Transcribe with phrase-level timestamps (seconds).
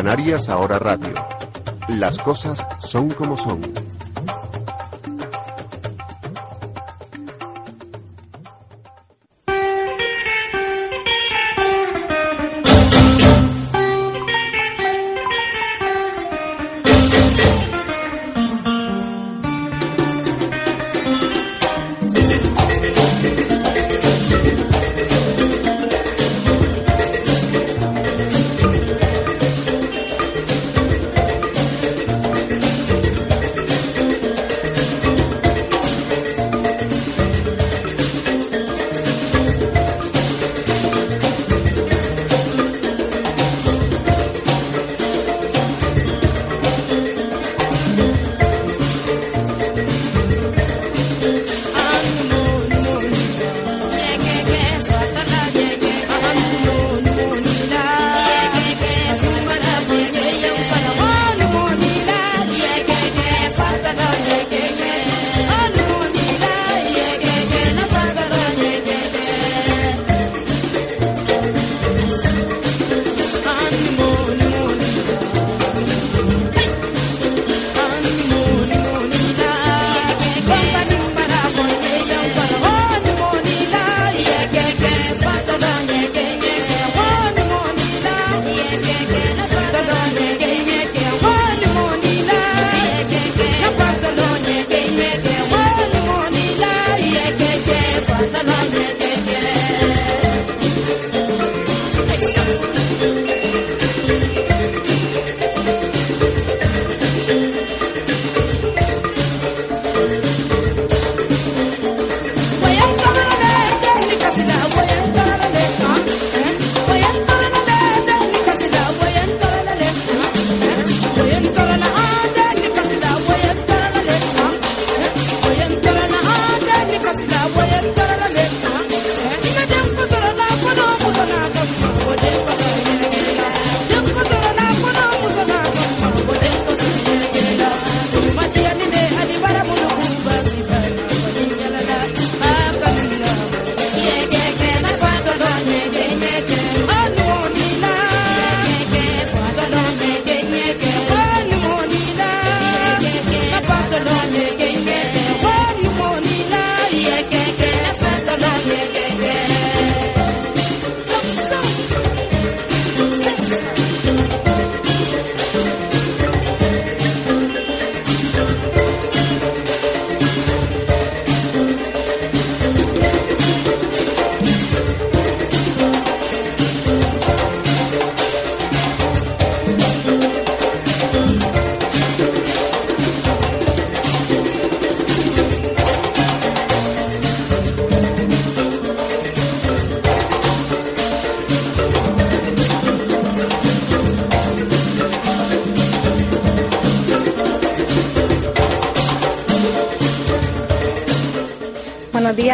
[0.00, 1.12] Canarias Ahora Radio.
[1.88, 3.60] Las cosas son como son.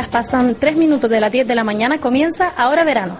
[0.04, 3.18] Pasan tres minutos de las 10 de la mañana, comienza ahora verano.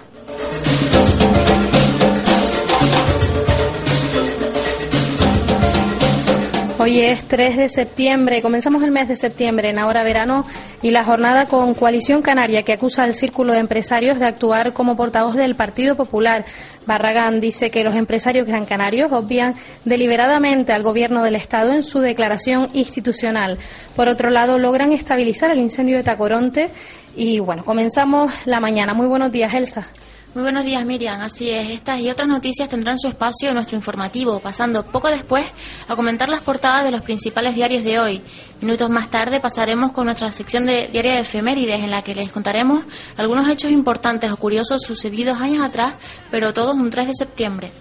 [6.87, 10.45] Hoy es 3 de septiembre, comenzamos el mes de septiembre en Ahora Verano
[10.81, 14.95] y la jornada con Coalición Canaria que acusa al Círculo de Empresarios de actuar como
[14.95, 16.45] portavoz del Partido Popular.
[16.85, 21.99] Barragán dice que los empresarios gran canarios obvian deliberadamente al Gobierno del Estado en su
[21.99, 23.57] declaración institucional.
[23.97, 26.69] Por otro lado, logran estabilizar el incendio de Tacoronte
[27.17, 28.93] y bueno, comenzamos la mañana.
[28.93, 29.89] Muy buenos días, Elsa.
[30.35, 31.21] Muy buenos días, Miriam.
[31.21, 35.45] Así es, estas y otras noticias tendrán su espacio en nuestro informativo, pasando poco después
[35.87, 38.21] a comentar las portadas de los principales diarios de hoy.
[38.61, 42.31] Minutos más tarde pasaremos con nuestra sección de diaria de efemérides, en la que les
[42.31, 42.83] contaremos
[43.15, 45.95] algunos hechos importantes o curiosos sucedidos años atrás,
[46.29, 47.71] pero todos un 3 de septiembre.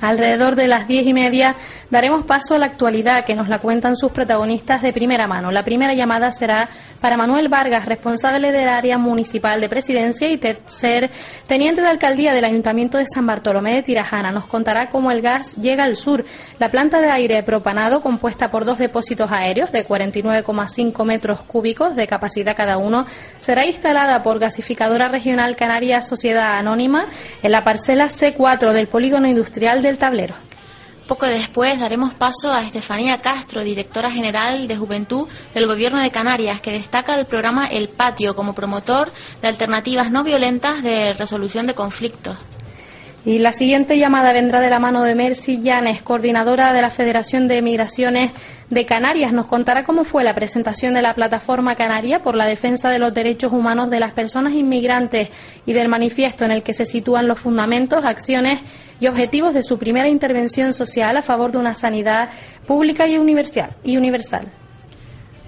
[0.00, 1.54] Alrededor de las diez y media
[1.88, 5.50] daremos paso a la actualidad que nos la cuentan sus protagonistas de primera mano.
[5.50, 6.68] La primera llamada será
[7.04, 11.10] para Manuel Vargas, responsable del área municipal de presidencia y tercer
[11.46, 14.32] teniente de alcaldía del Ayuntamiento de San Bartolomé de Tirajana.
[14.32, 16.24] Nos contará cómo el gas llega al sur.
[16.58, 22.06] La planta de aire propanado, compuesta por dos depósitos aéreos de 49,5 metros cúbicos de
[22.06, 23.04] capacidad cada uno,
[23.38, 27.04] será instalada por Gasificadora Regional Canaria Sociedad Anónima
[27.42, 30.53] en la parcela C4 del Polígono Industrial del Tablero.
[31.06, 36.62] Poco después daremos paso a Estefanía Castro, directora general de Juventud del Gobierno de Canarias,
[36.62, 39.12] que destaca el programa El Patio como promotor
[39.42, 42.38] de alternativas no violentas de resolución de conflictos.
[43.26, 47.48] Y la siguiente llamada vendrá de la mano de Mercy Llanes, coordinadora de la Federación
[47.48, 48.32] de Migraciones
[48.70, 49.32] de Canarias.
[49.32, 53.12] Nos contará cómo fue la presentación de la Plataforma Canaria por la defensa de los
[53.12, 55.28] derechos humanos de las personas inmigrantes
[55.66, 58.60] y del manifiesto en el que se sitúan los fundamentos, acciones
[59.00, 62.30] y objetivos de su primera intervención social a favor de una sanidad
[62.66, 64.52] pública y universal.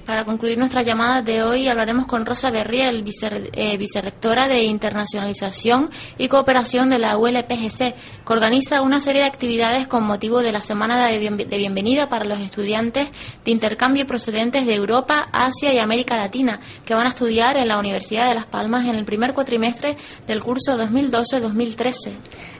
[0.06, 3.04] Para concluir nuestra llamada de hoy hablaremos con Rosa Berriel,
[3.52, 7.94] eh, vicerrectora de Internacionalización y Cooperación de la ULPGC,
[8.25, 12.25] que organiza una serie de actividades con motivo de la Semana de, de Bienvenida para
[12.25, 13.08] los estudiantes
[13.44, 17.76] de intercambio procedentes de Europa, Asia y América Latina, que van a estudiar en la
[17.76, 19.96] Universidad de Las Palmas en el primer cuatrimestre
[20.28, 22.12] del curso 2012-2013.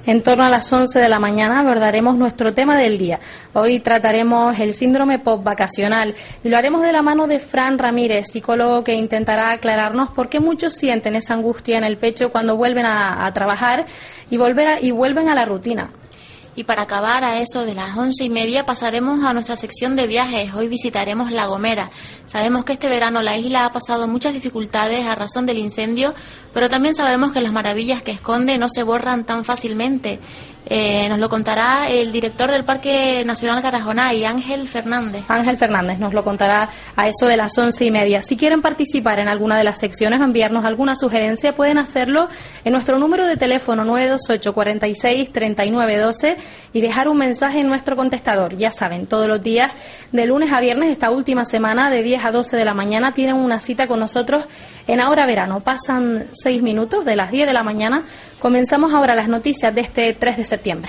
[0.07, 3.19] En torno a las 11 de la mañana abordaremos nuestro tema del día.
[3.55, 6.15] Hoy trataremos el síndrome post-vacacional
[6.45, 10.39] y lo haremos de la mano de Fran Ramírez, psicólogo que intentará aclararnos por qué
[10.39, 13.87] muchos sienten esa angustia en el pecho cuando vuelven a, trabajar
[14.31, 15.91] y, volver y vuelven a la rutina.
[16.57, 20.07] Y para acabar a eso de las once y media pasaremos a nuestra sección de
[20.07, 20.55] viajes.
[20.55, 21.91] Hoy visitaremos La Gomera.
[22.27, 26.15] Sabemos que este verano la isla ha pasado muchas dificultades a razón del incendio,
[26.55, 30.19] pero también sabemos que las maravillas que esconde no se borran tan fácilmente.
[30.69, 33.63] Eh, nos lo contará el director del Parque Nacional
[34.15, 35.25] y Ángel Fernández.
[35.29, 38.21] Ángel Fernández nos lo contará a eso de las once y media.
[38.21, 42.29] Si quieren participar en alguna de las secciones enviarnos alguna sugerencia, pueden hacerlo
[42.65, 46.37] en nuestro número de teléfono 928 46 3912
[46.73, 48.57] y dejar un mensaje en nuestro contestador.
[48.57, 49.71] Ya saben, todos los días,
[50.11, 53.37] de lunes a viernes, esta última semana, de 10 a 12 de la mañana, tienen
[53.37, 54.47] una cita con nosotros
[54.87, 55.61] en Ahora Verano.
[55.61, 58.03] Pasan seis minutos de las 10 de la mañana.
[58.39, 60.89] Comenzamos ahora las noticias de este 3 de septiembre septiembre.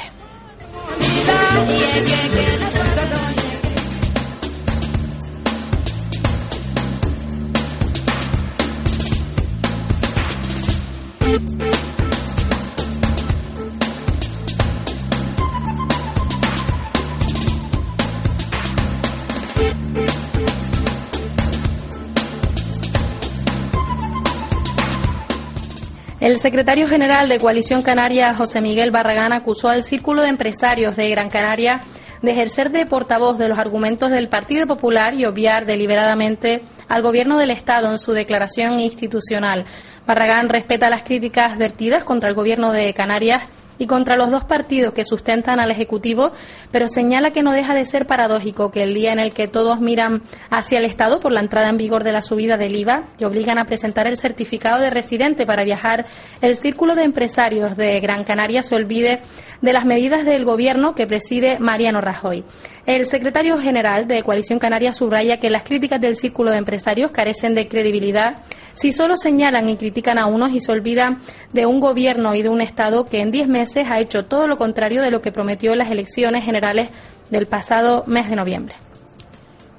[26.28, 31.10] El secretario general de Coalición Canaria, José Miguel Barragán, acusó al Círculo de Empresarios de
[31.10, 31.80] Gran Canaria
[32.22, 37.38] de ejercer de portavoz de los argumentos del Partido Popular y obviar deliberadamente al Gobierno
[37.38, 39.64] del Estado en su declaración institucional.
[40.06, 43.44] Barragán respeta las críticas vertidas contra el Gobierno de Canarias
[43.80, 46.32] y contra los dos partidos que sustentan al Ejecutivo,
[46.72, 49.80] pero señala que no deja de ser paradójico que el día en el que todos
[49.80, 53.24] miran hacia el Estado por la entrada en vigor de la subida del IVA y
[53.24, 56.06] obligan a presentar el certificado de residente para viajar,
[56.42, 59.20] el círculo de empresarios de Gran Canaria se olvide
[59.62, 62.44] de las medidas del Gobierno que preside Mariano Rajoy.
[62.86, 67.56] El secretario general de Coalición Canaria subraya que las críticas del círculo de empresarios carecen
[67.56, 68.38] de credibilidad
[68.78, 71.20] si solo señalan y critican a unos y se olvidan
[71.52, 74.58] de un gobierno y de un Estado que en diez meses ha hecho todo lo
[74.58, 76.90] contrario de lo que prometió en las elecciones generales
[77.32, 78.76] del pasado mes de noviembre.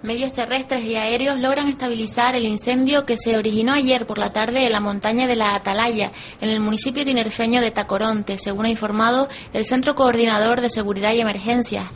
[0.03, 4.65] Medios terrestres y aéreos logran estabilizar el incendio que se originó ayer por la tarde
[4.65, 9.29] en la montaña de la Atalaya, en el municipio tinerfeño de Tacoronte, según ha informado
[9.53, 11.87] el Centro Coordinador de Seguridad y Emergencias.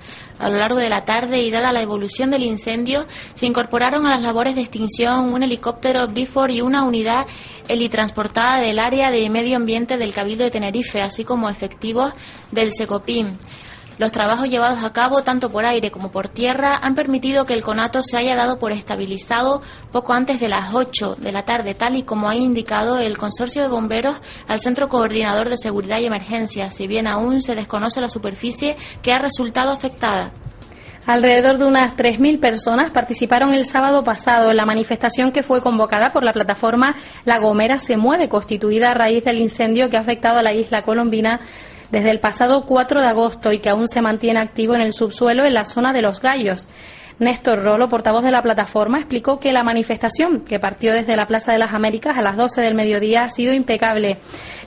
[0.42, 4.10] A lo largo de la tarde y dada la evolución del incendio, se incorporaron a
[4.10, 7.28] las labores de extinción un helicóptero Bifor y una unidad
[7.68, 12.12] helitransportada del área de medio ambiente del Cabildo de Tenerife, así como efectivos
[12.50, 13.28] del SECOPIM.
[14.02, 17.62] Los trabajos llevados a cabo tanto por aire como por tierra han permitido que el
[17.62, 21.94] conato se haya dado por estabilizado poco antes de las 8 de la tarde, tal
[21.94, 24.16] y como ha indicado el Consorcio de Bomberos
[24.48, 29.12] al Centro Coordinador de Seguridad y Emergencias, si bien aún se desconoce la superficie que
[29.12, 30.32] ha resultado afectada.
[31.06, 36.10] Alrededor de unas 3.000 personas participaron el sábado pasado en la manifestación que fue convocada
[36.10, 40.38] por la plataforma La Gomera se mueve, constituida a raíz del incendio que ha afectado
[40.38, 41.40] a la isla colombina
[41.92, 45.44] desde el pasado 4 de agosto y que aún se mantiene activo en el subsuelo
[45.44, 46.66] en la zona de Los Gallos.
[47.18, 51.52] Néstor Rolo, portavoz de la plataforma, explicó que la manifestación, que partió desde la Plaza
[51.52, 54.16] de las Américas a las 12 del mediodía, ha sido impecable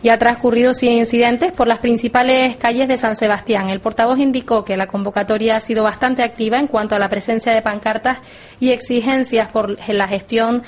[0.04, 3.70] y ha transcurrido sin incidentes por las principales calles de San Sebastián.
[3.70, 7.54] El portavoz indicó que la convocatoria ha sido bastante activa en cuanto a la presencia
[7.54, 8.20] de pancartas
[8.60, 10.64] y exigencias por la gestión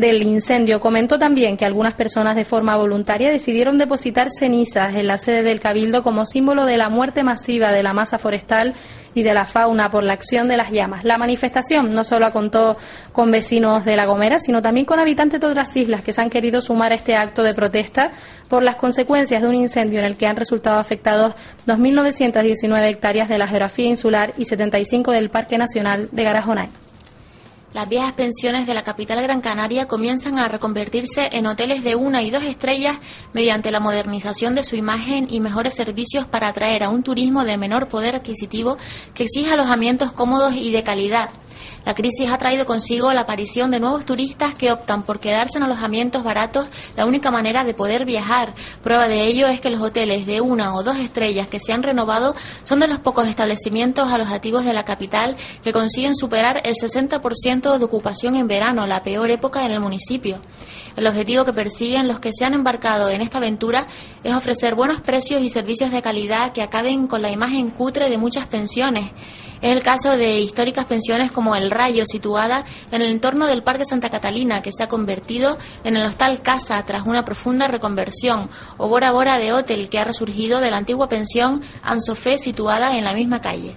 [0.00, 0.80] del incendio.
[0.80, 5.60] Comentó también que algunas personas de forma voluntaria decidieron depositar cenizas en la sede del
[5.60, 8.74] Cabildo como símbolo de la muerte masiva de la masa forestal
[9.14, 11.04] y de la fauna por la acción de las llamas.
[11.04, 12.76] La manifestación no solo contó
[13.12, 16.30] con vecinos de La Gomera, sino también con habitantes de otras islas que se han
[16.30, 18.12] querido sumar a este acto de protesta
[18.48, 21.34] por las consecuencias de un incendio en el que han resultado afectados
[21.66, 26.89] 2.919 hectáreas de la geografía insular y 75 del Parque Nacional de Garajonay.
[27.72, 32.20] Las viejas pensiones de la capital Gran Canaria comienzan a reconvertirse en hoteles de una
[32.20, 32.98] y dos estrellas
[33.32, 37.56] mediante la modernización de su imagen y mejores servicios para atraer a un turismo de
[37.58, 38.76] menor poder adquisitivo
[39.14, 41.30] que exija alojamientos cómodos y de calidad.
[41.84, 45.64] La crisis ha traído consigo la aparición de nuevos turistas que optan por quedarse en
[45.64, 48.54] alojamientos baratos, la única manera de poder viajar.
[48.82, 51.82] Prueba de ello es que los hoteles de una o dos estrellas que se han
[51.82, 52.34] renovado
[52.64, 57.84] son de los pocos establecimientos alojativos de la capital que consiguen superar el 60% de
[57.84, 60.38] ocupación en verano, la peor época en el municipio.
[60.96, 63.86] El objetivo que persiguen los que se han embarcado en esta aventura
[64.22, 68.18] es ofrecer buenos precios y servicios de calidad que acaben con la imagen cutre de
[68.18, 69.10] muchas pensiones.
[69.62, 73.84] Es el caso de históricas pensiones como El Rayo, situada en el entorno del Parque
[73.84, 78.48] Santa Catalina, que se ha convertido en el Hostal Casa tras una profunda reconversión,
[78.78, 83.04] o Bora Bora de Hotel, que ha resurgido de la antigua pensión Ansofé, situada en
[83.04, 83.76] la misma calle.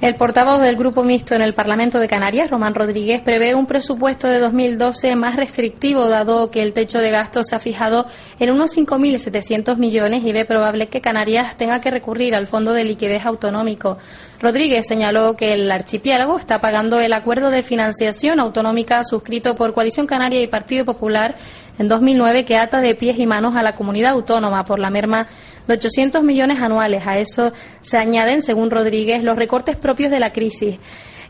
[0.00, 4.28] El portavoz del Grupo Mixto en el Parlamento de Canarias, Román Rodríguez, prevé un presupuesto
[4.28, 8.06] de 2012 más restrictivo, dado que el techo de gastos se ha fijado
[8.38, 12.84] en unos 5.700 millones y ve probable que Canarias tenga que recurrir al Fondo de
[12.84, 13.98] Liquidez Autonómico.
[14.40, 20.06] Rodríguez señaló que el archipiélago está pagando el acuerdo de financiación autonómica suscrito por Coalición
[20.06, 21.36] Canaria y Partido Popular
[21.78, 25.26] en 2009 que ata de pies y manos a la comunidad autónoma por la merma
[25.66, 27.06] de 800 millones anuales.
[27.06, 30.78] A eso se añaden, según Rodríguez, los recortes propios de la crisis.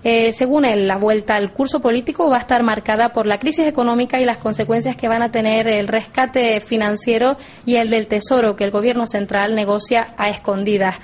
[0.04, 3.66] Eh, según él, la vuelta al curso político va a estar marcada por la crisis
[3.66, 7.36] económica y las consecuencias que van a tener el rescate financiero
[7.66, 10.96] y el del Tesoro que el Gobierno central negocia a escondidas.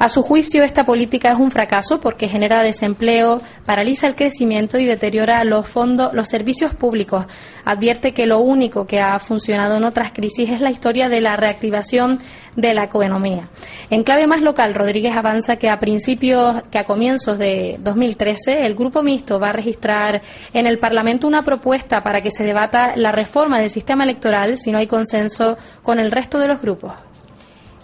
[0.00, 4.86] A su juicio, esta política es un fracaso porque genera desempleo, paraliza el crecimiento y
[4.86, 7.26] deteriora los fondos, los servicios públicos.
[7.66, 11.36] Advierte que lo único que ha funcionado en otras crisis es la historia de la
[11.36, 12.18] reactivación
[12.56, 13.42] de la economía.
[13.90, 18.76] En clave más local, Rodríguez avanza que a principios, que a comienzos de 2013, el
[18.76, 20.22] Grupo Mixto va a registrar
[20.54, 24.72] en el Parlamento una propuesta para que se debata la reforma del sistema electoral si
[24.72, 26.94] no hay consenso con el resto de los grupos.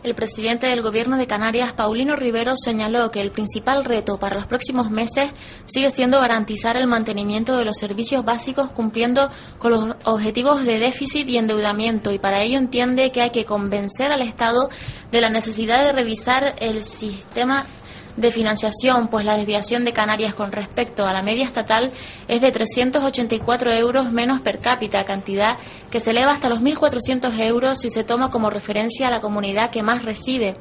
[0.07, 4.47] El presidente del Gobierno de Canarias, Paulino Rivero, señaló que el principal reto para los
[4.47, 5.33] próximos meses
[5.65, 11.29] sigue siendo garantizar el mantenimiento de los servicios básicos cumpliendo con los objetivos de déficit
[11.29, 12.13] y endeudamiento.
[12.13, 14.69] Y para ello entiende que hay que convencer al Estado
[15.11, 17.67] de la necesidad de revisar el sistema
[18.17, 21.93] de financiación, pues la desviación de Canarias con respecto a la media estatal
[22.29, 25.59] es de 384 euros menos per cápita, cantidad
[25.91, 29.71] que se eleva hasta los 1.400 euros si se toma como referencia a la comunidad
[29.71, 30.57] que más recibe.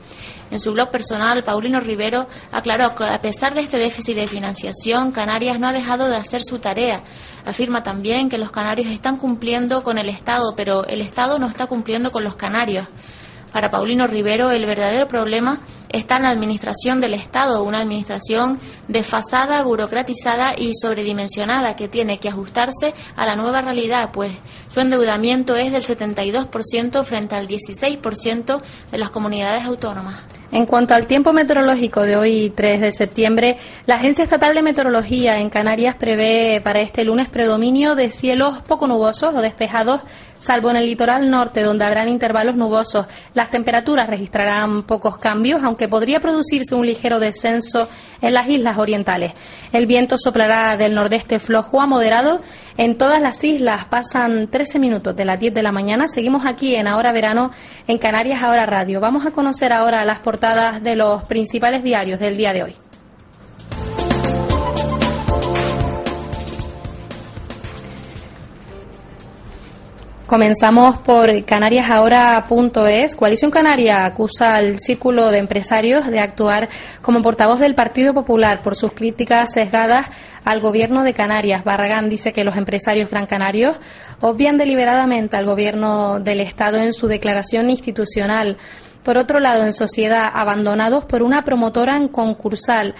[0.52, 5.12] En su blog personal, Paulino Rivero aclaró que a pesar de este déficit de financiación,
[5.12, 7.02] Canarias no ha dejado de hacer su tarea.
[7.46, 11.68] Afirma también que los canarios están cumpliendo con el Estado, pero el Estado no está
[11.68, 12.86] cumpliendo con los canarios.
[13.56, 18.60] Para Paulino Rivero, el verdadero problema está en la administración del Estado, una administración
[18.90, 24.34] desfasada, burocratizada y sobredimensionada que tiene que ajustarse a la nueva realidad, pues
[24.74, 30.35] su endeudamiento es del 72% frente al 16% de las comunidades autónomas.
[30.52, 35.40] En cuanto al tiempo meteorológico de hoy, 3 de septiembre, la Agencia Estatal de Meteorología
[35.40, 40.02] en Canarias prevé para este lunes predominio de cielos poco nubosos o despejados,
[40.38, 43.08] salvo en el litoral norte, donde habrán intervalos nubosos.
[43.34, 47.90] Las temperaturas registrarán pocos cambios, aunque podría producirse un ligero descenso
[48.22, 49.34] en las islas orientales.
[49.72, 52.42] El viento soplará del nordeste flojo a moderado.
[52.78, 56.08] En todas las islas pasan 13 minutos de las 10 de la mañana.
[56.08, 57.52] Seguimos aquí en Ahora Verano,
[57.88, 59.00] en Canarias Ahora Radio.
[59.00, 60.20] Vamos a conocer ahora las
[60.82, 62.76] de los principales diarios del día de hoy.
[70.28, 73.16] Comenzamos por canariasahora.es.
[73.16, 76.68] Coalición Canaria acusa al círculo de empresarios de actuar
[77.04, 80.08] como portavoz del Partido Popular por sus críticas sesgadas
[80.44, 81.64] al gobierno de Canarias.
[81.64, 83.78] Barragán dice que los empresarios gran canarios
[84.20, 88.58] obvian deliberadamente al gobierno del Estado en su declaración institucional.
[89.06, 92.96] Por otro lado, en sociedad, abandonados por una promotora en concursal.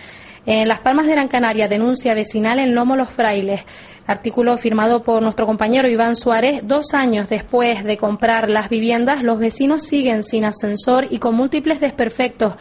[0.46, 3.62] En Las Palmas de Gran Canaria denuncia vecinal en Lomo Los Frailes.
[4.06, 6.62] Artículo firmado por nuestro compañero Iván Suárez.
[6.64, 11.80] Dos años después de comprar las viviendas, los vecinos siguen sin ascensor y con múltiples
[11.80, 12.54] desperfectos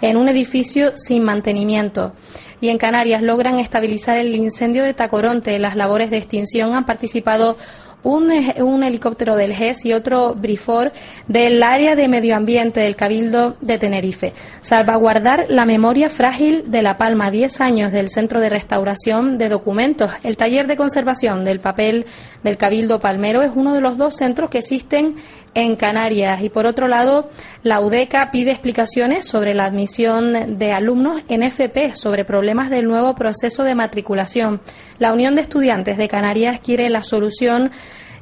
[0.00, 2.12] en un edificio sin mantenimiento.
[2.60, 5.58] Y en Canarias logran estabilizar el incendio de Tacoronte.
[5.58, 7.58] Las labores de extinción han participado
[8.02, 10.92] un, un, helicóptero del GES y otro Brifor
[11.28, 14.32] del área de medio ambiente del Cabildo de Tenerife.
[14.60, 20.10] Salvaguardar la memoria frágil de La Palma, 10 años del Centro de Restauración de Documentos.
[20.22, 22.06] El taller de conservación del papel
[22.42, 25.16] del Cabildo Palmero es uno de los dos centros que existen
[25.54, 26.42] en Canarias.
[26.42, 27.30] Y por otro lado,
[27.62, 33.14] la UDECA pide explicaciones sobre la admisión de alumnos en FP, sobre problemas del nuevo
[33.14, 34.60] proceso de matriculación.
[34.98, 37.70] La Unión de Estudiantes de Canarias quiere la solución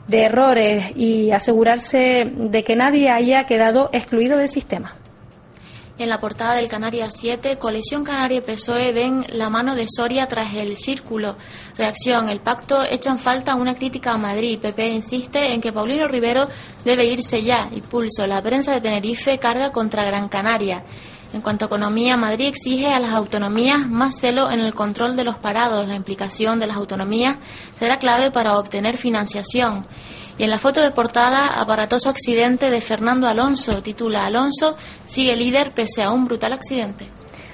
[0.09, 5.00] de errores y asegurarse de que nadie haya quedado excluido del sistema.
[6.01, 10.27] En la portada del Canarias 7, Coalición Canaria y PSOE ven la mano de Soria
[10.29, 11.37] tras el círculo.
[11.77, 14.59] Reacción, el pacto echan falta una crítica a Madrid.
[14.59, 16.49] PP insiste en que Paulino Rivero
[16.87, 17.69] debe irse ya.
[17.71, 20.83] Y pulso, la prensa de Tenerife carga contra Gran Canaria.
[21.35, 25.25] En cuanto a economía, Madrid exige a las autonomías más celo en el control de
[25.25, 25.87] los parados.
[25.87, 27.37] La implicación de las autonomías
[27.79, 29.85] será clave para obtener financiación.
[30.41, 33.83] Y en la foto de portada, aparatoso accidente de Fernando Alonso.
[33.83, 37.05] Titula Alonso sigue líder pese a un brutal accidente.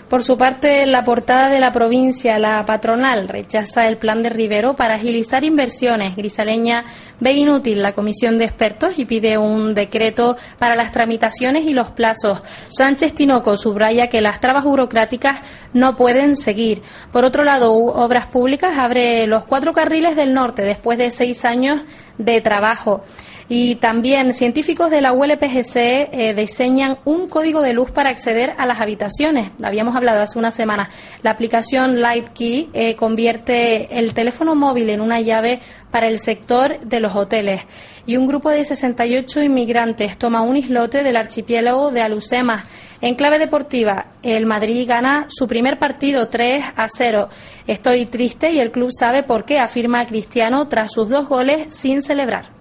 [0.08, 4.76] Por su parte, la portada de la provincia, la patronal, rechaza el plan de Rivero
[4.76, 6.14] para agilizar inversiones.
[6.14, 6.84] Grisaleña
[7.18, 11.90] ve inútil la comisión de expertos y pide un decreto para las tramitaciones y los
[11.90, 12.40] plazos.
[12.68, 15.40] Sánchez Tinoco subraya que las trabas burocráticas
[15.72, 16.82] no pueden seguir.
[17.10, 21.80] Por otro lado, Obras Públicas abre los cuatro carriles del norte después de seis años
[22.18, 23.04] de trabajo.
[23.48, 28.66] Y también científicos de la ULPGC eh, diseñan un código de luz para acceder a
[28.66, 29.50] las habitaciones.
[29.62, 30.90] Habíamos hablado hace una semana.
[31.22, 35.60] La aplicación Light Key eh, convierte el teléfono móvil en una llave
[35.92, 37.62] para el sector de los hoteles.
[38.04, 42.64] Y un grupo de 68 inmigrantes toma un islote del archipiélago de Alucemas.
[43.00, 47.28] En clave deportiva, el Madrid gana su primer partido 3 a 0.
[47.66, 52.00] Estoy triste y el club sabe por qué, afirma Cristiano tras sus dos goles sin
[52.00, 52.56] celebrar.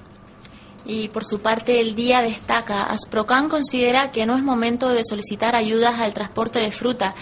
[0.86, 5.56] Y por su parte, el día destaca, Asprocan considera que no es momento de solicitar
[5.56, 7.16] ayudas al transporte de fruta.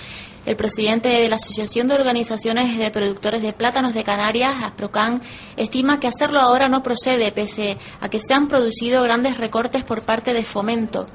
[0.45, 5.21] El presidente de la Asociación de Organizaciones de Productores de Plátanos de Canarias, Asprocan,
[5.55, 10.01] estima que hacerlo ahora no procede, pese a que se han producido grandes recortes por
[10.01, 11.07] parte de Fomento.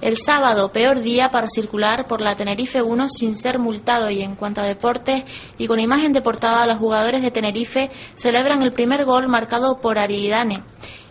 [0.00, 4.10] El sábado, peor día para circular por la Tenerife 1 sin ser multado.
[4.10, 5.24] Y en cuanto a deportes,
[5.58, 9.98] y con imagen de portada, los jugadores de Tenerife celebran el primer gol marcado por
[9.98, 10.62] Aridane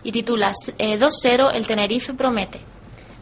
[0.02, 2.69] y titula 2-0 El Tenerife promete.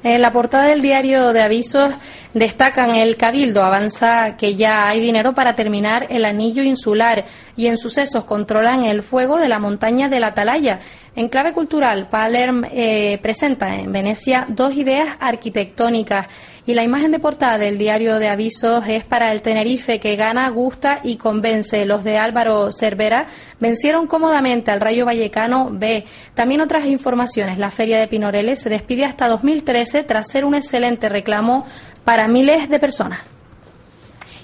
[0.05, 1.93] En la portada del diario de avisos
[2.33, 7.25] destacan el Cabildo, avanza que ya hay dinero para terminar el anillo insular
[7.57, 10.79] y en sucesos controlan el fuego de la montaña de la Atalaya.
[11.17, 16.29] En clave cultural, Palerm eh, presenta en Venecia dos ideas arquitectónicas
[16.68, 20.50] y la imagen de portada del diario de avisos es para el Tenerife que gana,
[20.50, 21.87] gusta y convence.
[21.87, 23.26] Los de Álvaro Cervera
[23.59, 26.04] vencieron cómodamente al Rayo Vallecano B.
[26.35, 27.57] También otras informaciones.
[27.57, 31.64] La Feria de Pinoreles se despide hasta 2013 tras ser un excelente reclamo
[32.04, 33.20] para miles de personas.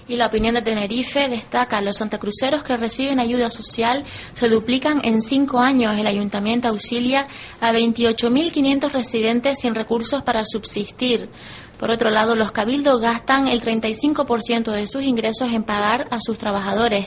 [0.06, 5.22] Y la opinión de Tenerife destaca los santacruceros que reciben ayuda social se duplican en
[5.22, 5.98] cinco años.
[5.98, 7.26] El ayuntamiento auxilia
[7.60, 11.30] a 28.500 residentes sin recursos para subsistir.
[11.78, 16.38] Por otro lado, los cabildos gastan el 35% de sus ingresos en pagar a sus
[16.38, 17.06] trabajadores.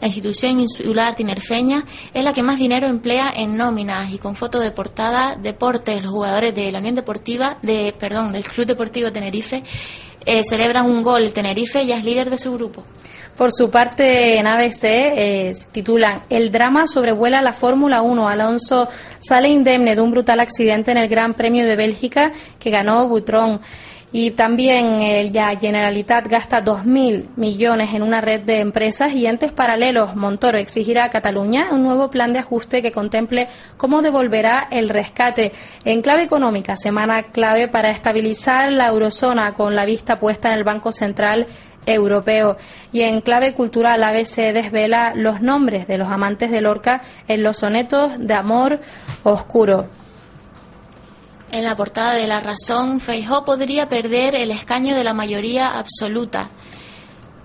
[0.00, 4.60] La institución insular tinerfeña es la que más dinero emplea en nóminas y con foto
[4.60, 9.62] de portada, deportes, los jugadores de la Unión Deportiva, de, perdón, del Club Deportivo Tenerife,
[10.24, 11.32] eh, celebran un gol.
[11.32, 12.84] Tenerife ya es líder de su grupo.
[13.38, 18.28] Por su parte, en ABC eh, titulan El drama sobrevuela la Fórmula 1.
[18.28, 18.88] Alonso
[19.20, 23.60] sale indemne de un brutal accidente en el Gran Premio de Bélgica que ganó Butrón.
[24.10, 29.52] Y también el ya Generalitat gasta 2.000 millones en una red de empresas y entes
[29.52, 30.16] paralelos.
[30.16, 35.52] Montoro exigirá a Cataluña un nuevo plan de ajuste que contemple cómo devolverá el rescate.
[35.84, 40.64] En clave económica, semana clave para estabilizar la eurozona con la vista puesta en el
[40.64, 41.46] Banco Central
[41.84, 42.56] europeo.
[42.92, 47.58] Y en clave cultural, ABC desvela los nombres de los amantes de Lorca en los
[47.58, 48.80] sonetos de amor
[49.22, 49.86] oscuro.
[51.50, 56.50] En la portada de La Razón, Feijó podría perder el escaño de la mayoría absoluta.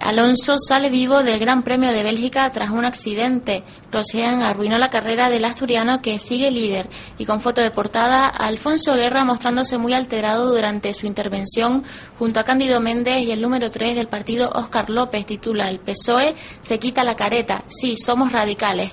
[0.02, 3.64] Alonso sale vivo del Gran Premio de Bélgica tras un accidente.
[3.90, 8.96] Rossean arruinó la carrera del asturiano que sigue líder y con foto de portada Alfonso
[8.96, 11.86] Guerra mostrándose muy alterado durante su intervención
[12.20, 16.36] junto a Cándido Méndez y el número 3 del partido Óscar López titula El PSOE
[16.62, 17.64] se quita la careta.
[17.70, 18.92] Sí, somos radicales.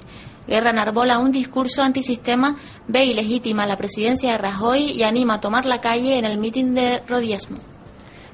[0.51, 2.57] Guerra enarbola un discurso antisistema,
[2.89, 6.75] ve ilegítima la presidencia de Rajoy y anima a tomar la calle en el mitin
[6.75, 7.59] de Rodiesmo.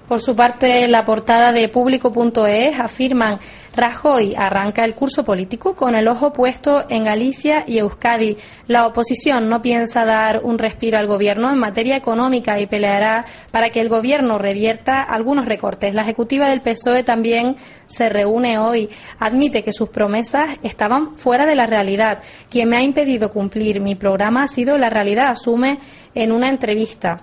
[0.09, 3.39] Por su parte, la portada de público.es afirman
[3.77, 8.39] Rajoy arranca el curso político con el ojo puesto en Galicia y Euskadi.
[8.69, 13.69] La oposición no piensa dar un respiro al gobierno en materia económica y peleará para
[13.69, 15.93] que el gobierno revierta algunos recortes.
[15.93, 18.89] La ejecutiva del PSOE también se reúne hoy.
[19.19, 22.23] Admite que sus promesas estaban fuera de la realidad.
[22.49, 25.81] Quien me ha impedido cumplir mi programa ha sido la realidad, asume
[26.15, 27.21] en una entrevista.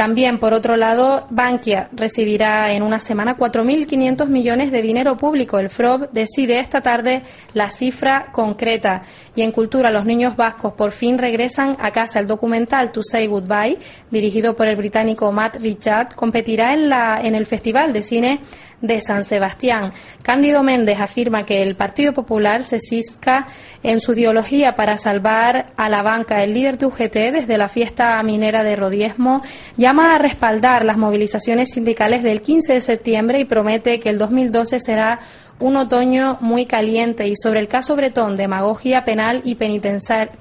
[0.00, 5.58] También, por otro lado, Bankia recibirá en una semana 4.500 millones de dinero público.
[5.58, 7.20] El FROB decide esta tarde
[7.52, 9.02] la cifra concreta.
[9.36, 12.18] Y en cultura, los niños vascos por fin regresan a casa.
[12.18, 13.76] El documental To Say Goodbye,
[14.10, 18.40] dirigido por el británico Matt Richard, competirá en, la, en el Festival de Cine
[18.80, 19.92] de San Sebastián.
[20.22, 23.46] Cándido Méndez afirma que el Partido Popular se cisca
[23.82, 26.42] en su ideología para salvar a la banca.
[26.42, 29.42] El líder de UGT, desde la fiesta minera de Rodiesmo,
[29.76, 34.80] llama a respaldar las movilizaciones sindicales del 15 de septiembre y promete que el 2012
[34.80, 35.20] será
[35.60, 39.58] un otoño muy caliente y sobre el caso Bretón, demagogia penal y,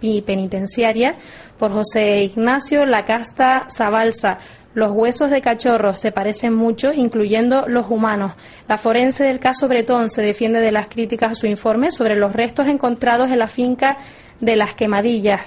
[0.02, 1.16] y penitenciaria,
[1.58, 4.38] por José Ignacio Lacasta Zabalza.
[4.80, 8.32] Los huesos de cachorros se parecen mucho, incluyendo los humanos.
[8.66, 12.32] La forense del caso Bretón se defiende de las críticas a su informe sobre los
[12.32, 13.98] restos encontrados en la finca
[14.40, 15.42] de las quemadillas.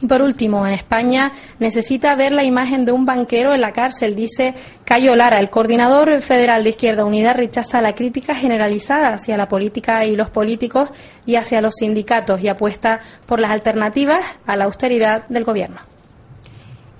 [0.00, 4.14] Y por último, en España necesita ver la imagen de un banquero en la cárcel,
[4.14, 5.40] dice Cayo Lara.
[5.40, 10.30] El coordinador federal de Izquierda Unida rechaza la crítica generalizada hacia la política y los
[10.30, 10.88] políticos
[11.26, 15.91] y hacia los sindicatos y apuesta por las alternativas a la austeridad del gobierno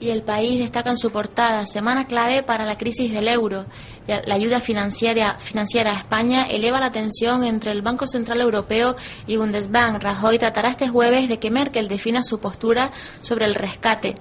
[0.03, 3.67] y el país destaca en su portada semana clave para la crisis del euro.
[4.07, 8.97] La ayuda financiera, financiera a España eleva la tensión entre el Banco Central Europeo
[9.29, 10.03] y Bundesbank.
[10.03, 14.17] Rajoy tratará este jueves de que Merkel defina su postura sobre el rescate.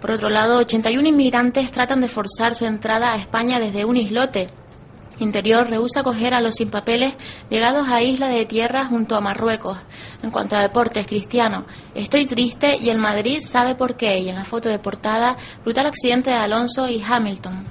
[0.00, 4.48] Por otro lado, 81 inmigrantes tratan de forzar su entrada a España desde un islote.
[5.20, 7.14] Interior rehúsa acoger a los sin papeles
[7.50, 9.78] llegados a Isla de Tierra junto a Marruecos.
[10.22, 14.18] En cuanto a deportes, Cristiano, estoy triste y el Madrid sabe por qué.
[14.18, 17.64] Y en la foto de portada, brutal accidente de Alonso y Hamilton.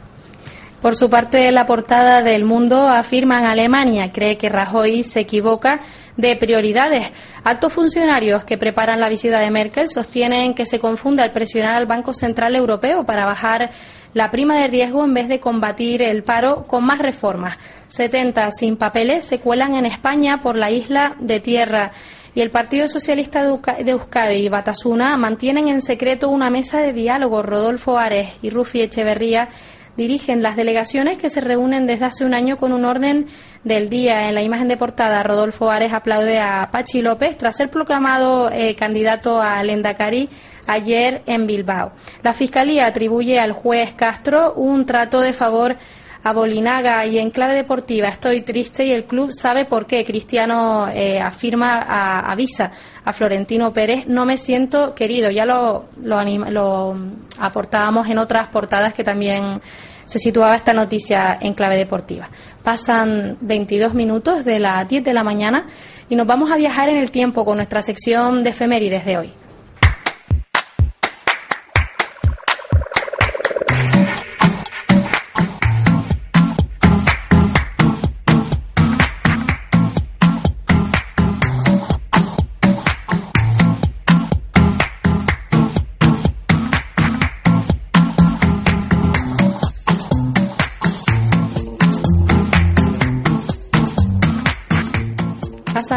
[0.81, 5.79] Por su parte, la portada del mundo afirma en Alemania, cree que Rajoy se equivoca
[6.17, 7.11] de prioridades.
[7.43, 11.85] Altos funcionarios que preparan la visita de Merkel sostienen que se confunde al presionar al
[11.85, 13.69] Banco Central Europeo para bajar
[14.13, 17.57] la prima de riesgo en vez de combatir el paro con más reformas.
[17.87, 21.91] 70 sin papeles se cuelan en España por la isla de tierra
[22.33, 27.41] y el Partido Socialista de Euskadi y Batasuna mantienen en secreto una mesa de diálogo.
[27.41, 29.49] Rodolfo Ares y Rufi Echeverría
[29.97, 33.27] dirigen las delegaciones que se reúnen desde hace un año con un orden
[33.63, 34.29] del día.
[34.29, 38.75] En la imagen de portada, Rodolfo Ares aplaude a Pachi López tras ser proclamado eh,
[38.75, 40.29] candidato a Lendakari
[40.67, 41.91] ayer en Bilbao.
[42.23, 45.75] La Fiscalía atribuye al juez Castro un trato de favor
[46.23, 50.03] a Bolinaga y en clave deportiva estoy triste y el club sabe por qué.
[50.03, 51.79] Cristiano eh, afirma,
[52.19, 52.71] avisa
[53.05, 55.31] a Florentino Pérez, no me siento querido.
[55.31, 56.95] Ya lo, lo, lo
[57.39, 59.61] aportábamos en otras portadas que también
[60.07, 62.29] se situaba esta noticia en clave deportiva.
[62.63, 65.65] Pasan 22 minutos de las 10 de la mañana
[66.09, 69.33] y nos vamos a viajar en el tiempo con nuestra sección de efemérides de hoy.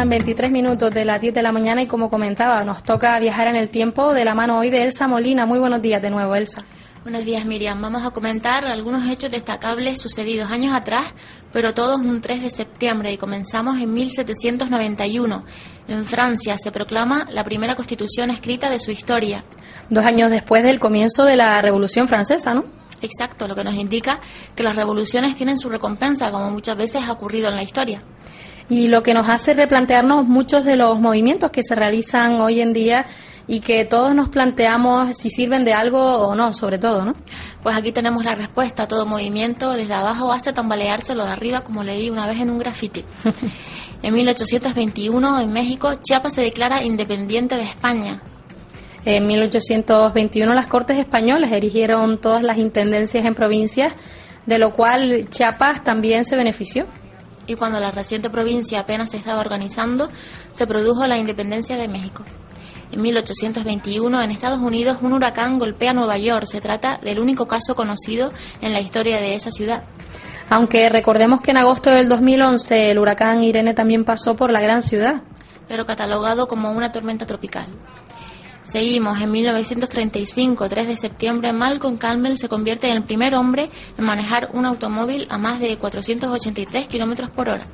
[0.01, 3.47] Pasan 23 minutos de las 10 de la mañana y como comentaba, nos toca viajar
[3.49, 5.45] en el tiempo de la mano hoy de Elsa Molina.
[5.45, 6.63] Muy buenos días de nuevo, Elsa.
[7.03, 7.79] Buenos días, Miriam.
[7.79, 11.13] Vamos a comentar algunos hechos destacables sucedidos años atrás,
[11.53, 15.45] pero todos un 3 de septiembre y comenzamos en 1791.
[15.87, 19.43] En Francia se proclama la primera constitución escrita de su historia.
[19.91, 22.65] Dos años después del comienzo de la Revolución Francesa, ¿no?
[23.03, 24.19] Exacto, lo que nos indica
[24.55, 28.01] que las revoluciones tienen su recompensa, como muchas veces ha ocurrido en la historia
[28.71, 32.71] y lo que nos hace replantearnos muchos de los movimientos que se realizan hoy en
[32.71, 33.05] día
[33.45, 37.13] y que todos nos planteamos si sirven de algo o no, sobre todo, ¿no?
[37.61, 38.87] Pues aquí tenemos la respuesta.
[38.87, 42.59] Todo movimiento desde abajo hace tambalearse lo de arriba, como leí una vez en un
[42.59, 43.03] grafiti.
[44.03, 48.21] en 1821, en México, Chiapas se declara independiente de España.
[49.03, 53.91] En 1821 las Cortes Españolas erigieron todas las intendencias en provincias,
[54.45, 56.85] de lo cual Chiapas también se benefició
[57.51, 60.09] y cuando la reciente provincia apenas se estaba organizando,
[60.51, 62.23] se produjo la independencia de México.
[62.91, 66.45] En 1821, en Estados Unidos, un huracán golpea Nueva York.
[66.45, 69.83] Se trata del único caso conocido en la historia de esa ciudad.
[70.49, 74.81] Aunque recordemos que en agosto del 2011 el huracán Irene también pasó por la gran
[74.81, 75.21] ciudad.
[75.69, 77.67] Pero catalogado como una tormenta tropical.
[78.71, 79.19] Seguimos.
[79.19, 84.49] En 1935, 3 de septiembre, Malcolm Campbell se convierte en el primer hombre en manejar
[84.53, 87.65] un automóvil a más de 483 kilómetros por hora.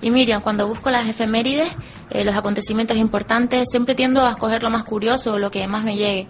[0.00, 1.74] Y Miriam, cuando busco las efemérides,
[2.10, 5.82] eh, los acontecimientos importantes, siempre tiendo a escoger lo más curioso o lo que más
[5.82, 6.28] me llegue.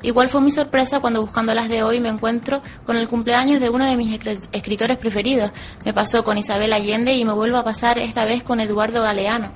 [0.00, 3.68] Igual fue mi sorpresa cuando buscando las de hoy me encuentro con el cumpleaños de
[3.68, 4.18] uno de mis
[4.52, 5.50] escritores preferidos.
[5.84, 9.52] Me pasó con Isabel Allende y me vuelvo a pasar esta vez con Eduardo Galeano.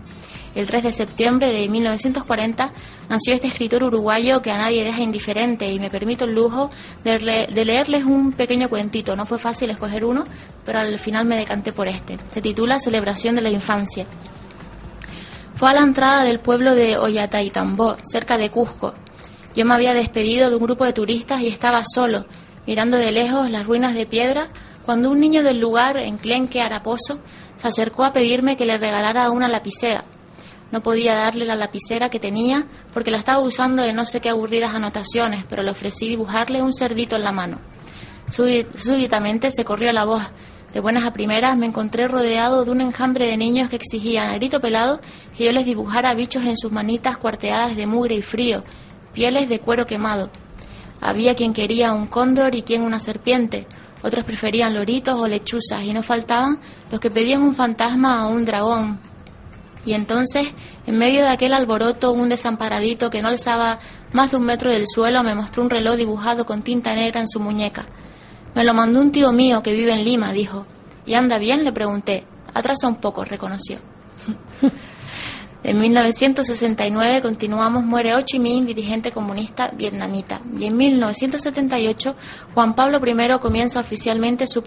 [0.54, 2.72] El 3 de septiembre de 1940
[3.08, 6.70] nació este escritor uruguayo que a nadie deja indiferente y me permito el lujo
[7.04, 9.14] de, leerles un pequeño cuentito.
[9.14, 10.24] No fue fácil escoger uno,
[10.64, 12.18] pero al final me decanté por este.
[12.32, 14.06] Se titula Celebración de la Infancia.
[15.54, 18.92] Fue a la entrada del pueblo de Ollataitambó, cerca de Cusco.
[19.54, 22.26] Yo me había despedido de un grupo de turistas y estaba solo,
[22.66, 24.48] mirando de lejos las ruinas de piedra,
[24.84, 27.20] cuando un niño del lugar, enclenque haraposo,
[27.54, 30.04] se acercó a pedirme que le regalara una lapicera.
[30.72, 34.28] No podía darle la lapicera que tenía porque la estaba usando de no sé qué
[34.28, 37.58] aburridas anotaciones, pero le ofrecí dibujarle un cerdito en la mano.
[38.30, 40.22] Súbitamente se corrió la voz.
[40.72, 44.34] De buenas a primeras me encontré rodeado de un enjambre de niños que exigían a
[44.34, 45.00] grito pelado
[45.36, 48.62] que yo les dibujara bichos en sus manitas cuarteadas de mugre y frío,
[49.12, 50.30] pieles de cuero quemado.
[51.00, 53.66] Había quien quería un cóndor y quien una serpiente,
[54.02, 56.60] otros preferían loritos o lechuzas y no faltaban
[56.92, 59.00] los que pedían un fantasma o un dragón,
[59.84, 60.52] y entonces,
[60.86, 63.78] en medio de aquel alboroto, un desamparadito que no alzaba
[64.12, 67.28] más de un metro del suelo me mostró un reloj dibujado con tinta negra en
[67.28, 67.86] su muñeca.
[68.54, 70.66] Me lo mandó un tío mío que vive en Lima, dijo.
[71.06, 71.64] ¿Y anda bien?
[71.64, 72.24] le pregunté.
[72.52, 73.78] Atrasa un poco, reconoció.
[75.62, 80.42] en 1969 continuamos, muere Ho Chi Minh, dirigente comunista vietnamita.
[80.58, 82.16] Y en 1978
[82.52, 84.62] Juan Pablo I comienza oficialmente su,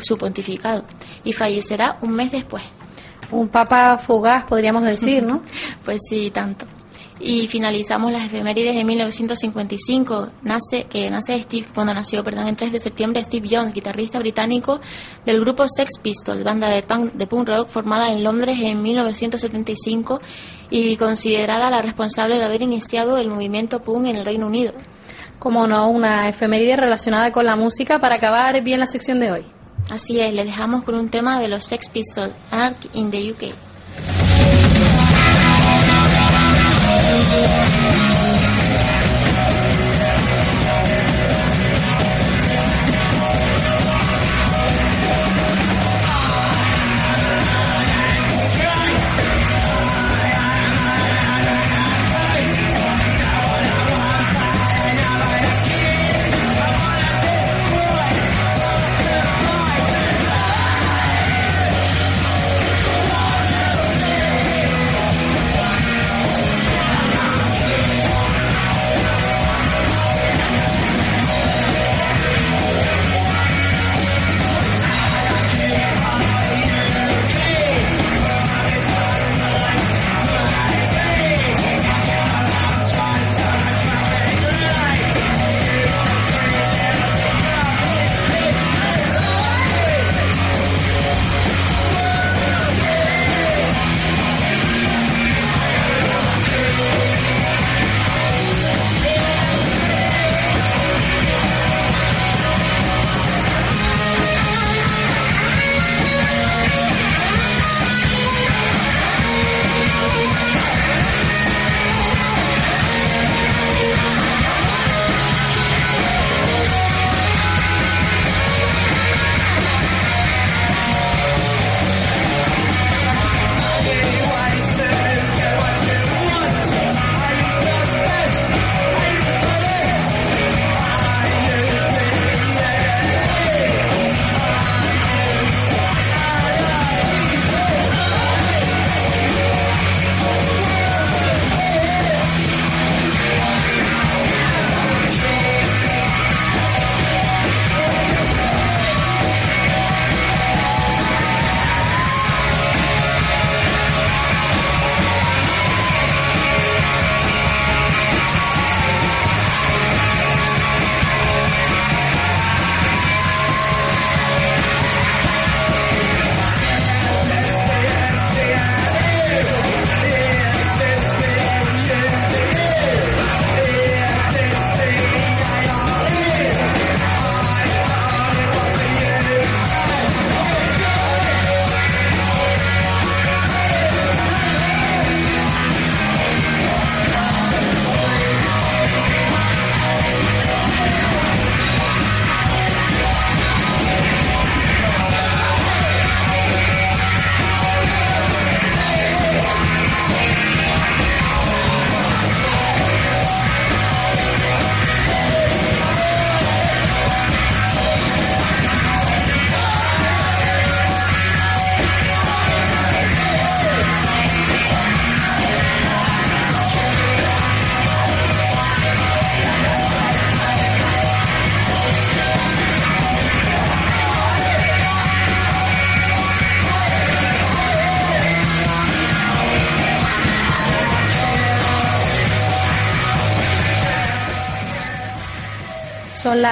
[0.00, 0.84] su pontificado
[1.22, 2.62] y fallecerá un mes después
[3.32, 5.42] un papa fugaz, podríamos decir, ¿no?
[5.84, 6.66] pues sí, tanto.
[7.24, 12.72] Y finalizamos las efemérides de 1955, nace, que nace Steve, cuando nació, perdón, en 3
[12.72, 14.80] de septiembre, Steve Jones, guitarrista británico
[15.24, 20.20] del grupo Sex Pistols, banda de punk, de punk rock formada en Londres en 1975
[20.68, 24.72] y considerada la responsable de haber iniciado el movimiento punk en el Reino Unido.
[25.38, 29.61] Como no, una efeméride relacionada con la música para acabar bien la sección de hoy.
[29.90, 33.54] Así es, le dejamos con un tema de los Sex Pistols, Ark in the UK.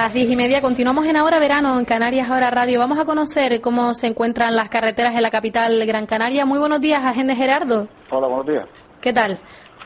[0.01, 0.61] Las diez y media.
[0.61, 2.79] Continuamos en Ahora Verano en Canarias Ahora Radio.
[2.79, 6.43] Vamos a conocer cómo se encuentran las carreteras en la capital Gran Canaria.
[6.43, 7.87] Muy buenos días, agente Gerardo.
[8.09, 8.67] Hola, buenos días.
[8.99, 9.37] ¿Qué tal?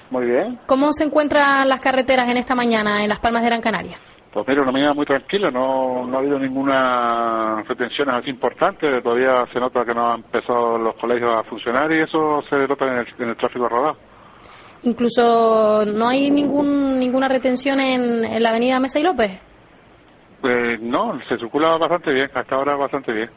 [0.09, 0.57] Muy bien.
[0.67, 3.97] ¿Cómo se encuentran las carreteras en esta mañana en Las Palmas de Gran Canaria?
[4.31, 9.45] Pues mira, una mañana muy tranquila, no, no ha habido ninguna retenciones así importantes, todavía
[9.51, 12.99] se nota que no han empezado los colegios a funcionar y eso se nota en
[12.99, 13.97] el, en el tráfico rodado.
[14.83, 19.41] Incluso no hay ningún, ninguna retención en, en la avenida Mesa y López.
[20.45, 23.31] Pues no, se circula bastante bien, hasta ahora bastante bien.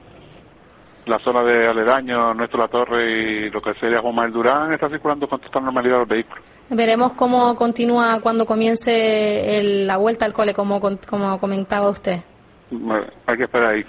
[1.06, 3.10] La zona de aledaño, Nuestro La Torre
[3.46, 6.44] y lo que sería Juan Manuel Durán está circulando con total normalidad los vehículos.
[6.68, 12.18] Veremos cómo continúa cuando comience el- la vuelta al cole, como, como comentaba usted.
[12.70, 13.84] Bueno, Hay que esperar ahí.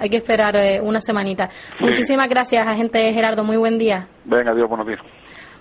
[0.00, 1.48] Hay que esperar eh, una semanita.
[1.78, 3.44] Muchísimas gracias, agente Gerardo.
[3.44, 4.08] Muy buen día.
[4.24, 4.98] Venga, Dios, buenos días.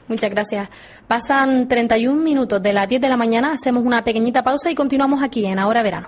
[0.07, 0.67] Muchas gracias.
[1.07, 5.21] Pasan 31 minutos de las 10 de la mañana, hacemos una pequeñita pausa y continuamos
[5.21, 6.07] aquí en Ahora Verano.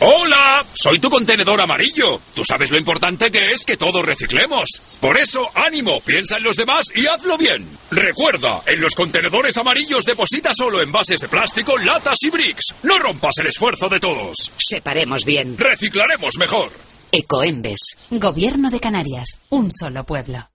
[0.00, 0.64] ¡Hola!
[0.72, 2.20] Soy tu contenedor amarillo.
[2.34, 4.66] Tú sabes lo importante que es que todos reciclemos.
[4.98, 7.66] Por eso, ánimo, piensa en los demás y hazlo bien.
[7.90, 12.74] Recuerda, en los contenedores amarillos deposita solo envases de plástico, latas y bricks.
[12.82, 14.36] No rompas el esfuerzo de todos.
[14.56, 15.58] Separemos bien.
[15.58, 16.70] Reciclaremos mejor.
[17.12, 17.96] Ecoembes.
[18.10, 19.38] Gobierno de Canarias.
[19.50, 20.48] Un solo pueblo.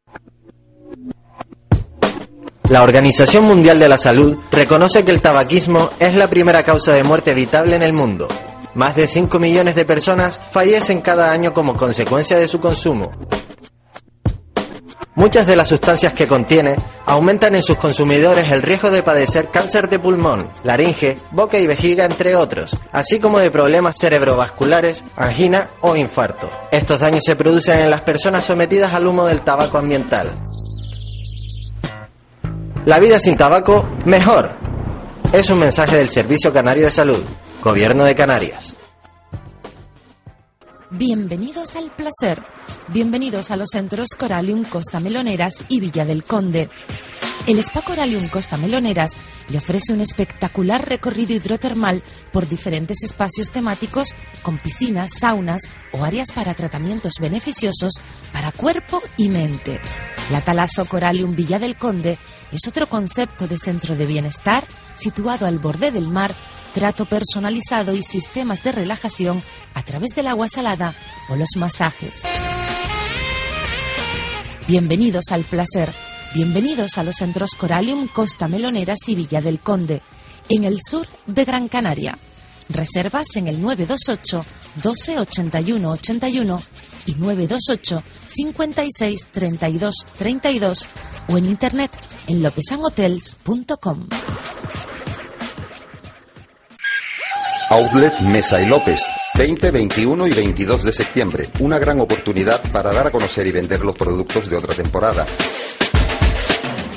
[2.70, 7.04] La Organización Mundial de la Salud reconoce que el tabaquismo es la primera causa de
[7.04, 8.28] muerte evitable en el mundo.
[8.76, 13.12] Más de 5 millones de personas fallecen cada año como consecuencia de su consumo.
[15.16, 19.88] Muchas de las sustancias que contiene aumentan en sus consumidores el riesgo de padecer cáncer
[19.88, 25.96] de pulmón, laringe, boca y vejiga, entre otros, así como de problemas cerebrovasculares, angina o
[25.96, 26.50] infarto.
[26.70, 30.28] Estos daños se producen en las personas sometidas al humo del tabaco ambiental.
[32.84, 34.52] La vida sin tabaco, mejor.
[35.32, 37.24] Es un mensaje del Servicio Canario de Salud,
[37.66, 38.76] Gobierno de Canarias.
[40.92, 42.44] Bienvenidos al placer.
[42.90, 46.70] Bienvenidos a los centros Coralium Costa Meloneras y Villa del Conde.
[47.48, 49.14] El Spa Coralium Costa Meloneras
[49.50, 54.10] le ofrece un espectacular recorrido hidrotermal por diferentes espacios temáticos
[54.44, 57.94] con piscinas, saunas o áreas para tratamientos beneficiosos
[58.32, 59.82] para cuerpo y mente.
[60.32, 62.20] La Talazo Coralium Villa del Conde
[62.52, 66.36] es otro concepto de centro de bienestar situado al borde del mar
[66.76, 69.42] trato personalizado y sistemas de relajación
[69.76, 70.94] a través del agua salada
[71.30, 72.24] o los masajes.
[74.68, 75.94] Bienvenidos al placer.
[76.34, 80.02] Bienvenidos a los centros Coralium Costa Meloneras y Villa del Conde,
[80.50, 82.18] en el sur de Gran Canaria.
[82.68, 84.46] Reservas en el 928
[84.84, 86.62] 12 81 81
[87.06, 90.88] y 928 56 32 32
[91.30, 91.92] o en internet
[92.28, 94.10] en lopesanhotels.com.
[97.70, 99.02] Outlet Mesa y López,
[99.36, 101.50] 20, 21 y 22 de septiembre.
[101.60, 105.26] Una gran oportunidad para dar a conocer y vender los productos de otra temporada.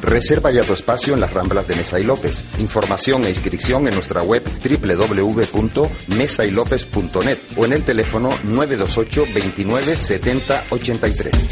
[0.03, 2.45] Reserva ya tu espacio en las Ramblas de Mesa y López.
[2.59, 11.49] Información e inscripción en nuestra web www.mesaylopez.net o en el teléfono 928 29 70 83.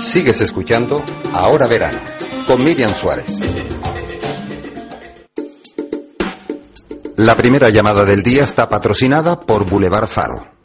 [0.00, 1.98] Sigues escuchando Ahora Verano
[2.46, 3.58] con Miriam Suárez.
[7.18, 10.57] La primera llamada del día está patrocinada por Boulevard Faro.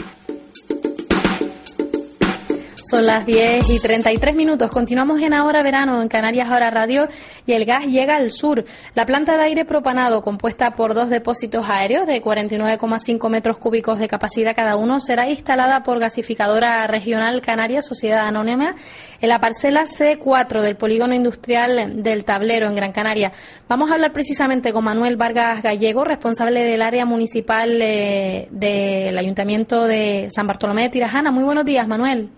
[2.93, 4.69] Son las 10 y 33 minutos.
[4.69, 7.07] Continuamos en Ahora Verano, en Canarias Ahora Radio,
[7.43, 8.65] y el gas llega al sur.
[8.93, 14.07] La planta de aire propanado, compuesta por dos depósitos aéreos de 49,5 metros cúbicos de
[14.07, 18.75] capacidad cada uno, será instalada por Gasificadora Regional Canaria, Sociedad Anónima,
[19.19, 23.31] en la parcela C4 del Polígono Industrial del Tablero, en Gran Canaria.
[23.67, 29.87] Vamos a hablar precisamente con Manuel Vargas Gallego, responsable del área municipal eh, del Ayuntamiento
[29.87, 31.31] de San Bartolomé de Tirajana.
[31.31, 32.29] Muy buenos días, Manuel.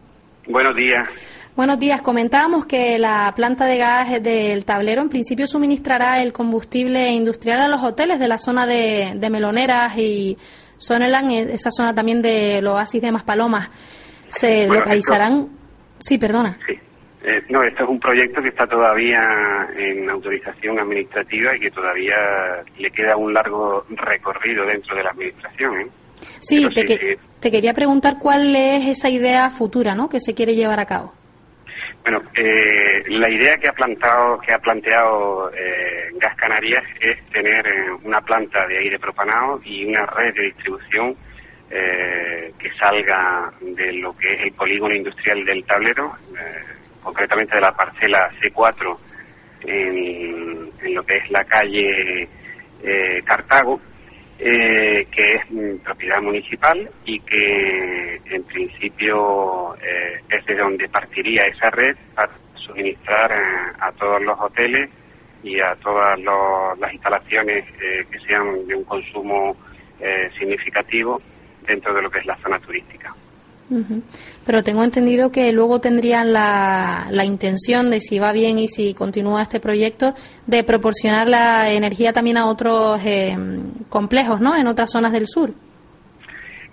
[0.47, 1.07] Buenos días.
[1.55, 2.01] Buenos días.
[2.01, 7.67] Comentábamos que la planta de gas del tablero en principio suministrará el combustible industrial a
[7.67, 10.37] los hoteles de la zona de, de Meloneras y
[10.77, 13.69] Soneland, esa zona también del oasis de Maspalomas.
[14.27, 15.49] ¿Se Bueno, localizarán?
[15.99, 16.57] Sí, perdona.
[16.67, 16.73] Sí.
[17.23, 19.19] Eh, no, esto es un proyecto que está todavía
[19.75, 22.15] en autorización administrativa y que todavía
[22.77, 25.79] le queda un largo recorrido dentro de la administración.
[25.79, 25.87] ¿eh?
[26.41, 27.21] Sí, Pero te, sí, que- sí.
[27.39, 30.09] te quería preguntar cuál es esa idea futura ¿no?
[30.09, 31.13] que se quiere llevar a cabo.
[32.03, 37.65] Bueno, eh, la idea que ha plantado, que ha planteado eh, Gas Canarias es tener
[37.65, 41.15] eh, una planta de aire propanado y una red de distribución
[41.71, 46.61] eh, que salga de lo que es el polígono industrial del tablero, eh,
[47.01, 48.97] concretamente de la parcela C4
[49.61, 52.27] en, en lo que es la calle
[53.25, 53.81] Cartago,
[54.37, 59.75] que es propiedad municipal y que en principio
[60.29, 63.31] es de donde partiría esa red para suministrar
[63.79, 64.89] a todos los hoteles
[65.41, 69.55] y a todas las instalaciones que sean de un consumo
[70.37, 71.21] significativo
[71.65, 73.13] dentro de lo que es la zona turística.
[74.45, 78.93] Pero tengo entendido que luego tendrían la, la, intención de, si va bien y si
[78.93, 80.13] continúa este proyecto,
[80.45, 83.35] de proporcionar la energía también a otros eh,
[83.89, 84.55] complejos, ¿no?
[84.55, 85.51] En otras zonas del sur.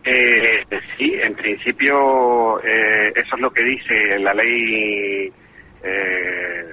[0.05, 0.65] Eh,
[0.99, 5.33] sí, en principio eh, eso es lo que dice la ley
[5.85, 6.65] eh,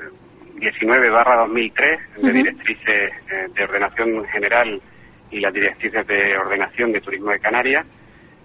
[0.56, 3.14] 19 barra 2003 de directrices
[3.54, 4.82] de ordenación general
[5.30, 7.86] y las directrices de ordenación de turismo de Canarias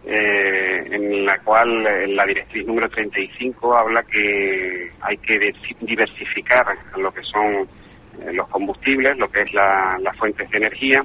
[0.07, 6.67] eh, en la cual eh, la directriz número 35 habla que hay que diversificar
[6.99, 7.67] lo que son
[8.21, 11.03] eh, los combustibles, lo que es la, las fuentes de energía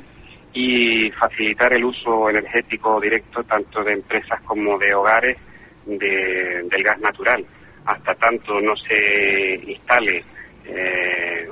[0.51, 5.37] y facilitar el uso energético directo tanto de empresas como de hogares
[5.85, 7.45] del gas natural.
[7.85, 10.23] Hasta tanto no se instale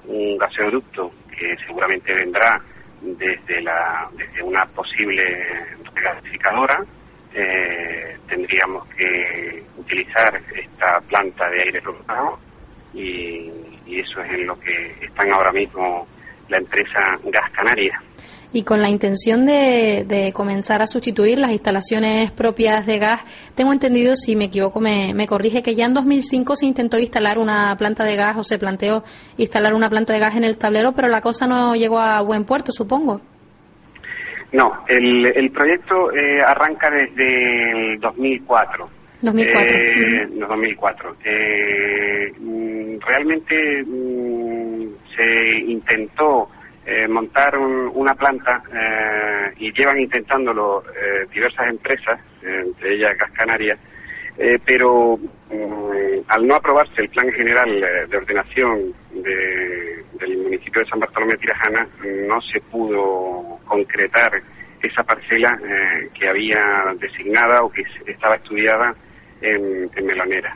[0.06, 2.62] un gasoducto que seguramente vendrá
[3.02, 5.24] desde, la, desde una posible
[5.96, 6.84] regasificadora,
[7.34, 12.40] eh, tendríamos que utilizar esta planta de aire flotado
[12.94, 13.52] y,
[13.88, 16.06] eso es en lo que están ahora mismo
[16.50, 18.00] la empresa Gas Canaria.
[18.54, 23.22] Y con la intención de, comenzar a sustituir las instalaciones propias de gas,
[23.56, 27.76] tengo entendido, si me equivoco, me, corrige, que ya en 2005 se intentó instalar una
[27.78, 29.04] planta de gas o se planteó
[29.38, 32.46] instalar una planta de gas en el tablero, pero la cosa no llegó a buen
[32.46, 33.22] puerto, supongo.
[34.54, 38.90] No, el, el proyecto eh, arranca desde el 2004.
[39.22, 39.78] 2004.
[39.78, 41.16] Eh, 2004.
[41.26, 46.50] Eh, mm, realmente mm, se intentó
[46.86, 50.84] eh, montar una planta eh, y llevan intentándolo
[51.34, 53.78] diversas empresas, entre ellas Gas Canarias,
[54.66, 61.34] pero mm, al no aprobarse el Plan General de Ordenación del municipio de San Bartolomé
[61.34, 61.88] de Tirajana,
[62.28, 64.42] no se pudo concretar
[64.82, 68.96] esa parcela eh, que había designada o que estaba estudiada
[69.42, 70.56] en, Melonera.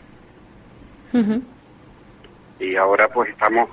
[2.59, 3.69] Y ahora pues estamos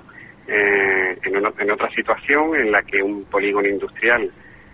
[0.47, 4.31] eh, en, otra situación en la que un polígono industrial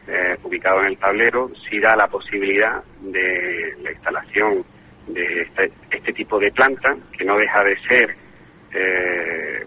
[0.07, 4.63] eh, ubicado en el tablero sí da la posibilidad de la instalación
[5.07, 8.15] de este, este tipo de planta, que no deja de ser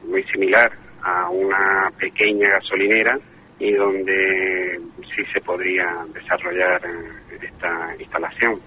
[0.06, 0.70] muy similar
[1.02, 3.18] a una pequeña gasolinera
[3.58, 4.80] y donde
[5.14, 8.60] sí se podría desarrollar eh, esta instalación.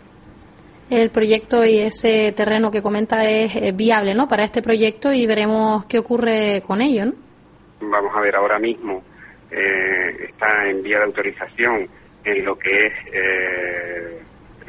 [0.89, 4.27] El proyecto y ese terreno que comenta es eh, viable ¿no?
[4.27, 7.05] para este proyecto y veremos qué ocurre con ello.
[7.05, 7.13] ¿no?
[7.81, 9.01] Vamos a ver, ahora mismo
[9.49, 11.87] eh, está en vía de autorización
[12.25, 12.93] en lo que es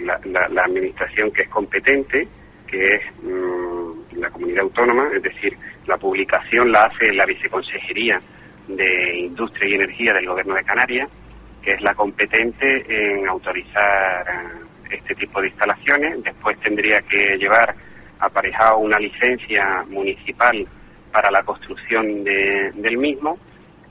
[0.03, 2.27] la, la, administración que es competente,
[2.67, 8.21] que es mm, la comunidad autónoma, es decir, la publicación la hace la viceconsejería
[8.69, 11.11] de Industria y Energía del Gobierno de Canarias,
[11.63, 16.23] que es la competente en autorizar eh, este tipo de instalaciones.
[16.23, 17.75] Después tendría que llevar
[18.19, 20.67] aparejado una licencia municipal
[21.11, 23.39] para la construcción del mismo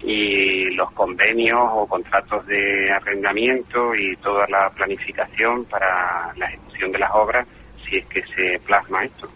[0.03, 6.99] y los convenios o contratos de arrendamiento y toda la planificación para la ejecución de
[6.99, 7.47] las obras
[7.87, 9.29] si es que se plasma esto.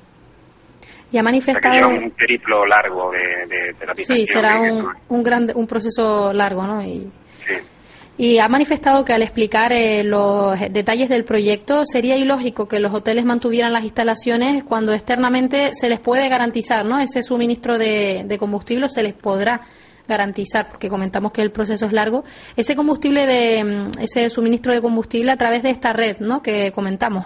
[1.12, 1.90] Y ha manifestado...
[1.90, 6.84] un periplo largo de, de, Sí, será un, un, gran, un proceso largo, ¿no?
[6.84, 7.10] Y,
[8.18, 12.94] y ha manifestado que al explicar eh, los detalles del proyecto sería ilógico que los
[12.94, 17.00] hoteles mantuvieran las instalaciones cuando externamente se les puede garantizar, ¿no?
[17.00, 19.62] Ese suministro de, de combustible se les podrá
[20.08, 22.24] garantizar, porque comentamos que el proceso es largo,
[22.56, 26.42] ese combustible de mm, ese suministro de combustible a través de esta red, ¿no?
[26.42, 27.26] Que comentamos.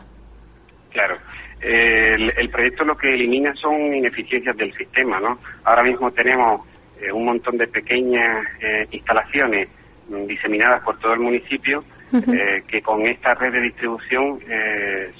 [0.91, 1.17] Claro
[1.61, 5.39] el, proyecto lo que elimina son ineficiencias del sistema, ¿no?
[5.63, 6.61] Ahora mismo tenemos
[7.01, 9.69] eh, un montón de pequeñas eh, instalaciones
[10.09, 14.39] mm, diseminadas por todo el municipio eh, que con esta red de distribución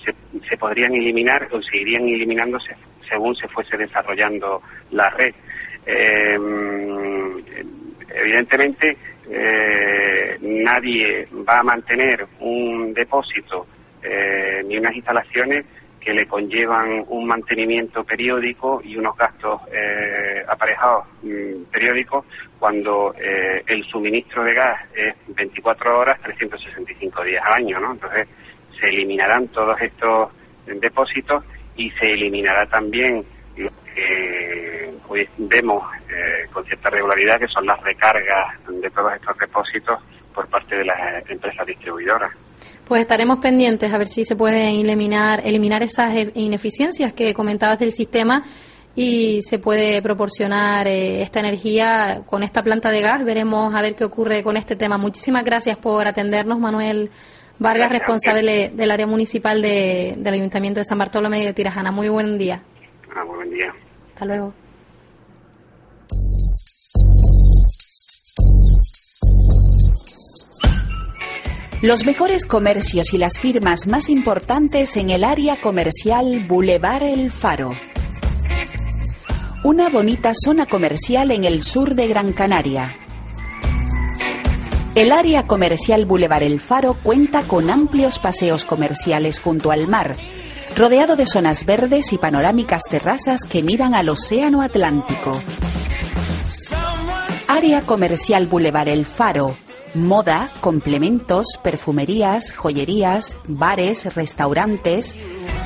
[0.04, 0.16] se,
[0.50, 2.76] se, podrían eliminar o seguirían eliminándose
[3.08, 5.36] según se fuese desarrollando la red.
[6.40, 7.40] Mm,
[8.14, 8.98] evidentemente,
[10.42, 13.66] nadie va a mantener un depósito
[14.66, 15.66] ni unas instalaciones
[16.00, 22.26] que le conllevan un mantenimiento periódico y unos gastos eh, aparejados mm, periódicos
[22.58, 27.92] cuando eh, el suministro de gas es 24 horas, 365 días al año, ¿no?
[27.92, 28.28] Entonces
[28.80, 30.32] se eliminarán todos estos
[30.66, 31.44] depósitos
[31.76, 33.24] y se eliminará también
[33.58, 39.38] lo que hoy vemos eh, con cierta regularidad, que son las recargas de todos estos
[39.38, 40.00] depósitos
[40.34, 42.32] por parte de las empresas distribuidoras.
[42.88, 47.80] Pues estaremos pendientes a ver si se pueden eliminar, eliminar esas e-, ineficiencias que comentabas
[47.80, 48.44] del sistema
[48.96, 53.24] y se puede proporcionar eh, esta energía con esta planta de gas.
[53.24, 54.98] Veremos a ver qué ocurre con este tema.
[54.98, 57.12] Muchísimas gracias por atendernos, Manuel
[57.60, 61.92] Vargas, responsable del área municipal del Ayuntamiento de San Bartolomé de Tirajana.
[61.92, 62.64] Muy buen día.
[63.16, 63.74] Ah, muy buen día.
[64.14, 64.54] Hasta luego.
[71.82, 77.74] Los mejores comercios y las firmas más importantes en el área comercial Boulevard El Faro.
[79.64, 82.98] Una bonita zona comercial en el sur de Gran Canaria.
[84.94, 90.18] El área comercial Boulevard El Faro cuenta con amplios paseos comerciales junto al mar,
[90.76, 95.42] rodeado de zonas verdes y panorámicas terrazas que miran al Océano Atlántico.
[97.48, 99.56] Área comercial Boulevard El Faro
[99.94, 105.16] moda, complementos, perfumerías, joyerías, bares, restaurantes,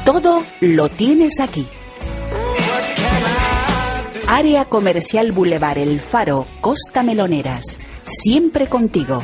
[0.06, 1.68] todo lo tienes aquí.
[4.28, 7.80] Área Comercial Boulevard El Faro, Costa Meloneras.
[8.04, 9.24] Siempre contigo.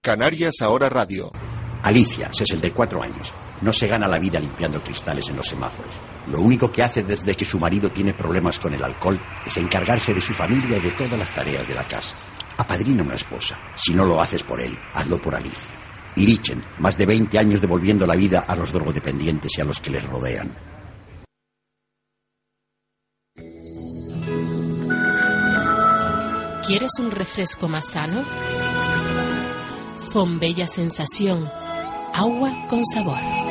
[0.00, 1.30] Canarias Ahora Radio.
[1.82, 3.32] Alicia, 64 años.
[3.60, 6.00] No se gana la vida limpiando cristales en los semáforos.
[6.30, 10.12] Lo único que hace desde que su marido tiene problemas con el alcohol es encargarse
[10.12, 12.16] de su familia y de todas las tareas de la casa.
[12.58, 13.58] Apadrina una esposa.
[13.74, 15.70] Si no lo haces por él, hazlo por Alicia.
[16.16, 19.90] Irichen, más de 20 años devolviendo la vida a los drogodependientes y a los que
[19.90, 20.54] les rodean.
[26.66, 28.22] ¿Quieres un refresco más sano?
[30.38, 31.48] Bella Sensación.
[32.12, 33.47] Agua con sabor.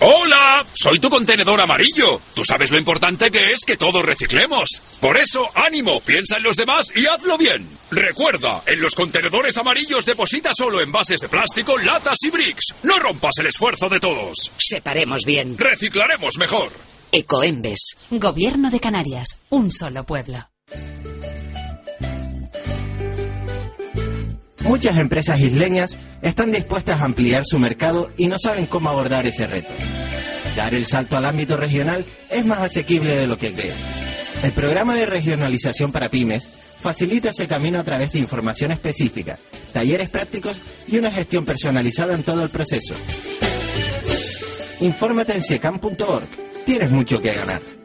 [0.00, 0.64] ¡Hola!
[0.74, 2.20] Soy tu contenedor amarillo.
[2.32, 4.68] Tú sabes lo importante que es que todos reciclemos.
[5.00, 7.68] Por eso, ánimo, piensa en los demás y hazlo bien.
[7.90, 12.74] Recuerda, en los contenedores amarillos deposita solo envases de plástico, latas y bricks.
[12.84, 14.52] No rompas el esfuerzo de todos.
[14.58, 15.58] Separemos bien.
[15.58, 16.70] Reciclaremos mejor.
[17.10, 17.96] Ecoembes.
[18.10, 19.40] Gobierno de Canarias.
[19.50, 20.48] Un solo pueblo.
[24.60, 29.46] Muchas empresas isleñas están dispuestas a ampliar su mercado y no saben cómo abordar ese
[29.46, 29.70] reto.
[30.56, 33.76] Dar el salto al ámbito regional es más asequible de lo que crees.
[34.42, 36.48] El programa de regionalización para pymes
[36.80, 39.38] facilita ese camino a través de información específica,
[39.72, 40.56] talleres prácticos
[40.86, 42.94] y una gestión personalizada en todo el proceso.
[44.80, 46.28] Infórmate en secam.org.
[46.64, 47.77] Tienes mucho que ganar.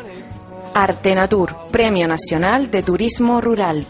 [0.74, 3.86] Artenatur, Premio Nacional de Turismo Rural.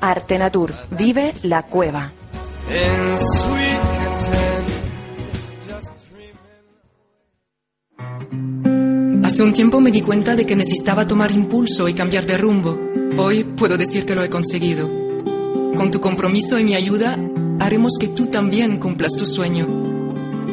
[0.00, 2.12] Artenatur, vive la cueva.
[9.24, 12.78] Hace un tiempo me di cuenta de que necesitaba tomar impulso y cambiar de rumbo.
[13.16, 14.86] Hoy puedo decir que lo he conseguido.
[15.74, 17.18] Con tu compromiso y mi ayuda,
[17.58, 19.66] haremos que tú también cumplas tu sueño.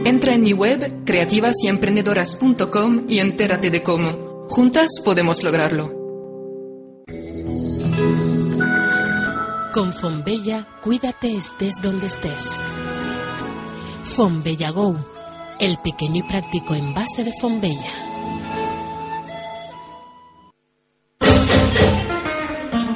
[0.05, 4.47] Entra en mi web creativasyemprendedoras.com y entérate de cómo.
[4.47, 5.91] Juntas podemos lograrlo.
[9.73, 12.55] Con Fonbella, cuídate estés donde estés.
[14.03, 14.95] Fonbella Go,
[15.59, 18.10] el pequeño y práctico envase de Fonbella.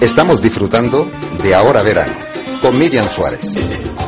[0.06, 1.10] Estamos disfrutando
[1.42, 2.14] de Ahora Verano
[2.62, 4.05] con Miriam Suárez.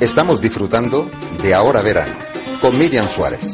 [0.00, 1.10] Estamos disfrutando
[1.42, 2.14] de Ahora Verano
[2.60, 3.52] con Miriam Suárez.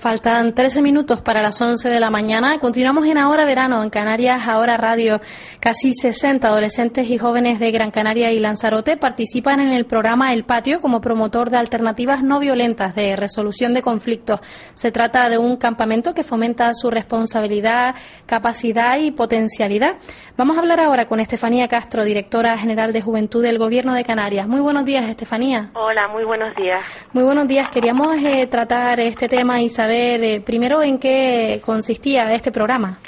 [0.00, 2.58] Faltan 13 minutos para las 11 de la mañana.
[2.58, 5.20] Continuamos en Ahora Verano, en Canarias Ahora Radio.
[5.64, 10.44] Casi 60 adolescentes y jóvenes de Gran Canaria y Lanzarote participan en el programa El
[10.44, 14.40] Patio como promotor de alternativas no violentas de resolución de conflictos.
[14.74, 17.94] Se trata de un campamento que fomenta su responsabilidad,
[18.26, 19.94] capacidad y potencialidad.
[20.36, 24.46] Vamos a hablar ahora con Estefanía Castro, directora general de Juventud del Gobierno de Canarias.
[24.46, 25.70] Muy buenos días, Estefanía.
[25.72, 26.82] Hola, muy buenos días.
[27.14, 27.70] Muy buenos días.
[27.70, 33.00] Queríamos eh, tratar este tema y saber eh, primero en qué consistía este programa.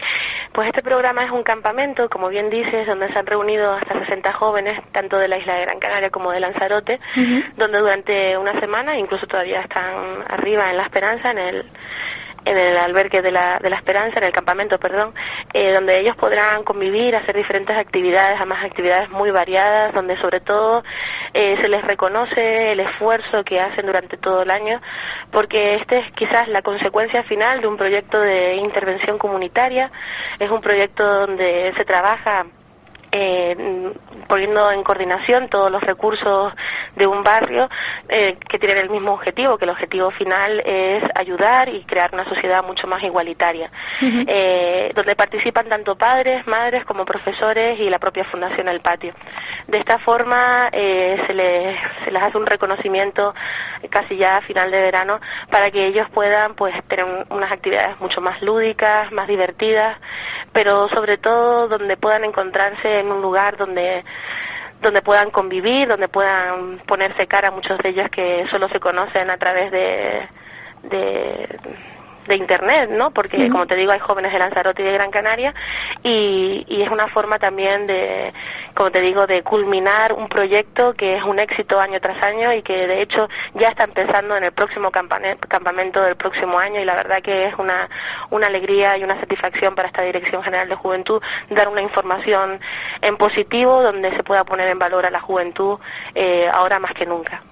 [0.56, 4.32] Pues este programa es un campamento, como bien dices, donde se han reunido hasta 60
[4.32, 6.98] jóvenes, tanto de la isla de Gran Canaria como de Lanzarote,
[7.58, 11.66] donde durante una semana, incluso todavía están arriba en La Esperanza, en el
[12.46, 15.12] en el albergue de la, de la Esperanza, en el campamento, perdón,
[15.52, 20.84] eh, donde ellos podrán convivir, hacer diferentes actividades, además actividades muy variadas, donde sobre todo
[21.34, 24.80] eh, se les reconoce el esfuerzo que hacen durante todo el año,
[25.32, 29.90] porque este es quizás la consecuencia final de un proyecto de intervención comunitaria,
[30.38, 32.46] es un proyecto donde se trabaja
[33.12, 33.92] eh,
[34.28, 36.52] poniendo en coordinación todos los recursos
[36.94, 37.68] de un barrio
[38.08, 42.24] eh, que tienen el mismo objetivo, que el objetivo final es ayudar y crear una
[42.24, 48.24] sociedad mucho más igualitaria, eh, donde participan tanto padres, madres como profesores y la propia
[48.24, 49.14] Fundación El Patio.
[49.68, 53.34] De esta forma eh, se, les, se les hace un reconocimiento
[53.90, 58.20] casi ya a final de verano para que ellos puedan pues tener unas actividades mucho
[58.20, 59.98] más lúdicas, más divertidas,
[60.52, 64.04] pero sobre todo donde puedan encontrarse en un lugar donde
[64.80, 69.30] donde puedan convivir, donde puedan ponerse cara a muchos de ellos que solo se conocen
[69.30, 70.28] a través de,
[70.82, 71.58] de
[72.26, 73.10] de internet, ¿no?
[73.10, 75.54] Porque como te digo hay jóvenes de Lanzarote y de Gran Canaria
[76.02, 78.32] y, y, es una forma también de,
[78.74, 82.62] como te digo, de culminar un proyecto que es un éxito año tras año y
[82.62, 86.94] que de hecho ya está empezando en el próximo campamento del próximo año y la
[86.94, 87.88] verdad que es una,
[88.30, 92.60] una alegría y una satisfacción para esta Dirección General de Juventud dar una información
[93.00, 95.78] en positivo donde se pueda poner en valor a la juventud
[96.14, 97.42] eh, ahora más que nunca.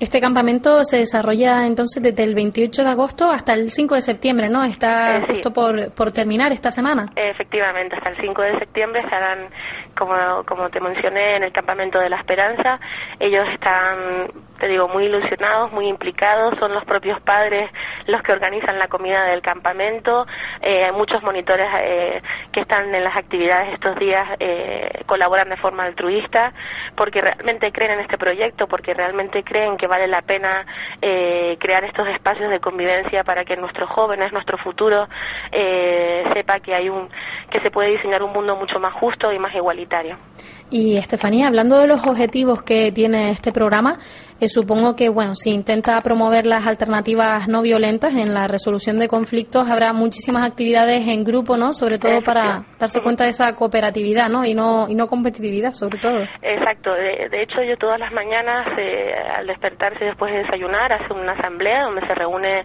[0.00, 4.48] Este campamento se desarrolla entonces desde el 28 de agosto hasta el 5 de septiembre,
[4.48, 4.64] ¿no?
[4.64, 7.10] Está Eh, justo por, por terminar esta semana.
[7.14, 9.48] Efectivamente, hasta el 5 de septiembre estarán,
[9.96, 10.14] como,
[10.46, 12.80] como te mencioné, en el campamento de la Esperanza.
[13.20, 14.26] Ellos están,
[14.64, 16.54] te digo, muy ilusionados, muy implicados.
[16.58, 17.70] Son los propios padres
[18.06, 20.26] los que organizan la comida del campamento.
[20.62, 25.58] Eh, hay muchos monitores eh, que están en las actividades estos días, eh, colaboran de
[25.58, 26.54] forma altruista,
[26.96, 30.64] porque realmente creen en este proyecto, porque realmente creen que vale la pena
[31.02, 35.08] eh, crear estos espacios de convivencia para que nuestros jóvenes, nuestro futuro,
[35.52, 37.10] eh, sepa que hay un
[37.50, 40.16] que se puede diseñar un mundo mucho más justo y más igualitario.
[40.70, 43.98] Y Estefanía, hablando de los objetivos que tiene este programa,
[44.44, 49.08] eh, supongo que, bueno, si intenta promover las alternativas no violentas en la resolución de
[49.08, 51.72] conflictos, habrá muchísimas actividades en grupo, ¿no?
[51.72, 54.44] Sobre todo para darse cuenta de esa cooperatividad, ¿no?
[54.44, 56.24] Y no, y no competitividad, sobre todo.
[56.42, 56.92] Exacto.
[56.94, 61.32] De, de hecho, yo todas las mañanas, eh, al despertarse después de desayunar, hace una
[61.32, 62.64] asamblea donde se reúne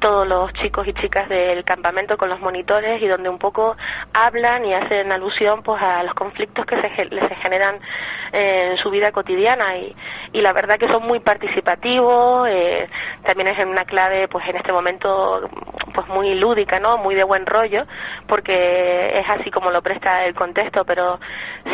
[0.00, 3.76] todos los chicos y chicas del campamento con los monitores y donde un poco
[4.12, 7.78] hablan y hacen alusión pues a los conflictos que se, les generan
[8.32, 9.94] en su vida cotidiana y,
[10.32, 12.88] y la verdad que son muy participativos eh,
[13.24, 15.48] también es en una clave pues en este momento
[15.94, 17.84] pues muy lúdica no muy de buen rollo
[18.26, 21.18] porque es así como lo presta el contexto pero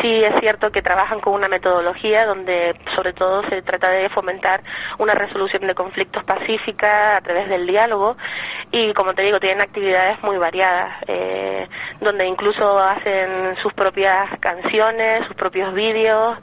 [0.01, 4.61] sí es cierto que trabajan con una metodología donde sobre todo se trata de fomentar
[4.99, 8.17] una resolución de conflictos pacífica a través del diálogo
[8.71, 11.67] y como te digo tienen actividades muy variadas eh,
[11.99, 16.37] donde incluso hacen sus propias canciones sus propios vídeos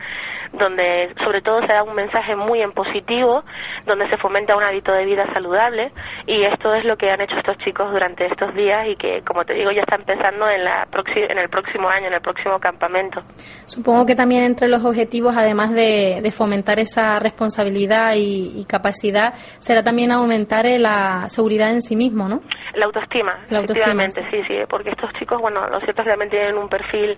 [0.52, 3.44] donde sobre todo se da un mensaje muy en positivo,
[3.86, 5.92] donde se fomenta un hábito de vida saludable
[6.26, 9.44] y esto es lo que han hecho estos chicos durante estos días y que, como
[9.44, 13.22] te digo, ya está empezando en, la en el próximo año, en el próximo campamento.
[13.66, 19.34] Supongo que también entre los objetivos, además de, de fomentar esa responsabilidad y, y capacidad,
[19.58, 22.40] será también aumentar eh, la seguridad en sí mismo, ¿no?
[22.74, 26.10] La autoestima, La autoestima, efectivamente, sí, sí, porque estos chicos, bueno, lo cierto es que
[26.10, 27.16] también tienen un perfil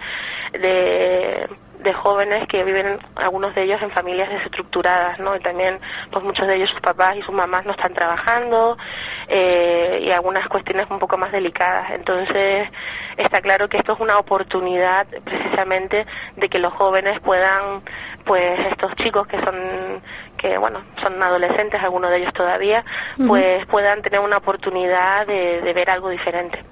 [0.52, 1.48] de,
[1.82, 5.36] de jóvenes que viven, algunos de ellos, en familias desestructuradas, ¿no?
[5.36, 5.78] Y también,
[6.10, 8.76] pues muchos de ellos, sus papás y sus mamás no están trabajando
[9.28, 11.90] eh, y algunas cuestiones un poco más delicadas.
[11.90, 12.68] Entonces,
[13.16, 16.06] está claro que esto es una oportunidad, precisamente,
[16.36, 17.82] de que los jóvenes puedan,
[18.24, 20.02] pues estos chicos que son
[20.36, 22.82] que bueno son adolescentes algunos de ellos todavía
[23.26, 26.64] pues puedan tener una oportunidad de, de ver algo diferente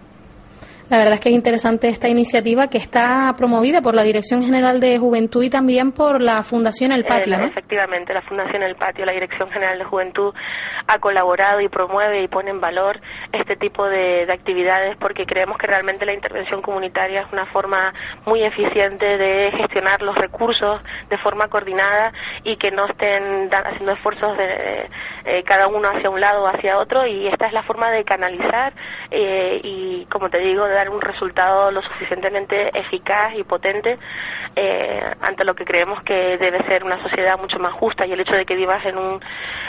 [0.90, 4.80] La verdad es que es interesante esta iniciativa que está promovida por la Dirección General
[4.80, 9.04] de Juventud y también por la Fundación El Patio, eh, Efectivamente, la Fundación El Patio,
[9.04, 10.32] la Dirección General de Juventud
[10.86, 12.98] ha colaborado y promueve y pone en valor
[13.32, 17.92] este tipo de, actividades porque creemos que realmente la intervención comunitaria es una forma
[18.24, 20.80] muy eficiente de gestionar los recursos
[21.10, 22.12] de forma coordinada
[22.44, 24.88] y que no estén haciendo esfuerzos de
[25.24, 28.04] eh, cada uno hacia un lado o hacia otro y esta es la forma de
[28.04, 28.72] canalizar
[29.10, 33.98] eh, y, como te digo, de dar un resultado lo suficientemente eficaz y potente
[34.60, 38.18] eh, ante lo que creemos que debe ser una sociedad mucho más justa y el
[38.18, 39.20] hecho de que vivas en un,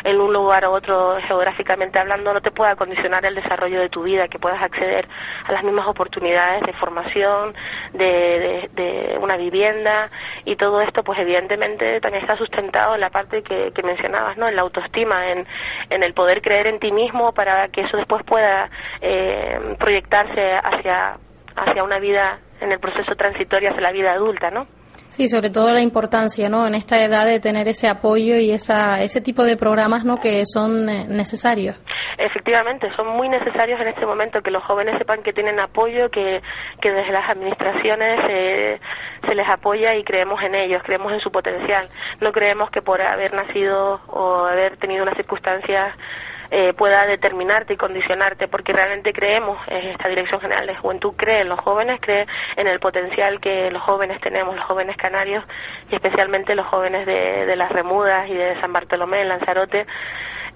[0.03, 4.01] en un lugar u otro geográficamente hablando no te pueda condicionar el desarrollo de tu
[4.01, 5.07] vida, que puedas acceder
[5.45, 7.53] a las mismas oportunidades de formación,
[7.93, 10.09] de, una vivienda
[10.45, 14.47] y todo esto pues evidentemente también está sustentado en la parte que, que mencionabas, ¿no?
[14.47, 15.45] en la autoestima, en,
[15.91, 18.71] en el poder creer en ti mismo para que eso después pueda
[19.01, 21.17] eh, proyectarse hacia,
[21.55, 24.78] hacia una vida en el proceso transitorio hacia la vida adulta, ¿no?
[25.19, 26.65] Sí, sobre todo la importancia, ¿no?
[26.65, 30.15] En esta edad de tener ese apoyo y esa, ese tipo de programas, ¿no?
[30.15, 31.75] Que son eh, necesarios.
[32.17, 36.41] Efectivamente, son muy necesarios en este momento que los jóvenes sepan que tienen apoyo, que,
[36.79, 38.79] que desde las administraciones
[39.27, 41.89] se les apoya y creemos en ellos, creemos en su potencial.
[42.21, 45.95] No creemos que por haber nacido o haber tenido unas circunstancias
[46.51, 51.41] eh, pueda determinarte y condicionarte, porque realmente creemos, en esta Dirección General de Juventud cree
[51.41, 52.25] en los jóvenes, cree
[52.55, 55.43] en el potencial que los jóvenes tenemos, los jóvenes canarios
[55.91, 59.85] y especialmente los jóvenes de, de las Remudas y de San Bartolomé, en Lanzarote,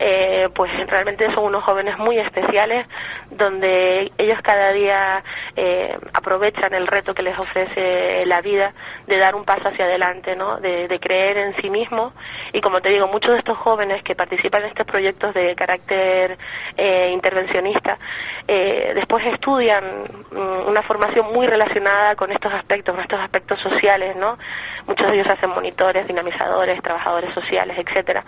[0.06, 2.86] eh, pues realmente son unos jóvenes muy especiales
[3.32, 5.24] donde ellos cada día
[5.56, 8.74] eh, aprovechan el reto que les ofrece la vida
[9.08, 10.58] de dar un paso hacia adelante, ¿no?
[10.58, 12.14] de, creer en sí mismos
[12.52, 16.38] y como te digo, muchos de estos jóvenes que participan en estos proyectos de carácter
[16.76, 17.98] eh, intervencionista
[18.46, 19.84] después estudian
[20.32, 24.38] mm, una formación muy relacionada con estos aspectos, con estos aspectos sociales, ¿no?
[24.86, 28.24] Muchos de ellos hacen monitores, dinamizadores, trabajadores sociales, etcétera,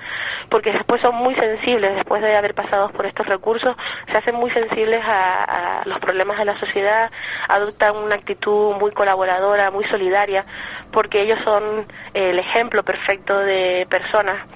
[0.50, 3.76] porque después son muy sensibles sensibles después de haber pasado por estos recursos,
[4.12, 7.12] se hacen muy sensibles a, los problemas de la sociedad,
[7.48, 10.46] adoptan una actitud muy colaboradora, muy solidaria,
[10.92, 14.48] porque ellos son el ejemplo perfecto de personas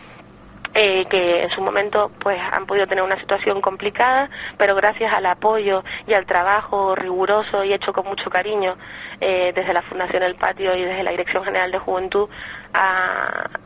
[0.73, 5.25] eh, que en su momento pues han podido tener una situación complicada, pero gracias al
[5.25, 8.75] apoyo y al trabajo riguroso y hecho con mucho cariño
[9.19, 12.29] eh, desde la Fundación El Patio y desde la Dirección General de Juventud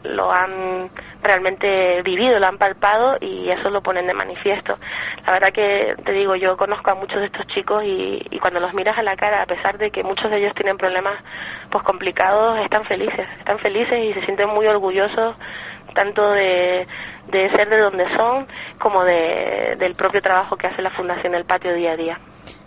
[0.03, 0.89] lo han
[1.21, 4.77] realmente vivido, lo han palpado y eso lo ponen de manifiesto.
[5.25, 8.61] La verdad que te digo, yo conozco a muchos de estos chicos y, y cuando
[8.61, 11.15] los miras a la cara, a pesar de que muchos de ellos tienen problemas
[11.69, 15.35] pues complicados, están felices, están felices y se sienten muy orgullosos
[15.93, 16.87] tanto de,
[17.31, 18.47] de ser de donde son
[18.79, 22.19] como de, del propio trabajo que hace la Fundación El Patio día a día.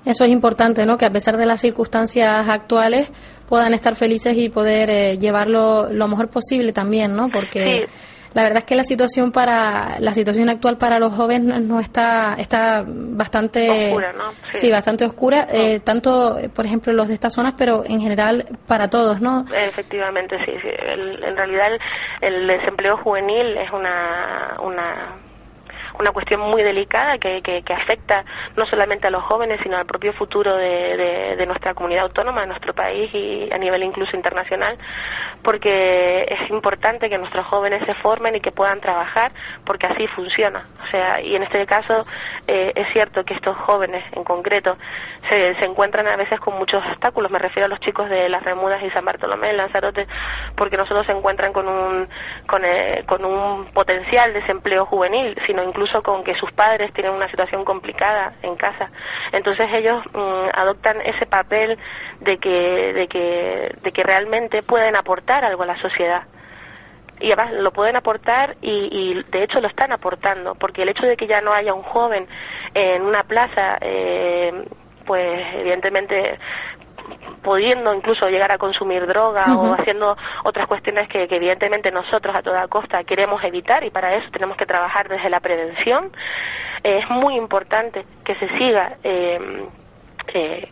[0.05, 0.97] Eso es importante, ¿no?
[0.97, 3.11] Que a pesar de las circunstancias actuales
[3.49, 7.29] puedan estar felices y poder eh, llevarlo lo mejor posible también, ¿no?
[7.29, 7.87] Porque
[8.35, 12.35] la verdad es que la situación para la situación actual para los jóvenes no está
[12.39, 14.31] está bastante oscura, ¿no?
[14.51, 18.89] Sí, bastante oscura, eh, tanto por ejemplo los de estas zonas, pero en general para
[18.89, 19.45] todos, ¿no?
[19.55, 20.53] Efectivamente, sí.
[20.63, 20.69] sí.
[20.69, 21.69] en realidad
[22.21, 25.26] el, desempleo juvenil es una una
[25.99, 28.25] una cuestión muy delicada que, que, afecta
[28.57, 32.49] no solamente a los jóvenes, sino al propio futuro de, de, nuestra comunidad autónoma, de
[32.49, 34.77] nuestro país y a nivel incluso internacional,
[35.43, 39.33] porque es importante que nuestros jóvenes se formen y que puedan trabajar,
[39.65, 40.65] porque así funciona.
[40.85, 42.05] O sea, y en este caso
[42.47, 44.77] eh, es cierto que estos jóvenes en concreto
[45.29, 48.43] se, se encuentran a veces con muchos obstáculos, me refiero a los chicos de las
[48.43, 50.07] Remudas y San Bartolomé, Lanzarote,
[50.57, 52.09] porque no solo se encuentran con un,
[52.47, 57.31] con, eh, con un potencial desempleo juvenil, sino incluso con que sus padres tienen una
[57.31, 58.91] situación complicada en casa.
[59.33, 61.79] Entonces ellos mm, adoptan ese papel
[62.21, 66.23] de que, de, que, de que realmente pueden aportar algo a la sociedad
[67.19, 71.07] y además lo pueden aportar y, y, de hecho lo están aportando porque el hecho
[71.07, 72.27] de que ya no haya un joven
[72.75, 74.53] en una plaza eh,
[75.07, 76.39] pues evidentemente
[77.43, 82.67] pudiendo incluso llegar a consumir droga o haciendo otras cuestiones que, evidentemente nosotros a toda
[82.69, 86.11] costa queremos evitar y para eso tenemos que trabajar desde la prevención.
[86.83, 89.69] es muy importante que se siga eh,
[90.35, 90.69] eh,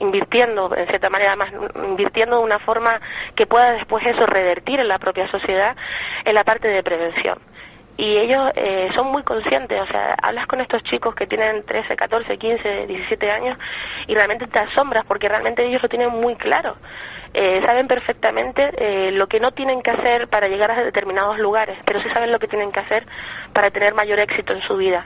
[0.00, 3.00] invirtiendo, en cierta manera, más invirtiendo de una forma
[3.34, 5.76] que pueda después eso revertir en la propia sociedad
[6.24, 7.38] en la parte de prevención
[7.98, 11.96] y ellos eh, son muy conscientes, o sea, hablas con estos chicos que tienen 13,
[11.96, 13.58] 14, 15, 17 años
[14.06, 16.76] y realmente te asombras porque realmente ellos lo tienen muy claro.
[17.34, 21.76] Eh, saben perfectamente eh, lo que no tienen que hacer para llegar a determinados lugares,
[21.84, 23.04] pero sí saben lo que tienen que hacer
[23.52, 25.04] para tener mayor éxito en su vida.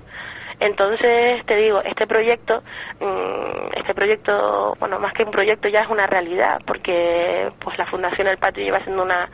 [0.61, 2.63] Entonces, te digo, este proyecto,
[3.01, 7.87] mm, este proyecto, bueno, más que un proyecto ya es una realidad, porque pues la
[7.87, 9.31] Fundación El Patio lleva siendo una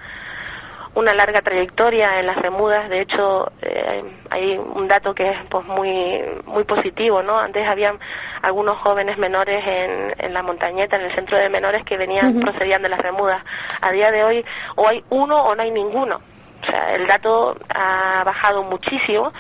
[0.99, 2.89] una larga trayectoria en las remudas.
[2.89, 7.39] De hecho, eh, hay un dato que es pues muy muy positivo, ¿no?
[7.39, 7.99] Antes habían
[8.43, 12.83] algunos jóvenes menores en, en la montañeta, en el centro de menores que venían procedían
[12.83, 13.45] de las remudas.
[13.81, 14.45] A día de hoy
[14.75, 16.21] o hay uno o no hay ninguno.
[16.63, 19.33] O sea, el dato ha bajado muchísimo.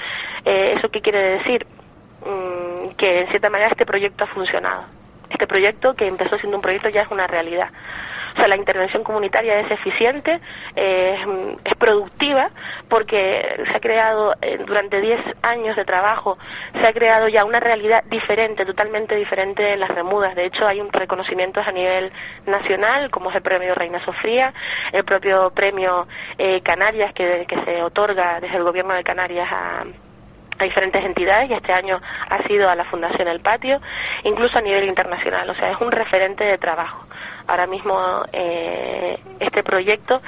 [0.44, 1.66] Eh, ¿Eso qué quiere decir?
[2.24, 4.84] Mm, que en cierta manera este proyecto ha funcionado.
[5.28, 7.68] Este proyecto que empezó siendo un proyecto ya es una realidad.
[8.38, 10.40] Sea, la intervención comunitaria es eficiente,
[10.76, 11.18] es,
[11.76, 12.50] productiva,
[12.88, 16.38] porque se ha creado eh, durante 10 años de trabajo,
[16.72, 20.34] se ha creado ya una realidad diferente, totalmente diferente en las remudas.
[20.36, 22.12] De hecho, hay un reconocimiento a nivel
[22.46, 24.52] nacional, como es el premio Reina Sofía,
[24.92, 29.84] el propio premio eh, Canarias, que, que se otorga desde el gobierno de Canarias a
[30.58, 33.80] a diferentes entidades y este año ha sido a la Fundación El Patio,
[34.24, 35.48] incluso a nivel internacional.
[35.50, 37.07] O sea, es un referente de trabajo
[37.48, 37.98] ahora mismo
[38.32, 40.20] eh, este proyecto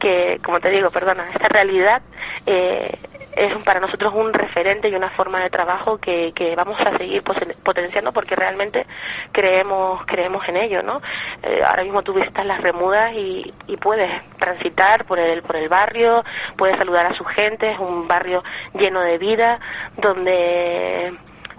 [0.00, 2.02] que, como te digo, perdona, esta realidad
[2.46, 2.98] eh,
[3.36, 7.22] es para nosotros un referente y una forma de trabajo que, que vamos a seguir
[7.22, 8.84] potenciando porque realmente
[9.30, 11.00] creemos creemos en ello, ¿no?
[11.42, 15.68] Eh, ahora mismo tú visitas las Remudas y, y puedes transitar por el por el
[15.68, 16.24] barrio,
[16.56, 18.42] puedes saludar a su gente, es un barrio
[18.74, 19.60] lleno de vida
[19.96, 21.14] donde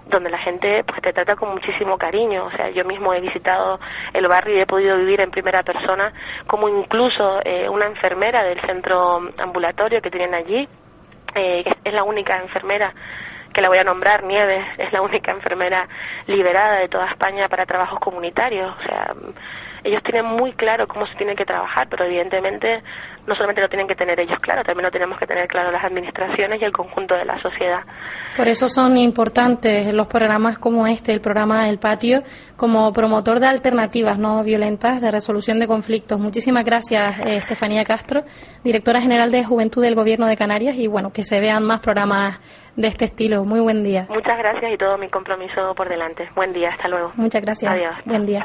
[0.06, 2.46] donde la gente pues te trata con muchísimo cariño.
[2.46, 3.80] O sea, yo mismo he visitado
[4.12, 6.12] el barrio y he podido vivir en primera persona
[6.46, 10.68] como incluso eh, una enfermera del centro ambulatorio que tienen allí,
[11.34, 12.94] eh, es la única enfermera
[13.52, 15.88] que la voy a nombrar, Nieves, es la única enfermera
[16.26, 18.74] liberada de toda España para trabajos comunitarios.
[18.76, 19.14] O sea,
[19.84, 22.82] ellos tienen muy claro cómo se tiene que trabajar, pero evidentemente
[23.26, 25.84] no solamente lo tienen que tener ellos claro, también lo tenemos que tener claro las
[25.84, 27.80] administraciones y el conjunto de la sociedad.
[28.36, 32.22] Por eso son importantes los programas como este, el programa El Patio,
[32.56, 36.18] como promotor de alternativas no violentas de resolución de conflictos.
[36.18, 38.24] Muchísimas gracias, eh, Estefanía Castro,
[38.62, 42.40] directora general de Juventud del Gobierno de Canarias, y bueno, que se vean más programas
[42.76, 43.44] de este estilo.
[43.44, 44.06] Muy buen día.
[44.08, 46.28] Muchas gracias y todo mi compromiso por delante.
[46.34, 47.12] Buen día, hasta luego.
[47.16, 47.72] Muchas gracias.
[47.72, 47.94] Adiós.
[48.04, 48.44] Buen día.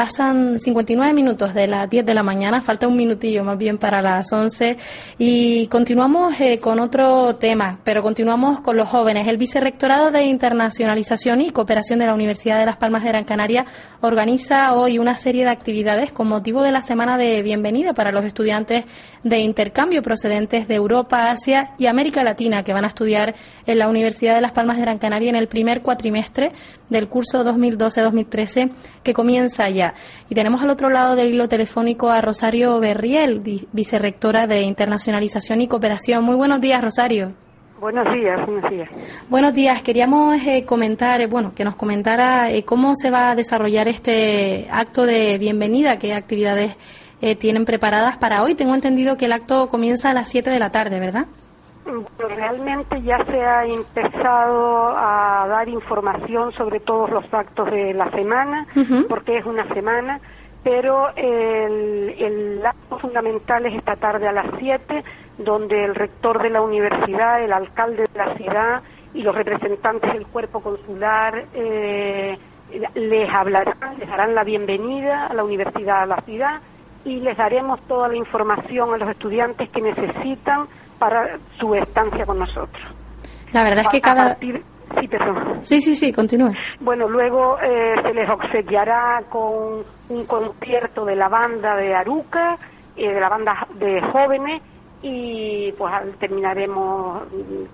[0.00, 4.00] Pasan 59 minutos de las 10 de la mañana, falta un minutillo más bien para
[4.00, 4.78] las 11
[5.18, 9.28] y continuamos eh, con otro tema, pero continuamos con los jóvenes.
[9.28, 13.66] El Vicerrectorado de Internacionalización y Cooperación de la Universidad de Las Palmas de Gran Canaria
[14.00, 18.24] organiza hoy una serie de actividades con motivo de la semana de bienvenida para los
[18.24, 18.86] estudiantes
[19.22, 23.34] de intercambio procedentes de Europa, Asia y América Latina que van a estudiar
[23.66, 26.52] en la Universidad de Las Palmas de Gran Canaria en el primer cuatrimestre
[26.88, 28.70] del curso 2012-2013
[29.02, 29.89] que comienza ya.
[30.28, 35.68] Y tenemos al otro lado del hilo telefónico a Rosario Berriel, vicerrectora de Internacionalización y
[35.68, 36.24] Cooperación.
[36.24, 37.32] Muy buenos días, Rosario.
[37.80, 38.90] Buenos días, buenos días.
[39.30, 39.82] Buenos días.
[39.82, 44.68] Queríamos eh, comentar, eh, bueno, que nos comentara eh, cómo se va a desarrollar este
[44.70, 46.76] acto de bienvenida, qué actividades
[47.38, 48.54] tienen preparadas para hoy.
[48.54, 51.26] Tengo entendido que el acto comienza a las 7 de la tarde, ¿verdad?
[52.18, 58.66] Realmente ya se ha empezado a dar información sobre todos los actos de la semana,
[59.08, 60.20] porque es una semana,
[60.62, 65.04] pero el, el acto fundamental es esta tarde a las 7,
[65.38, 68.82] donde el rector de la universidad, el alcalde de la ciudad
[69.14, 72.38] y los representantes del cuerpo consular eh,
[72.94, 76.60] les hablarán, les darán la bienvenida a la universidad, a la ciudad,
[77.04, 80.66] y les daremos toda la información a los estudiantes que necesitan
[81.00, 82.84] para su estancia con nosotros.
[83.52, 84.36] La verdad es que cada...
[84.38, 85.60] Sí, perdón.
[85.62, 86.52] Sí, sí, sí, continúe.
[86.80, 92.58] Bueno, luego eh, se les obsequiará con un concierto de la banda de Aruca,
[92.96, 94.62] eh, de la banda de jóvenes,
[95.00, 97.22] y pues terminaremos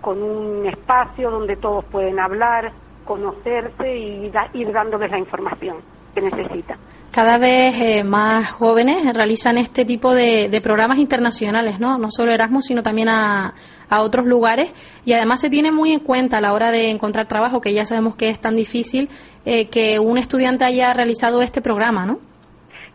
[0.02, 2.70] con un espacio donde todos pueden hablar,
[3.06, 5.78] conocerse y ir dándoles la información
[6.14, 6.78] que necesitan
[7.16, 11.96] cada vez eh, más jóvenes realizan este tipo de, programas internacionales, ¿no?
[11.96, 13.54] No solo Erasmus, sino también a,
[13.88, 14.70] otros lugares.
[15.06, 17.86] Y además se tiene muy en cuenta a la hora de encontrar trabajo, que ya
[17.86, 19.08] sabemos que es tan difícil,
[19.46, 22.18] eh, que un estudiante haya realizado este programa, ¿no?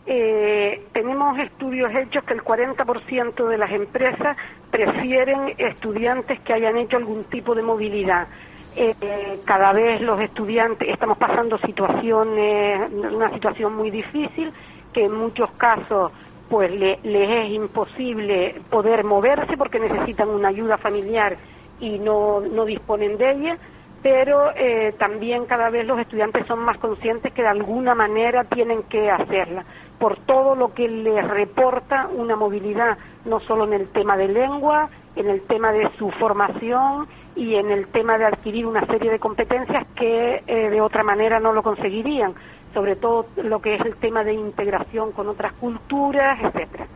[0.05, 4.37] Eh, tenemos estudios hechos que el 40% de las empresas
[4.69, 8.27] prefieren estudiantes que hayan hecho algún tipo de movilidad.
[8.75, 14.53] Eh, cada vez los estudiantes estamos pasando situaciones, una situación muy difícil,
[14.93, 16.11] que en muchos casos
[16.49, 21.37] pues les es imposible poder moverse porque necesitan una ayuda familiar
[21.79, 23.57] y no, no disponen de ella,
[24.03, 28.83] pero eh, también cada vez los estudiantes son más conscientes que de alguna manera tienen
[28.83, 29.63] que hacerla.
[30.01, 34.89] Por todo lo que les reporta una movilidad, no solo en el tema de lengua,
[35.15, 39.19] en el tema de su formación y en el tema de adquirir una serie de
[39.19, 42.33] competencias que eh, de otra manera no lo conseguirían,
[42.73, 46.87] sobre todo lo que es el tema de integración con otras culturas, etcétera.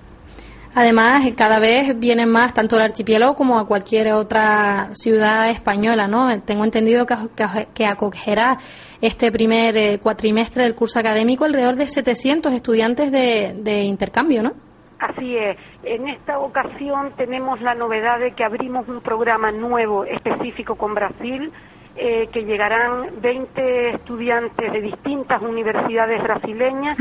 [0.78, 6.41] Además, cada vez vienen más tanto el archipiélago como a cualquier otra ciudad española, ¿no?
[6.41, 8.57] Tengo entendido que, acogerá
[8.99, 14.51] este primer eh, cuatrimestre del curso académico alrededor de 700 estudiantes de, intercambio, ¿no?
[14.99, 15.57] Así es.
[15.84, 21.53] En esta ocasión tenemos la novedad de que abrimos un programa nuevo específico con Brasil,
[21.95, 26.97] eh, que llegarán 20 estudiantes de distintas universidades brasileñas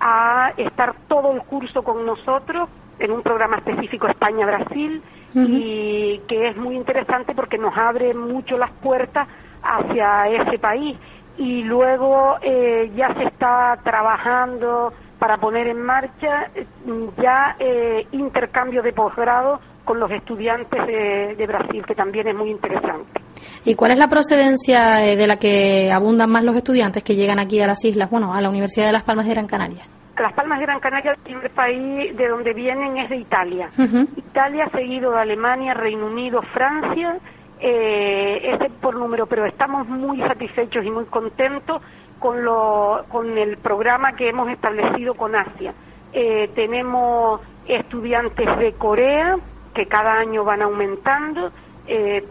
[0.00, 5.02] a estar todo el curso con nosotros en un programa específico España-Brasil
[5.34, 9.28] y que es muy interesante porque nos abre mucho las puertas
[9.62, 10.96] hacia ese país.
[11.36, 16.50] Y luego eh, ya se está trabajando para poner en marcha
[16.84, 22.34] mm, ya eh, intercambio de posgrado con los estudiantes de, de, Brasil, que también es
[22.34, 23.20] muy interesante.
[23.64, 27.38] ¿Y cuál es la procedencia eh, de la que abundan más los estudiantes que llegan
[27.38, 29.84] aquí a las islas, bueno, a la Universidad de Las Palmas de Gran Canaria?
[30.18, 33.70] Las Palmas de Gran Canaria, el primer país de donde vienen es de Italia.
[34.16, 37.18] Italia, seguido de Alemania, Reino Unido, Francia,
[37.60, 41.82] eh, ese por número, pero estamos muy satisfechos y muy contentos
[42.18, 45.72] con, lo, con el programa que hemos establecido con Asia.
[46.12, 49.36] Eh, tenemos estudiantes de Corea
[49.74, 51.52] que cada año van aumentando.
[51.86, 52.24] Eh,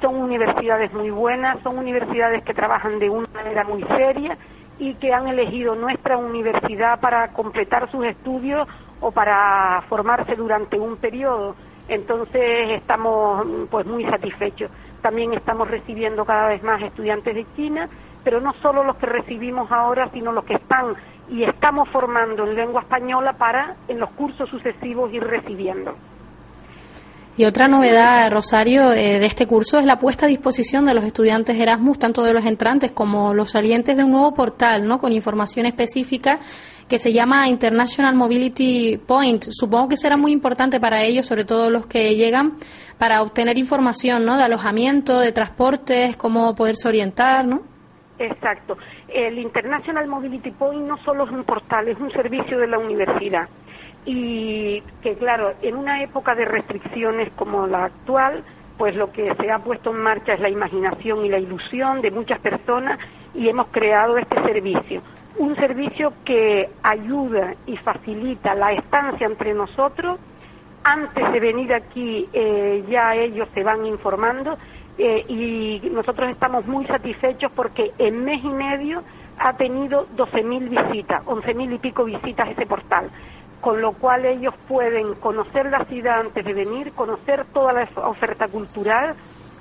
[0.00, 4.36] son universidades muy buenas, son universidades que trabajan de una manera muy seria
[4.78, 8.68] y que han elegido nuestra universidad para completar sus estudios
[9.00, 11.54] o para formarse durante un periodo.
[11.88, 14.70] Entonces estamos pues muy satisfechos.
[15.02, 17.88] También estamos recibiendo cada vez más estudiantes de China,
[18.24, 20.94] pero no solo los que recibimos ahora, sino los que están
[21.30, 25.94] y estamos formando en lengua española para en los cursos sucesivos ir recibiendo.
[27.38, 31.04] Y otra novedad, Rosario, eh, de este curso es la puesta a disposición de los
[31.04, 34.98] estudiantes Erasmus, tanto de los entrantes como los salientes, de un nuevo portal, ¿no?
[34.98, 36.40] Con información específica
[36.88, 39.44] que se llama International Mobility Point.
[39.50, 42.54] Supongo que será muy importante para ellos, sobre todo los que llegan,
[42.98, 44.36] para obtener información, ¿no?
[44.36, 47.62] De alojamiento, de transportes, cómo poderse orientar, ¿no?
[48.18, 48.76] Exacto.
[49.06, 53.48] El International Mobility Point no solo es un portal, es un servicio de la universidad
[54.08, 58.42] y que claro, en una época de restricciones como la actual,
[58.78, 62.10] pues lo que se ha puesto en marcha es la imaginación y la ilusión de
[62.10, 62.98] muchas personas
[63.34, 65.02] y hemos creado este servicio.
[65.36, 70.18] Un servicio que ayuda y facilita la estancia entre nosotros.
[70.84, 74.56] Antes de venir aquí eh, ya ellos se van informando
[74.96, 79.02] eh, y nosotros estamos muy satisfechos porque en mes y medio
[79.38, 83.10] ha tenido 12.000 visitas, 11.000 y pico visitas ese portal
[83.60, 88.48] con lo cual ellos pueden conocer la ciudad antes de venir, conocer toda la oferta
[88.48, 89.14] cultural,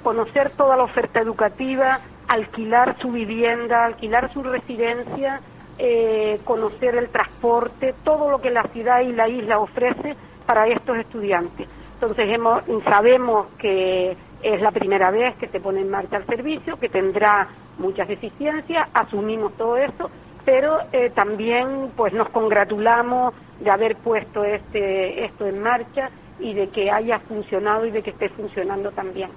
[0.03, 5.41] conocer toda la oferta educativa, alquilar su vivienda, alquilar su residencia,
[5.79, 10.97] eh, conocer el transporte, todo lo que la ciudad y la isla ofrece para estos
[10.97, 11.67] estudiantes.
[11.93, 16.77] Entonces hemos, sabemos que es la primera vez que se pone en marcha el servicio,
[16.77, 20.09] que tendrá muchas deficiencias, asumimos todo eso,
[20.47, 26.69] pero eh, también pues nos congratulamos de haber puesto este, esto en marcha y de
[26.69, 29.29] que haya funcionado y de que esté funcionando también.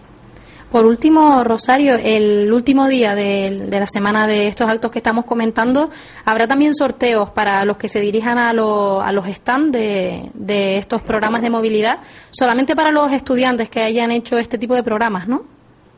[0.70, 5.90] Por último, Rosario, el último día de, la semana de estos actos que estamos comentando,
[6.24, 11.02] habrá también sorteos para los que se dirijan a, a los stands de, de estos
[11.02, 11.98] programas de movilidad,
[12.30, 15.49] solamente para los estudiantes que hayan hecho este tipo de programas, ¿no?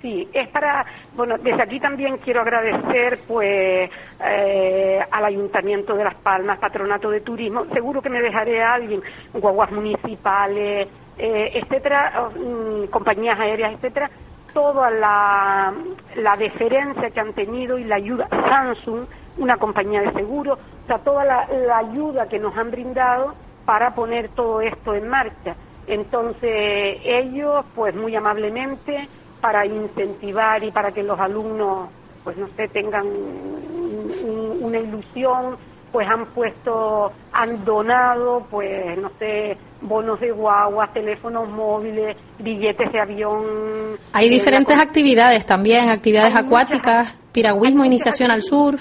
[0.02, 0.84] Sí, es para,
[1.14, 3.88] bueno, desde aquí también quiero agradecer pues
[4.26, 9.00] eh, al Ayuntamiento de Las Palmas, Patronato de Turismo, seguro que me dejaré a alguien,
[9.32, 14.10] guaguas municipales, eh, etcétera, mm, compañías aéreas, etcétera,
[14.52, 15.72] toda la,
[16.16, 19.06] la deferencia que han tenido y la ayuda, Samsung,
[19.38, 23.34] una compañía de seguro, o sea, toda la ayuda que nos han brindado
[23.64, 25.54] para poner todo esto en marcha.
[25.86, 29.08] Entonces, ellos, pues muy amablemente,
[29.42, 31.90] para incentivar y para que los alumnos,
[32.24, 33.04] pues no sé, tengan
[34.62, 35.56] una ilusión,
[35.90, 43.00] pues han puesto, han donado, pues no sé, bonos de guagua, teléfonos móviles, billetes de
[43.00, 43.42] avión.
[44.12, 48.76] Hay diferentes actividades también, actividades acuáticas, piragüismo, iniciación al sur.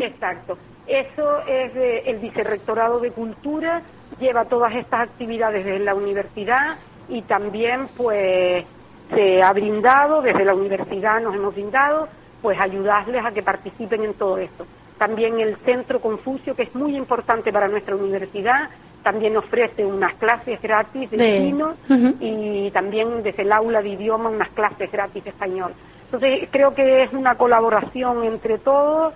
[0.00, 0.56] Exacto.
[0.86, 1.72] Eso es
[2.06, 3.82] el Vicerrectorado de Cultura,
[4.20, 6.76] lleva todas estas actividades de la universidad
[7.08, 8.64] y también pues
[9.10, 12.08] se ha brindado, desde la universidad nos hemos brindado,
[12.42, 14.66] pues ayudarles a que participen en todo esto.
[14.98, 18.70] también el Centro Confucio, que es muy importante para nuestra universidad,
[19.02, 21.74] también ofrece unas clases gratis de, chino
[22.18, 25.72] y también desde el aula de idioma unas clases gratis de español.
[26.06, 29.14] Entonces creo que es una colaboración entre todos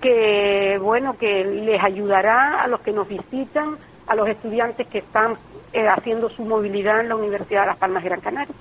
[0.00, 5.36] que bueno que les ayudará a los que nos visitan, a los estudiantes que están
[5.72, 8.54] eh, haciendo su movilidad en la Universidad de Las Palmas de Gran Canaria.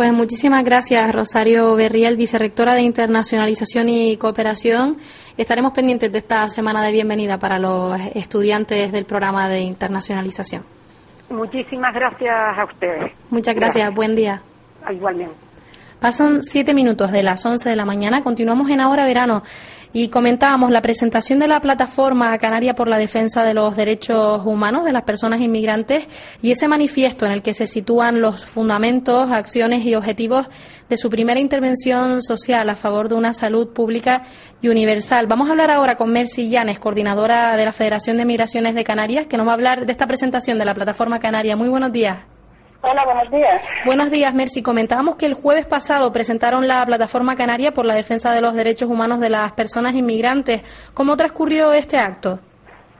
[0.00, 4.96] Pues muchísimas gracias, Rosario Berriel, vicerrectora de Internacionalización y Cooperación.
[5.36, 10.62] Estaremos pendientes de esta semana de bienvenida para los estudiantes del programa de internacionalización.
[11.28, 13.12] Muchísimas gracias a ustedes.
[13.28, 13.94] Muchas gracias.
[13.94, 14.40] buen día.
[14.90, 15.34] Igualmente.
[16.00, 18.22] Pasan siete minutos de las once de la mañana.
[18.22, 19.42] Continuamos en Ahora Verano
[19.92, 24.84] y comentábamos la presentación de la plataforma canaria por la defensa de los derechos humanos
[24.84, 26.06] de las personas inmigrantes
[26.42, 30.46] y ese manifiesto en el que se sitúan los fundamentos, acciones y objetivos
[30.88, 34.22] de su primera intervención social a favor de una salud pública
[34.62, 35.26] y universal.
[35.26, 39.26] Vamos a hablar ahora con Mercy Llanes, coordinadora de la Federación de Migraciones de Canarias,
[39.26, 41.56] que nos va a hablar de esta presentación de la plataforma canaria.
[41.56, 42.39] Muy buenos días.
[42.82, 43.62] Hola, buenos días.
[43.84, 44.62] Buenos días, Mercy.
[44.62, 48.88] Comentábamos que el jueves pasado presentaron la Plataforma Canaria por la Defensa de los Derechos
[48.88, 50.62] Humanos de las Personas Inmigrantes.
[50.94, 52.38] ¿Cómo transcurrió este acto?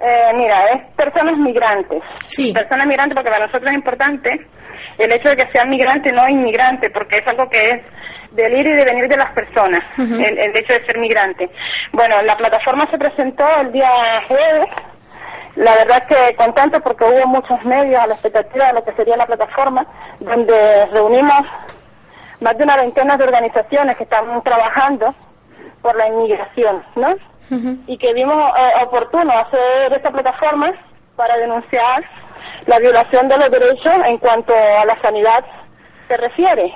[0.01, 2.03] Eh, mira, es personas migrantes.
[2.27, 2.53] Sí.
[2.53, 4.47] Personas migrantes porque para nosotros es importante
[4.99, 7.83] el hecho de que sean migrantes, no inmigrante, porque es algo que es
[8.33, 11.49] del ir y de venir de las personas, el, el hecho de ser migrante.
[11.93, 13.91] Bueno, la plataforma se presentó el día
[14.29, 14.69] jueves
[15.57, 18.93] la verdad es que contento porque hubo muchos medios a la expectativa de lo que
[18.93, 19.87] sería la plataforma,
[20.21, 21.43] donde reunimos
[22.41, 25.15] más de una veintena de organizaciones que están trabajando
[25.83, 27.17] por la inmigración, ¿no?
[27.87, 30.73] Y que vimos eh, oportuno hacer esta plataforma
[31.17, 32.05] para denunciar
[32.67, 35.45] la violación de los derechos en cuanto a la sanidad
[36.07, 36.73] se refiere.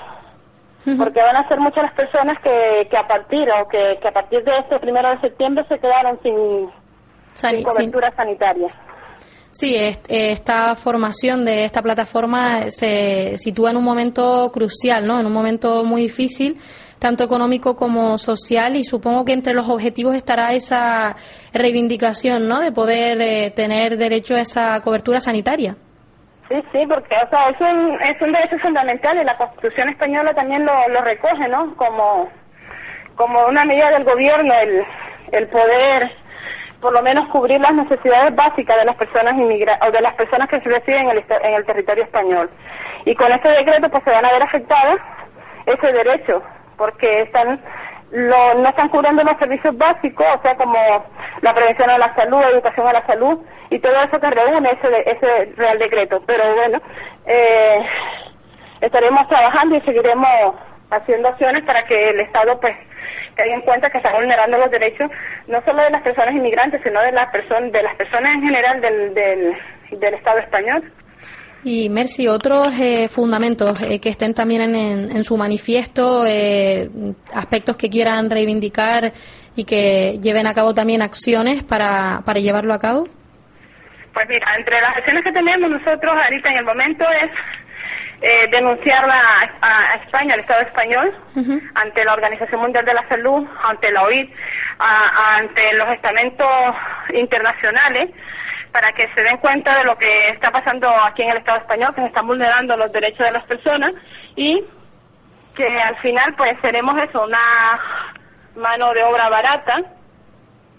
[0.99, 4.13] Porque van a ser muchas las personas que, que a partir o que, que a
[4.13, 6.71] partir de este primero de septiembre se quedaron sin
[7.65, 8.74] cobertura sanitaria.
[9.56, 15.20] Sí, esta formación de esta plataforma se sitúa en un momento crucial, ¿no?
[15.20, 16.59] En un momento muy difícil,
[16.98, 21.15] tanto económico como social, y supongo que entre los objetivos estará esa
[21.52, 22.59] reivindicación, ¿no?
[22.59, 25.77] De poder eh, tener derecho a esa cobertura sanitaria.
[26.48, 30.35] Sí, sí, porque o sea, es, un, es un derecho fundamental y la Constitución española
[30.35, 31.77] también lo, lo recoge, ¿no?
[31.77, 32.28] Como,
[33.15, 34.85] como una medida del gobierno el,
[35.31, 36.11] el poder
[36.85, 40.61] por lo menos cubrir las necesidades básicas de las personas o de las personas que
[40.61, 42.51] se residen en el, en el territorio español.
[43.06, 45.01] Y con este decreto pues se van a ver afectados
[45.65, 46.43] ese derecho,
[46.77, 47.59] porque están
[48.11, 50.77] lo, no están cubriendo los servicios básicos, o sea, como
[51.40, 53.39] la prevención a la salud, educación a la salud
[53.70, 56.23] y todo eso que reúne ese, ese Real Decreto.
[56.27, 56.82] Pero bueno,
[57.24, 57.78] eh,
[58.82, 60.55] estaremos trabajando y seguiremos
[60.90, 62.77] haciendo acciones para que el Estado pues
[63.35, 65.11] que hay en cuenta que están vulnerando los derechos
[65.47, 68.81] no solo de las personas inmigrantes, sino de las personas de las personas en general
[68.81, 70.93] del, del, Estado español.
[71.62, 76.90] Y Mercy, otros eh, fundamentos eh, que estén también en, en su manifiesto, eh,
[77.32, 79.12] aspectos que quieran reivindicar
[79.56, 83.09] y que lleven a cabo también acciones para, para llevarlo a cabo.
[84.12, 87.31] Pues mira, entre las acciones que tenemos nosotros ahorita en el momento es
[88.27, 89.21] eh, denunciarla
[89.61, 91.15] a, España, al Estado español,
[91.75, 94.33] ante la Organización Mundial de la Salud, ante la OIT,
[94.79, 96.49] ante los estamentos
[97.13, 98.09] internacionales,
[98.73, 101.95] para que se den cuenta de lo que está pasando aquí en el Estado español,
[101.95, 103.93] que se están vulnerando los derechos de las personas
[104.37, 104.65] y
[105.55, 107.79] que al final pues seremos eso, una
[108.57, 109.83] mano de obra barata,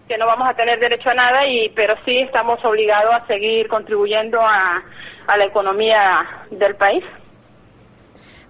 [0.07, 3.67] que no vamos a tener derecho a nada, y pero sí estamos obligados a seguir
[3.67, 4.81] contribuyendo a
[5.37, 7.03] la economía del país.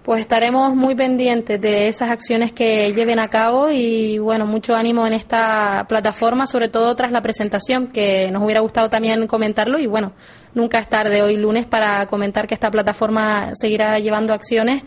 [0.06, 5.04] Pues estaremos muy pendientes de esas acciones que lleven a cabo y bueno, mucho ánimo
[5.04, 9.88] en esta plataforma, sobre todo tras la presentación, que nos hubiera gustado también comentarlo y
[9.88, 10.12] bueno,
[10.54, 14.84] nunca es tarde hoy lunes para comentar que esta plataforma seguirá llevando acciones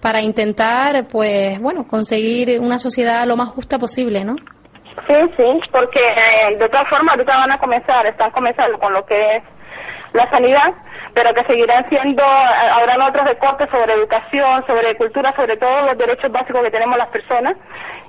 [0.00, 4.36] para intentar, pues bueno, conseguir una sociedad lo más justa posible, ¿no?
[5.08, 9.04] Sí, sí, porque eh, de todas formas ahorita van a comenzar, están comenzando con lo
[9.06, 9.42] que es
[10.12, 10.72] la sanidad
[11.14, 15.98] pero que seguirán siendo, eh, habrán otros recortes sobre educación, sobre cultura, sobre todos los
[15.98, 17.56] derechos básicos que tenemos las personas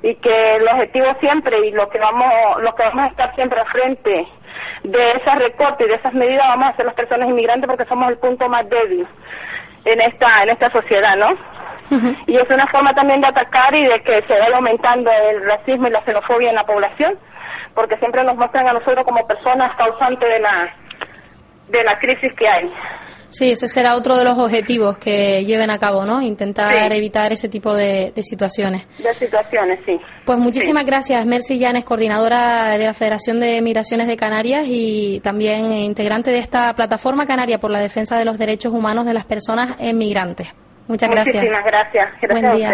[0.01, 3.59] y que el objetivo siempre y lo que vamos, lo que vamos a estar siempre
[3.59, 4.27] al frente
[4.83, 8.09] de esos recortes y de esas medidas vamos a ser las personas inmigrantes porque somos
[8.09, 9.07] el punto más débil
[9.85, 11.35] en esta, en esta sociedad, ¿no?
[12.27, 15.87] Y es una forma también de atacar y de que se vaya aumentando el racismo
[15.87, 17.19] y la xenofobia en la población,
[17.75, 20.73] porque siempre nos muestran a nosotros como personas causantes de la
[21.69, 22.69] de la crisis que hay.
[23.29, 26.21] Sí, ese será otro de los objetivos que lleven a cabo, ¿no?
[26.21, 26.95] Intentar Sí.
[26.97, 28.85] evitar ese tipo de, de situaciones.
[28.99, 29.99] De situaciones, sí.
[30.25, 35.71] Pues muchísimas gracias, Mercy Llanes, coordinadora de la Federación de Migraciones de Canarias y también
[35.71, 39.77] integrante de esta plataforma canaria por la defensa de los derechos humanos de las personas
[39.79, 40.47] emigrantes.
[40.87, 41.35] Muchas gracias.
[41.43, 42.07] Muchísimas gracias.
[42.21, 42.71] Gracias Buen día.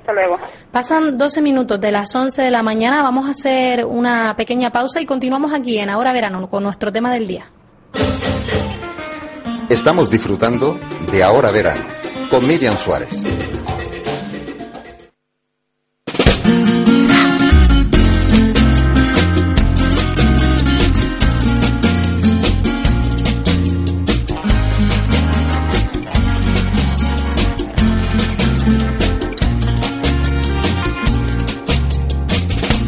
[0.00, 0.36] Hasta luego.
[0.72, 3.02] Pasan 12 minutos de las 11 de la mañana.
[3.02, 7.14] Vamos a hacer una pequeña pausa y continuamos aquí en Ahora Verano con nuestro tema
[7.14, 7.46] del día.
[9.72, 10.78] Estamos disfrutando
[11.10, 11.82] de Ahora Verano
[12.28, 13.24] con Miriam Suárez.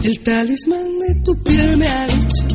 [0.02, 2.46] El talismán de tu piel me ha dicho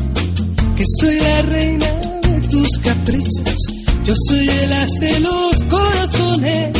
[0.76, 1.86] que soy la reina
[2.22, 3.79] de tus caprichos.
[4.04, 6.72] Yo soy el as de los corazones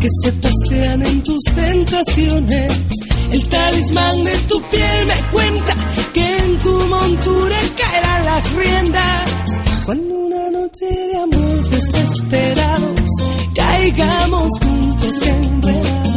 [0.00, 2.72] que se pasean en tus tentaciones.
[3.32, 5.74] El talismán de tu piel me cuenta
[6.12, 9.30] que en tu montura caerán las riendas.
[9.84, 13.10] Cuando una noche de amor desesperados
[13.54, 16.15] caigamos juntos enredados,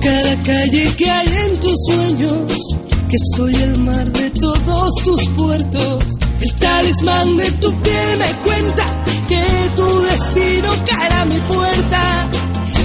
[0.00, 2.52] cada calle que hay en tus sueños
[3.08, 6.04] que soy el mar de todos tus puertos.
[6.40, 9.42] El talismán de tu piel me cuenta que
[9.76, 12.30] tu destino caerá a mi puerta.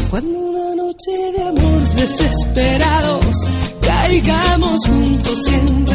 [0.09, 3.35] Cuando una noche de amor desesperados
[3.81, 5.92] caigamos juntos y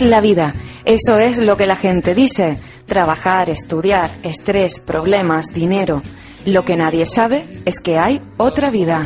[0.00, 0.54] la vida.
[0.84, 2.58] Eso es lo que la gente dice.
[2.86, 6.02] Trabajar, estudiar, estrés, problemas, dinero.
[6.46, 9.04] Lo que nadie sabe es que hay otra vida.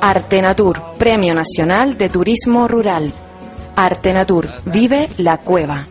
[0.00, 3.12] Artenatur, Premio Nacional de Turismo Rural.
[3.76, 5.86] Artenatur, vive la cueva.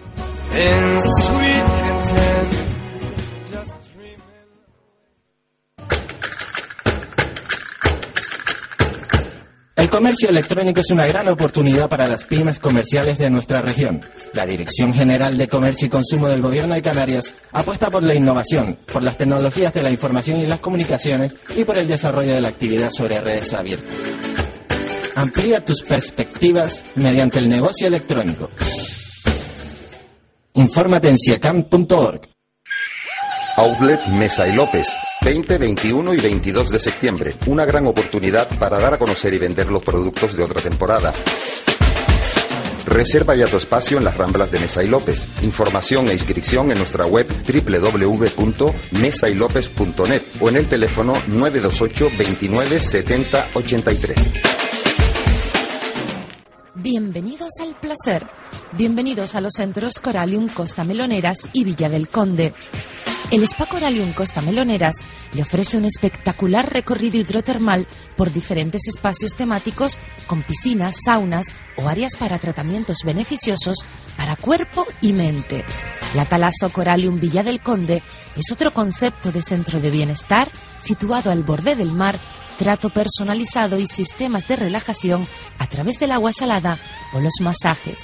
[10.02, 14.02] Comercio electrónico es una gran oportunidad para las pymes comerciales de nuestra región.
[14.34, 18.80] La Dirección General de Comercio y Consumo del Gobierno de Canarias apuesta por la innovación,
[18.92, 22.48] por las tecnologías de la información y las comunicaciones y por el desarrollo de la
[22.48, 23.94] actividad sobre redes abiertas.
[25.14, 28.50] Amplía tus perspectivas mediante el negocio electrónico.
[30.56, 32.31] Infórmate en ciacam.org.
[33.58, 34.88] Outlet Mesa y López,
[35.24, 37.34] 20, 21 y 22 de septiembre.
[37.48, 41.14] Una gran oportunidad para dar a conocer y vender los productos de otra temporada.
[42.86, 45.28] Reserva ya tu espacio en las Ramblas de Mesa y López.
[45.44, 54.51] Información e inscripción en nuestra web www.mesaylopez.net o en el teléfono 928 29 70 83.
[56.84, 58.28] Bienvenidos al placer.
[58.72, 62.56] Bienvenidos a los centros Coralium Costa Meloneras y Villa del Conde.
[63.30, 64.96] El Spa Coralium Costa Meloneras
[65.34, 67.88] le ofrece un espectacular recorrido hidrotermal
[68.18, 73.78] por diferentes espacios temáticos con piscinas, saunas o áreas para tratamientos beneficiosos
[74.18, 75.64] para cuerpo y mente.
[76.16, 78.02] La Palazzo Coralium Villa del Conde
[78.36, 82.18] es otro concepto de centro de bienestar situado al borde del mar,
[82.62, 85.28] trato personalizado y sistemas de relajación
[85.58, 86.78] a través del agua salada
[87.12, 87.98] o los masajes.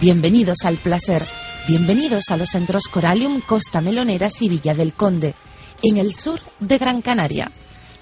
[0.00, 1.24] Bienvenidos al placer.
[1.68, 5.36] Bienvenidos a los centros Coralium Costa Meloneras y Villa del Conde,
[5.84, 7.48] en el sur de Gran Canaria.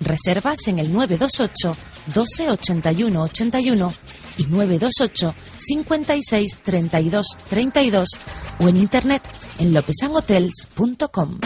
[0.01, 1.77] Reservas en el 928
[2.15, 3.95] 12 81 81
[4.39, 8.09] y 928 56 32 32
[8.61, 9.23] o en internet
[9.59, 11.41] en lopesanhotels.com.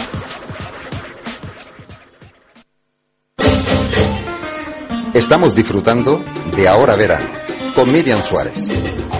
[5.14, 6.24] Estamos disfrutando
[6.56, 7.28] de Ahora Verano
[7.74, 9.11] con Miriam Suárez.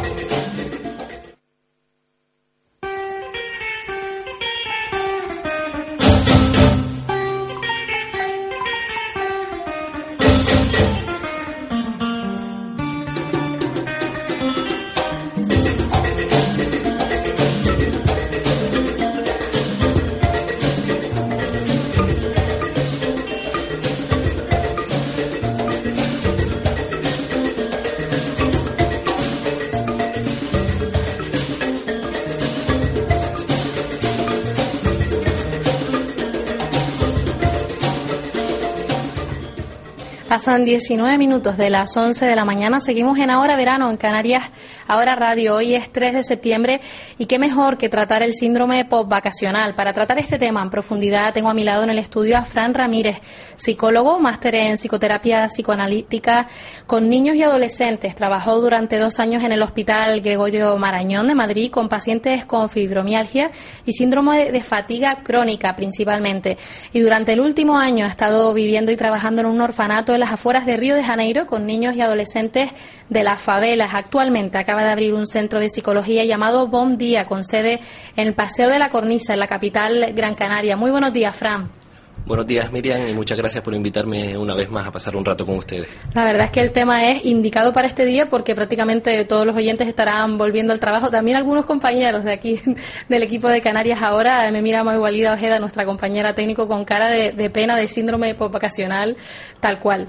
[40.52, 42.78] Pasan 19 minutos de las 11 de la mañana.
[42.78, 44.50] Seguimos en Ahora Verano en Canarias,
[44.86, 45.56] Ahora Radio.
[45.56, 46.82] Hoy es 3 de septiembre
[47.23, 49.77] y qué mejor que tratar el síndrome post-vacacional.
[49.77, 52.74] Para tratar este tema en profundidad tengo a mi lado en el estudio a Fran
[52.74, 53.19] Ramírez,
[53.55, 56.49] psicólogo, máster en psicoterapia psicoanalítica
[56.85, 58.16] con niños y adolescentes.
[58.16, 63.53] Trabajó durante dos años en el Hospital Gregorio Marañón de Madrid con pacientes con fibromialgia
[63.86, 66.59] y síndrome de fatiga crónica principalmente.
[66.93, 70.32] Y durante el último año ha estado viviendo y trabajando en un orfanato en las
[70.32, 72.70] afueras de Río de Janeiro con niños y adolescentes
[73.09, 73.94] de las favelas.
[73.94, 77.80] Actualmente acaba de abrir un centro de psicología llamado Bom Día con sede
[78.16, 80.76] en el Paseo de la Cornisa, en la capital Gran Canaria.
[80.76, 81.81] Muy buenos días, Fran.
[82.24, 85.44] Buenos días, Miriam, y muchas gracias por invitarme una vez más a pasar un rato
[85.44, 85.89] con ustedes.
[86.15, 89.57] La verdad es que el tema es indicado para este día porque prácticamente todos los
[89.57, 91.11] oyentes estarán volviendo al trabajo.
[91.11, 92.61] También algunos compañeros de aquí,
[93.09, 94.49] del equipo de Canarias ahora.
[94.53, 98.35] Me mira muy Igualida Ojeda, nuestra compañera técnico, con cara de, de pena de síndrome
[98.35, 99.16] vacacional,
[99.59, 100.09] tal cual.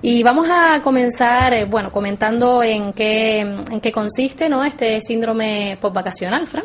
[0.00, 4.64] Y vamos a comenzar, eh, bueno, comentando en qué, en qué consiste ¿no?
[4.64, 6.64] este síndrome postvacacional, Fran.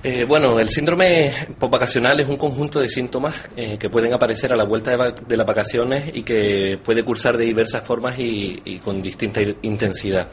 [0.00, 4.56] Eh, bueno, el síndrome postvacacional es un conjunto de síntomas eh, que pueden aparecer a
[4.56, 8.78] la vuelta de, de las vacaciones y que puede cursar de diversas formas y, y
[8.78, 10.28] con distinta intensidad.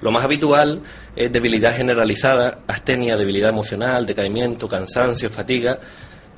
[0.00, 0.80] Lo más habitual
[1.14, 5.78] es debilidad generalizada, astenia, debilidad emocional, decaimiento, cansancio, fatiga,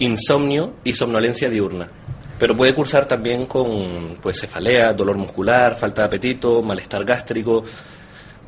[0.01, 1.89] insomnio y somnolencia diurna.
[2.39, 7.65] Pero puede cursar también con pues, cefalea, dolor muscular, falta de apetito, malestar gástrico,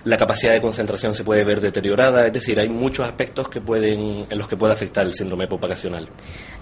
[0.09, 4.27] la capacidad de concentración se puede ver deteriorada, es decir, hay muchos aspectos que pueden,
[4.29, 6.09] en los que puede afectar el síndrome postvacacional.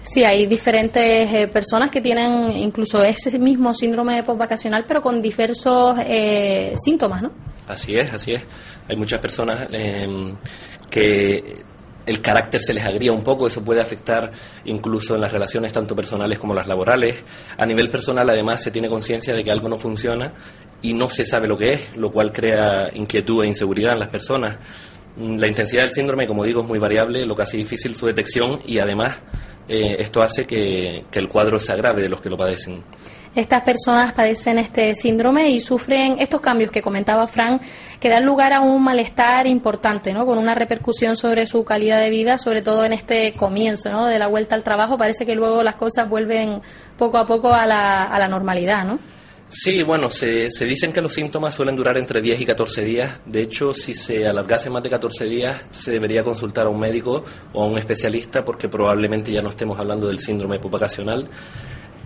[0.03, 5.97] Sí, hay diferentes eh, personas que tienen incluso ese mismo síndrome postvacacional, pero con diversos
[6.05, 7.31] eh, síntomas, ¿no?
[7.69, 8.43] Así es, así es.
[8.89, 10.33] Hay muchas personas eh,
[10.89, 11.63] que
[12.05, 14.31] el carácter se les agría un poco, eso puede afectar
[14.65, 17.17] incluso en las relaciones tanto personales como las laborales.
[17.57, 20.33] A nivel personal, además, se tiene conciencia de que algo no funciona
[20.81, 24.09] y no se sabe lo que es, lo cual crea inquietud e inseguridad en las
[24.09, 24.57] personas.
[25.15, 28.05] Mm, La intensidad del síndrome, como digo, es muy variable, lo que hace difícil su
[28.05, 29.17] detección y además
[29.67, 32.83] eh, esto hace que, que el cuadro se agrave de los que lo padecen.
[33.35, 37.61] estas personas padecen este síndrome y sufren estos cambios que comentaba Frank,
[37.99, 40.25] que dan lugar a un malestar importante, ¿no?
[40.25, 44.05] Con una repercusión sobre su calidad de vida, sobre todo en este comienzo, ¿no?
[44.05, 44.97] De la vuelta al trabajo.
[44.97, 46.61] Parece que luego las cosas vuelven
[46.97, 48.99] poco a poco a la, a la normalidad, ¿no?
[49.49, 53.21] Sí, bueno, se, se, dicen que los síntomas suelen durar entre 10 y 14 días.
[53.25, 57.23] De hecho, si se alargase más de 14 días, se debería consultar a un médico
[57.53, 61.29] o a un especialista porque probablemente ya no estemos hablando del síndrome hipovacacional.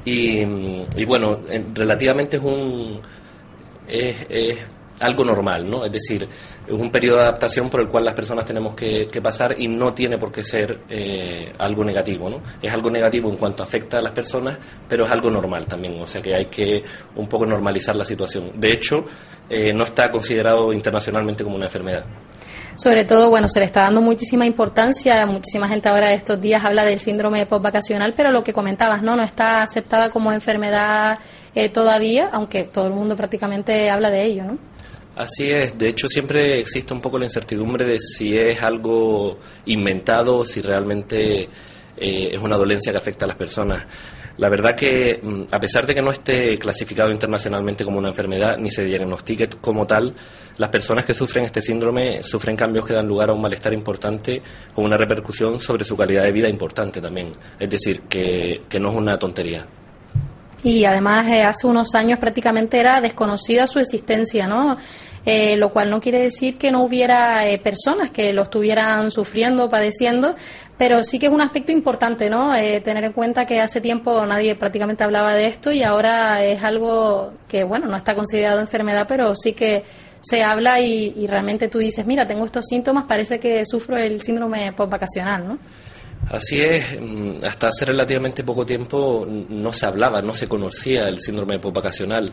[0.06, 1.40] Y, y bueno,
[1.74, 3.02] relativamente es un...
[3.88, 4.60] Es, es
[5.00, 5.84] algo normal, ¿no?
[5.84, 6.28] Es decir,
[6.68, 9.94] es un periodo de adaptación por el cual las personas tenemos que, pasar y no
[9.94, 12.42] tiene por qué ser eh, algo negativo, ¿no?
[12.62, 14.58] Es algo negativo en cuanto afecta a las personas,
[14.88, 16.84] pero es algo normal también, o sea que hay que
[17.16, 18.52] un poco normalizar la situación.
[18.56, 19.06] De hecho,
[19.50, 22.06] eh, no está considerado internacionalmente como una enfermedad.
[22.76, 26.86] Sobre todo, bueno, se le está dando muchísima importancia, muchísima gente ahora estos días habla
[26.86, 29.16] del síndrome postvacacional, pero lo que comentabas, ¿no?
[29.16, 31.20] No está aceptada como enfermedad
[31.54, 34.58] eh, todavía, aunque todo el mundo prácticamente habla de ello, ¿no?
[35.22, 39.38] Así es, de hecho siempre existe un poco la incertidumbre de si es algo
[39.68, 43.86] inventado o si realmente eh, es una dolencia que afecta a las personas.
[44.38, 48.58] La verdad que, mm, a pesar de que no esté clasificado internacionalmente como una enfermedad
[48.58, 50.16] ni se diagnostique como tal,
[50.58, 54.42] las personas que sufren este síndrome sufren cambios que dan lugar a un malestar importante
[54.74, 57.28] con una repercusión sobre su calidad de vida importante también.
[57.60, 59.68] Es decir, que, no es una tontería
[60.64, 64.78] y además eh, hace unos años prácticamente era desconocida su existencia, ¿no?
[65.24, 69.70] Eh, lo cual no quiere decir que no hubiera eh, personas que lo estuvieran sufriendo,
[69.70, 70.36] padeciendo,
[70.80, 72.54] pero sí que es un aspecto importante, ¿no?
[72.84, 77.34] tener en cuenta que hace tiempo nadie prácticamente hablaba de esto y ahora es algo
[77.48, 79.84] que, bueno, no está considerado enfermedad, pero sí que
[80.22, 84.22] se habla y, y realmente tú dices, mira, tengo estos síntomas, parece que sufro el
[84.22, 85.60] síndrome postvacacional, ¿no?
[86.30, 91.20] Así es, mm, hasta hace relativamente poco tiempo no se hablaba, no se conocía el
[91.20, 92.32] síndrome postvacacional.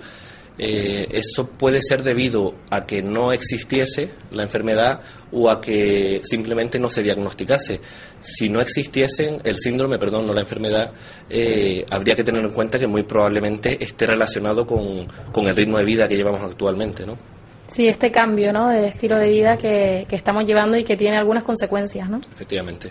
[0.59, 6.81] Eh, eso puede ser debido a que no existiese la enfermedad o a que simplemente
[6.81, 7.81] no se diagnosticase.
[8.19, 10.91] Si no existiese el síndrome, perdón, no la enfermedad,
[11.31, 15.79] eh, habría que tener en cuenta que muy probablemente esté relacionado con, con, el ritmo
[15.79, 17.17] de vida que llevamos actualmente, ¿no?
[17.69, 18.69] Sí, este cambio, ¿no?
[18.71, 22.21] De estilo de vida que, que estamos llevando y que tiene algunas consecuencias, ¿no?
[22.33, 22.91] Efectivamente.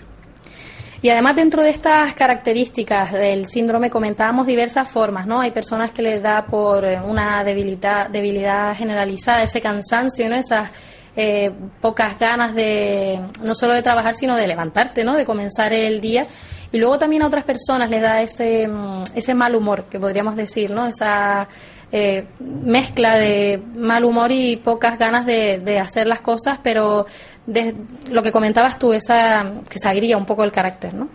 [1.02, 5.42] Y además dentro de estas características del síndrome comentábamos diversas formas, ¿no?
[5.42, 10.36] Hay personas que les da por eh, una debilidad, debilidad generalizada, ese cansancio, ¿no?
[10.36, 10.72] Esas
[11.16, 11.52] eh,
[11.82, 15.16] pocas ganas de no solo de trabajar, sino de levantarte, ¿no?
[15.16, 16.26] De comenzar el día.
[16.72, 20.36] Y luego también a otras personas les da ese, mm, ese mal humor, que podríamos
[20.36, 20.88] decir, ¿no?
[20.88, 21.48] Esa
[21.92, 27.06] eh, mezcla de mal humor y pocas ganas de, de hacer las cosas, pero
[27.48, 27.74] de
[28.12, 31.10] lo que comentabas tú, esa que se agría un poco el carácter, ¿no?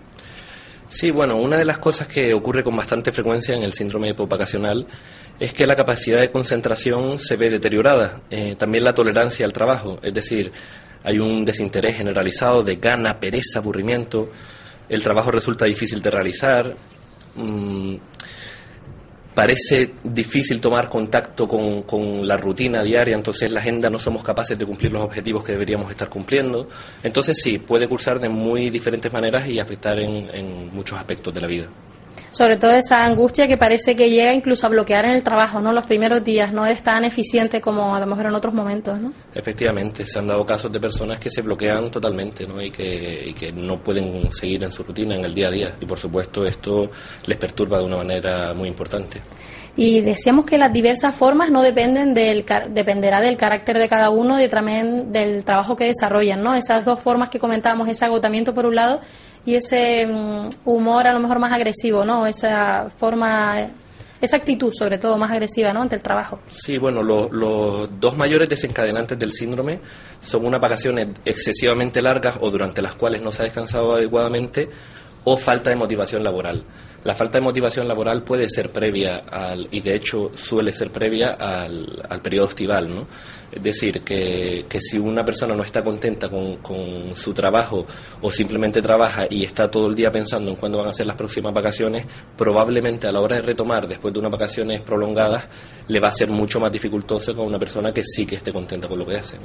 [0.89, 4.87] Sí, bueno, una de las cosas que ocurre con bastante frecuencia en el síndrome hipovacacional
[5.39, 9.99] es que la capacidad de concentración se ve deteriorada, eh, también la tolerancia al trabajo,
[10.03, 10.53] es decir,
[11.03, 14.31] hay un desinterés generalizado de gana, pereza, aburrimiento,
[14.89, 16.77] el trabajo resulta difícil de realizar,
[17.37, 17.95] mm,
[19.35, 24.59] parece difícil tomar contacto con, con, la rutina diaria, entonces la agenda no somos capaces
[24.59, 26.69] de cumplir los objetivos que deberíamos estar cumpliendo.
[27.03, 31.41] Entonces sí, puede cursar de muy diferentes maneras y afectar en, en muchos aspectos de
[31.41, 31.67] la vida
[32.33, 35.73] sobre todo esa angustia que parece que llega incluso a bloquear en el trabajo, ¿no?
[35.73, 39.13] Los primeros días no es tan eficiente como a lo mejor en otros momentos, ¿no?
[39.35, 42.61] Efectivamente, se han dado casos de personas que se bloquean totalmente, ¿no?
[42.61, 45.77] Y que, y que no pueden seguir en su rutina en el día a día
[45.81, 46.91] y por supuesto esto
[47.27, 49.21] les perturba de una manera muy importante.
[49.75, 54.41] Y decíamos que las diversas formas no dependen del dependerá del carácter de cada uno
[54.41, 56.55] y también del trabajo que desarrollan, ¿no?
[56.55, 59.01] Esas dos formas que comentábamos, ese agotamiento por un lado
[59.45, 62.27] y ese mm, humor a lo mejor más agresivo, ¿no?
[62.27, 63.69] Esa forma,
[64.21, 65.83] esa actitud sobre todo más agresiva, ¿no?
[65.83, 66.41] Ante el trabajo.
[66.49, 69.81] Sí, bueno, los dos mayores desencadenantes del síndrome
[70.21, 74.69] son unas vacaciones excesivamente largas o durante las cuales no se ha descansado adecuadamente
[75.25, 76.65] o falta de motivación laboral.
[77.05, 81.33] La falta de motivación laboral puede ser previa al, y de hecho suele ser previa
[81.33, 83.07] al, al periodo estival, ¿no?
[83.53, 87.85] Es decir, que, que, si una persona no está contenta con, con, su trabajo
[88.23, 91.17] o simplemente trabaja y está todo el día pensando en cuándo van a ser las
[91.17, 92.07] próximas vacaciones,
[92.37, 95.47] probablemente a la hora de retomar después de unas vacaciones prolongadas
[95.87, 98.89] le va a ser mucho más dificultoso con una persona que sí que esté contenta
[98.89, 99.37] con lo que hace.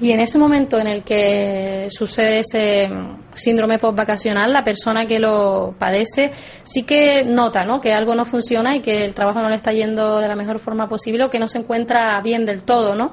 [0.00, 2.90] Y en ese momento en el que sucede ese
[3.34, 6.32] síndrome postvacacional, la persona que lo padece
[6.64, 7.80] sí que nota ¿no?
[7.80, 10.58] que algo no funciona y que el trabajo no le está yendo de la mejor
[10.58, 13.12] forma posible o que no se encuentra bien del todo, ¿no?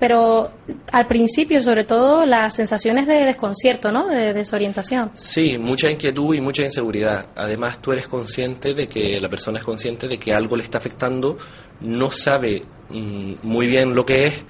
[0.00, 0.50] pero
[0.92, 4.08] al principio, sobre todo, las sensaciones de desconcierto, ¿no?
[4.08, 5.10] De desorientación.
[5.12, 7.26] Sí, mucha inquietud y mucha inseguridad.
[7.36, 10.78] Además, tú eres consciente de que la persona es consciente de que algo le está
[10.78, 11.36] afectando,
[11.82, 14.42] no sabe mm, muy bien lo que es,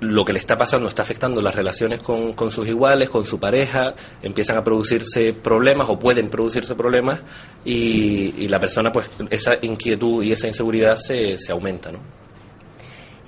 [0.00, 3.40] lo que le está pasando está afectando las relaciones con, con, sus iguales, con su
[3.40, 7.22] pareja, empiezan a producirse problemas o pueden producirse problemas
[7.64, 12.25] y, y la persona, pues, esa inquietud y esa inseguridad se, se aumenta, ¿no?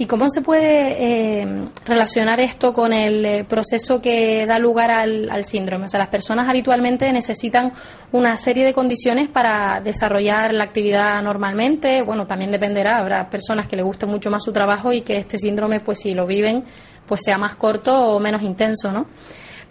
[0.01, 5.45] ¿Y cómo se puede eh, relacionar esto con el eh, proceso que da lugar al,
[5.45, 5.87] síndrome?
[5.87, 7.73] O sea, las personas habitualmente necesitan
[8.13, 12.03] una serie de condiciones para desarrollar la actividad normalmente.
[12.03, 12.99] Bueno, también dependerá.
[12.99, 16.15] Habrá personas que les guste mucho más su trabajo y que este síndrome, pues si
[16.15, 16.63] lo viven,
[17.05, 19.07] pues sea más corto o menos intenso, ¿no?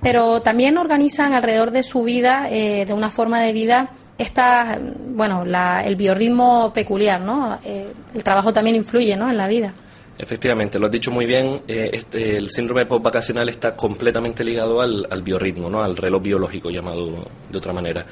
[0.02, 4.78] Pero también organizan alrededor de su vida, eh, de una forma de vida, esta,
[5.10, 7.60] bueno, la, el biorritmo peculiar, ¿no?
[7.64, 9.30] Eh, el trabajo también influye, ¿no?
[9.30, 9.74] En la vida.
[10.20, 15.06] Efectivamente, lo has dicho muy bien, eh, este, el síndrome postvacacional está completamente ligado al,
[15.10, 15.84] al, biorritmo, ¿no?
[15.84, 18.06] al reloj biológico llamado de otra manera.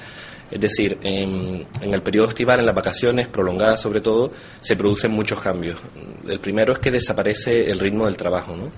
[0.52, 5.12] Es decir, en, en, el periodo estival, en las vacaciones prolongadas sobre todo, se producen
[5.12, 5.80] muchos cambios.
[6.28, 8.56] El primero es que desaparece el ritmo del trabajo.
[8.56, 8.70] ¿no?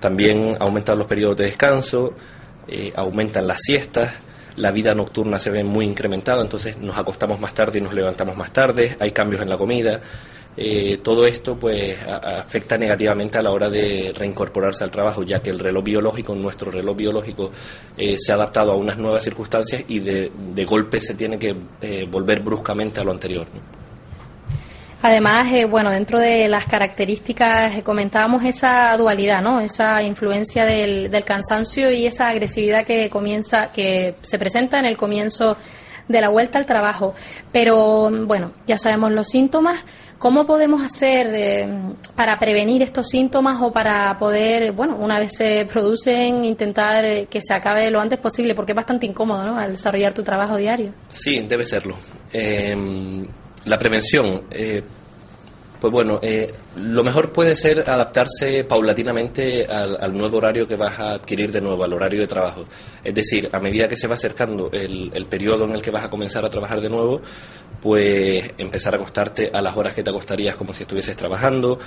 [0.00, 2.12] También aumentan los periodos de descanso,
[2.66, 4.14] eh, aumentan las siestas,
[4.56, 8.36] la vida nocturna se ve muy incrementada, entonces nos acostamos más tarde y nos levantamos
[8.36, 10.00] más tarde, hay cambios en la comida,
[10.56, 15.50] eh, todo esto pues afecta negativamente a la hora de reincorporarse al trabajo, ya que
[15.50, 17.50] el reloj biológico, nuestro reloj biológico,
[17.96, 20.30] eh, se ha adaptado a unas nuevas circunstancias y de,
[20.64, 23.46] golpe se tiene que eh, volver bruscamente a lo anterior.
[25.02, 29.60] Además, bueno, dentro de las características comentábamos esa dualidad, ¿no?
[29.60, 34.96] Esa influencia del, del cansancio y esa agresividad que comienza, que se presenta en el
[34.96, 35.58] comienzo
[36.08, 37.14] de la vuelta al trabajo.
[37.52, 39.80] Pero bueno, ya sabemos los síntomas.
[40.18, 41.68] ¿Cómo podemos hacer eh,
[42.16, 47.40] para prevenir estos síntomas o para poder, bueno, una vez se producen, intentar eh, que
[47.42, 48.54] se acabe lo antes posible?
[48.54, 49.58] Porque es bastante incómodo, ¿no?
[49.58, 50.92] Al desarrollar tu trabajo diario.
[51.08, 51.96] Sí, debe serlo.
[52.32, 52.74] Eh,
[53.66, 54.42] la prevención.
[54.50, 54.82] Eh,
[55.80, 61.12] pues bueno, eh, lo mejor puede ser adaptarse paulatinamente al, nuevo horario que vas a
[61.12, 62.64] adquirir de nuevo, al horario de trabajo.
[63.02, 66.08] Es decir, a medida que se va acercando el periodo en el que vas a
[66.08, 67.20] comenzar a trabajar de nuevo,
[67.84, 71.78] pues empezar a acostarte a las horas que te acostarías como si estuvieses trabajando,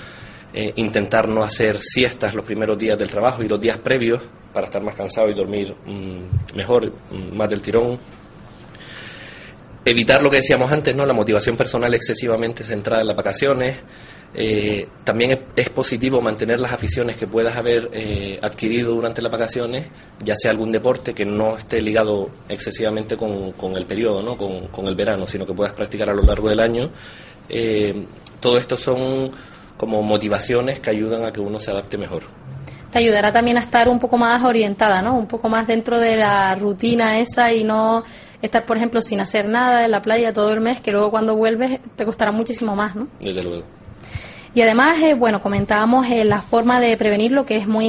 [0.54, 4.22] eh, intentar no hacer siestas los primeros días del trabajo y los días previos
[4.54, 7.98] para estar más cansado y dormir mmm, mejor, mmm, más del tirón
[9.84, 11.04] evitar lo que decíamos antes, ¿no?
[11.04, 13.78] La motivación personal excesivamente centrada en las vacaciones.
[14.34, 19.32] Eh, también es, es, positivo mantener las aficiones que puedas haber eh, adquirido durante las
[19.32, 19.88] vacaciones,
[20.24, 24.38] ya sea algún deporte que no esté ligado excesivamente con, con el periodo, ¿no?
[24.38, 26.90] Con, con, el verano, sino que puedas practicar a lo largo del año.
[27.50, 28.06] Eh,
[28.40, 29.32] todo esto son
[29.78, 32.24] como motivaciones que ayudan a que uno se adapte mejor.
[32.92, 35.18] Te ayudará también a estar un poco más orientada, ¿no?
[35.18, 38.04] Un poco más dentro de la rutina esa y no
[38.42, 41.36] estar, por ejemplo, sin hacer nada en la playa todo el mes, que luego cuando
[41.36, 43.08] vuelves te costará muchísimo más, ¿no?
[43.20, 43.77] Desde luego.
[44.54, 47.86] Y además, eh, bueno, comentábamos eh, la forma de prevenirlo, que es muy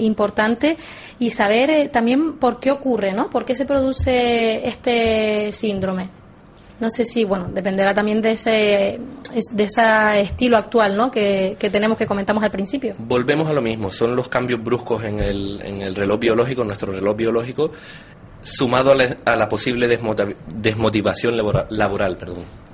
[0.00, 0.76] importante,
[1.18, 3.30] y saber eh, también por qué ocurre, ¿no?
[3.30, 6.08] ¿Por qué se produce este síndrome?
[6.80, 9.00] No sé si, bueno, dependerá también de ese,
[9.52, 11.10] de ese estilo actual, ¿no?
[11.10, 12.94] Que, que, tenemos, que comentamos al principio.
[12.98, 16.92] Volvemos a lo mismo, son los cambios bruscos en el, en el reloj biológico, nuestro
[16.92, 17.72] reloj biológico,
[18.42, 21.36] sumado a la, a la posible desmotivación
[21.70, 22.67] laboral, perdón.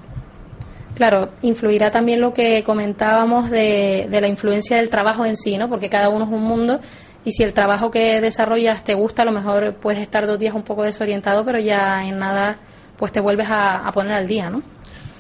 [0.95, 5.69] Claro, influirá también lo que comentábamos de, la influencia del trabajo en sí, ¿no?
[5.69, 6.81] Porque cada uno es un mundo
[7.25, 10.55] y si el trabajo que desarrollas te gusta, a lo mejor puedes estar dos días
[10.55, 12.59] un poco desorientado, pero ya en nada
[12.97, 14.63] pues te vuelves a, a poner al día, ¿no?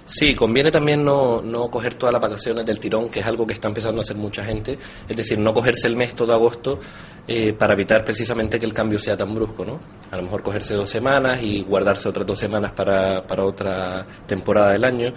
[0.06, 3.54] Sí, conviene también no, no coger todas las vacaciones del tirón, que es algo que
[3.54, 4.78] está empezando a hacer mucha gente,
[5.08, 6.78] es decir, no cogerse el mes todo agosto
[7.26, 9.80] eh, para evitar precisamente que el cambio sea tan brusco, ¿no?
[10.10, 14.72] A lo mejor cogerse dos semanas y guardarse otras dos semanas para, para otra temporada
[14.72, 15.14] del año.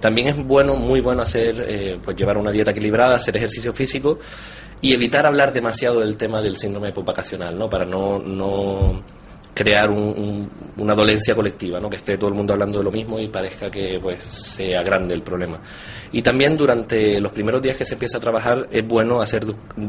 [0.00, 4.18] También es bueno, muy bueno hacer, eh, pues llevar una dieta equilibrada, hacer ejercicio físico
[4.80, 7.68] y evitar hablar demasiado del tema del síndrome postvacacional, ¿no?
[7.68, 9.02] Para no, no
[9.58, 11.90] crear un, un, una dolencia colectiva, ¿no?
[11.90, 15.14] que esté todo el mundo hablando de lo mismo y parezca que pues sea grande
[15.14, 15.58] el problema.
[16.12, 19.44] Y también durante los primeros días que se empieza a trabajar es bueno hacer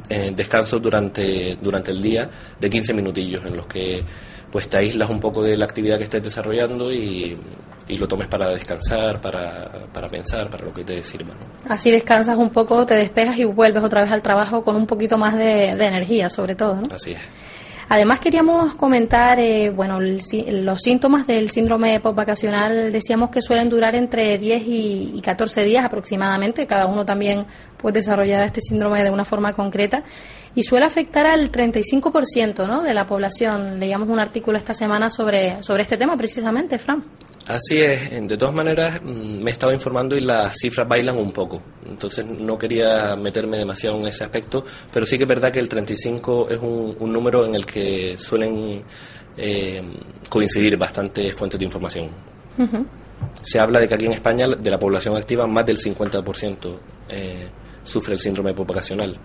[0.10, 2.28] eh, descansos durante, durante el día
[2.60, 4.04] de 15 minutillos en los que
[4.52, 7.38] pues te aíslas un poco de la actividad que estés desarrollando y,
[7.88, 11.34] y lo tomes para descansar, para, para, pensar, para lo que te sirva.
[11.34, 11.74] ¿no?
[11.74, 15.18] Así descansas un poco, te despejas y vuelves otra vez al trabajo con un poquito
[15.18, 16.76] más de, de energía, sobre todo.
[16.76, 16.94] ¿no?
[16.94, 17.20] Así es.
[17.92, 20.20] Además queríamos comentar, eh, bueno, el,
[20.64, 25.84] los síntomas del síndrome postvacacional decíamos que suelen durar entre 10 y, y 14 días
[25.84, 27.48] aproximadamente, cada uno también
[27.78, 30.04] puede desarrollar este síndrome de una forma concreta
[30.56, 32.82] y suele afectar al 35% ¿no?
[32.82, 33.80] de la población.
[33.80, 37.04] Leíamos un artículo esta semana sobre, sobre este tema precisamente, Fran.
[37.50, 41.32] Así es, de todas maneras mm, me he estado informando y las cifras bailan un
[41.32, 44.64] poco, entonces no quería meterme demasiado en ese aspecto,
[44.94, 48.84] pero sí que es verdad que el 35 es un, número en el que suelen
[49.36, 49.82] eh,
[50.30, 52.10] coincidir bastantes fuentes de información.
[53.42, 57.48] Se habla de que aquí en España de la población activa más del 50% eh,
[57.82, 59.18] sufre el síndrome popocacional.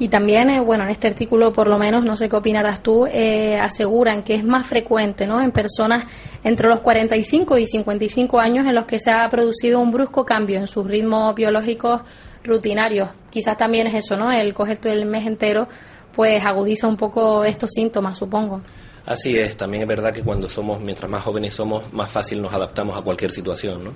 [0.00, 3.06] Y también, eh, bueno, en este artículo, por lo menos, no sé qué opinarás tú,
[3.06, 5.40] eh, aseguran que es más frecuente, ¿no?
[5.40, 6.04] En personas
[6.44, 10.58] entre los 45 y 55 años en los que se ha producido un brusco cambio
[10.58, 12.02] en sus ritmos biológicos
[12.44, 13.08] rutinarios.
[13.30, 14.30] Quizás también es eso, ¿no?
[14.30, 15.66] El coger todo el mes entero,
[16.14, 18.60] pues agudiza un poco estos síntomas, supongo.
[19.04, 22.52] Así es, también es verdad que cuando somos, mientras más jóvenes somos, más fácil nos
[22.52, 23.92] adaptamos a cualquier situación, ¿no?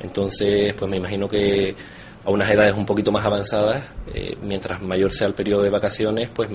[0.00, 1.74] Entonces, pues me imagino que
[2.24, 3.84] a unas edades un poquito más avanzadas,
[4.14, 6.48] eh, mientras mayor sea el periodo de vacaciones, pues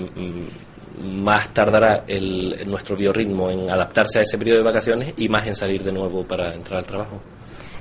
[1.02, 5.56] más tardará el, nuestro biorritmo en adaptarse a ese periodo de vacaciones y más en
[5.56, 7.22] salir de nuevo para entrar al trabajo.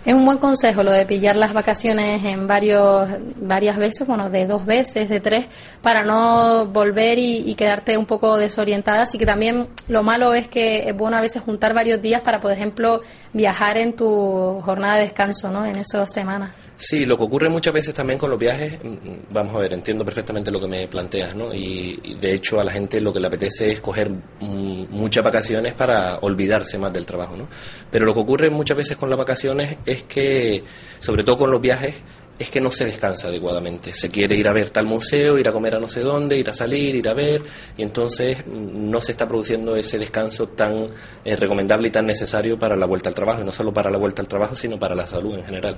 [0.05, 4.47] Es un buen consejo lo de pillar las vacaciones en varios, varias veces, bueno, de
[4.47, 5.47] dos veces, de tres,
[5.83, 9.03] para no volver y, quedarte un poco desorientada.
[9.03, 12.41] Así que también lo malo es que es bueno a veces juntar varios días para,
[12.41, 13.03] por ejemplo,
[13.33, 15.67] viajar en tu jornada de descanso, ¿no?
[15.67, 16.53] En esas semanas.
[16.81, 20.05] Sí, lo que ocurre muchas veces también con los viajes, mm, vamos a ver, entiendo
[20.05, 21.53] perfectamente lo que me planteas, ¿no?
[21.53, 25.75] Y, de hecho a la gente lo que le apetece es coger mm, muchas vacaciones
[25.75, 27.49] para olvidarse más del trabajo, ¿no?
[27.91, 30.63] Pero lo que ocurre muchas veces con las vacaciones es que,
[31.01, 31.97] sobre todo con los viajes,
[32.39, 33.93] es que no se descansa adecuadamente.
[33.93, 36.49] Se quiere ir a ver tal museo, ir a comer a no sé dónde, ir
[36.49, 37.43] a salir, ir a ver,
[37.77, 40.87] y entonces mm, no se está produciendo ese descanso tan
[41.25, 43.99] eh, recomendable y tan necesario para la vuelta al trabajo, y no solo para la
[43.99, 45.77] vuelta al trabajo, sino para la salud en general.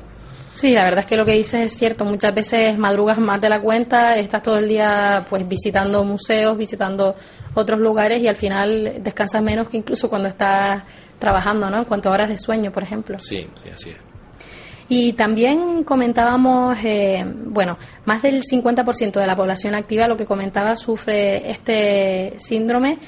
[0.54, 2.04] Sí, la verdad es que lo que dices es cierto.
[2.04, 7.14] Muchas veces madrugas más de la cuenta, estás todo el día pues visitando museos, visitando
[7.54, 10.82] otros lugares y al final descansas menos que incluso cuando estás
[11.18, 11.78] trabajando, ¿no?
[11.78, 13.18] En cuanto a horas de sueño, por ejemplo.
[13.18, 13.96] Sí, sí, así es.
[14.92, 20.74] Y también comentábamos, eh, bueno, más del 50% de la población activa, lo que comentaba,
[20.74, 22.98] sufre este síndrome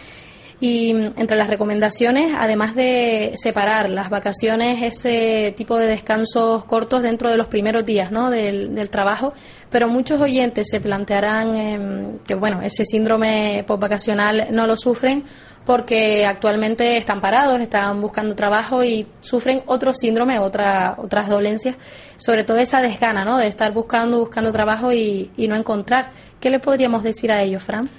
[0.62, 7.02] y mm, entre las recomendaciones, además de separar las vacaciones, ese tipo de descansos cortos
[7.02, 8.30] dentro de los primeros días ¿no?
[8.30, 9.32] del, trabajo,
[9.70, 15.24] pero muchos oyentes se plantearán em, que bueno, ese síndrome postvacacional no lo sufren
[15.66, 21.74] porque actualmente están parados, están buscando trabajo y sufren otro síndrome, otra, otras dolencias,
[22.18, 23.36] sobre todo esa desgana ¿no?
[23.36, 26.12] de estar buscando, buscando trabajo y, y no encontrar.
[26.38, 27.90] ¿Qué le podríamos decir a ellos, Fran?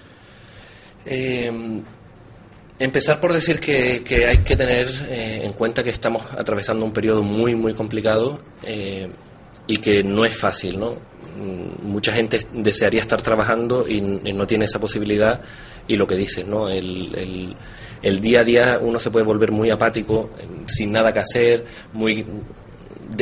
[1.05, 1.83] Eh,
[2.79, 7.21] Empezar por decir que, hay que tener eh, en cuenta que estamos atravesando un periodo
[7.21, 9.09] muy, muy complicado eh,
[9.67, 10.93] y que no es fácil, ¿no?
[10.93, 15.41] Mm, mucha gente desearía estar trabajando y, no tiene esa posibilidad
[15.87, 16.67] y lo que dices, ¿no?
[16.67, 17.55] El,
[18.03, 21.65] el día a día uno se puede volver muy apático, eh, sin nada que hacer,
[21.93, 22.25] muy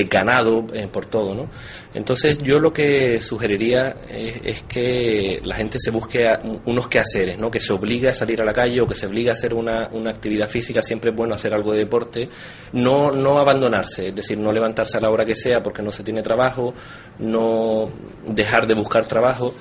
[0.09, 1.47] ganado eh, por todo, ¿no?
[1.93, 6.27] Entonces yo lo que sugeriría es, que la gente se busque
[6.65, 7.51] unos quehaceres, ¿no?
[7.51, 9.89] Que se obligue a salir a la calle o que se obligue a hacer una,
[9.91, 12.29] una actividad física, siempre es bueno hacer algo de deporte,
[12.73, 16.03] no, no abandonarse, es decir, no levantarse a la hora que sea porque no se
[16.03, 16.73] tiene trabajo,
[17.19, 17.89] no
[18.25, 19.53] dejar de buscar trabajo,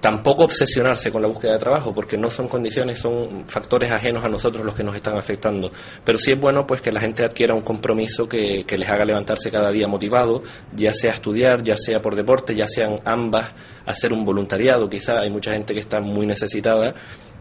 [0.00, 4.28] tampoco obsesionarse con la búsqueda de trabajo, porque no son condiciones, son factores ajenos a
[4.28, 5.72] nosotros los que nos están afectando.
[6.04, 9.50] Pero sí es bueno pues que la gente adquiera un compromiso que, les haga levantarse
[9.50, 10.42] cada día motivado,
[10.74, 13.52] ya sea estudiar, ya sea por deporte, ya sean ambas,
[13.86, 16.94] hacer un voluntariado, quizá hay mucha gente que está muy necesitada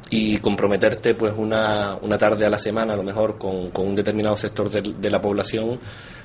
[0.10, 4.36] y comprometerte pues una, una tarde a la semana a lo mejor con, un determinado
[4.38, 5.80] sector de, la población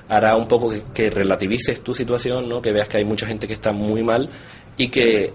[0.07, 2.61] hará un poco que, que relativices tu situación, ¿no?
[2.61, 4.29] que veas que hay mucha gente que está muy mal
[4.77, 5.33] y que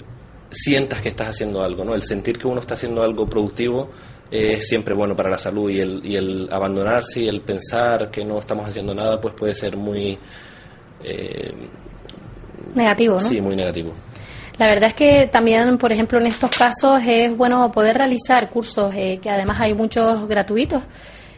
[0.51, 1.95] sientas que estás haciendo algo, ¿no?
[1.95, 3.91] El sentir que uno está haciendo algo productivo
[4.31, 8.25] es siempre bueno para la salud y el, y el abandonarse y el pensar que
[8.25, 10.19] no estamos haciendo nada, pues puede ser muy...
[11.03, 11.53] Eh,
[12.75, 13.21] negativo, ¿no?
[13.21, 13.93] Sí, muy negativo.
[14.59, 18.93] La verdad es que también, por ejemplo, en estos casos es bueno poder realizar cursos,
[18.95, 20.83] eh, que además hay muchos gratuitos,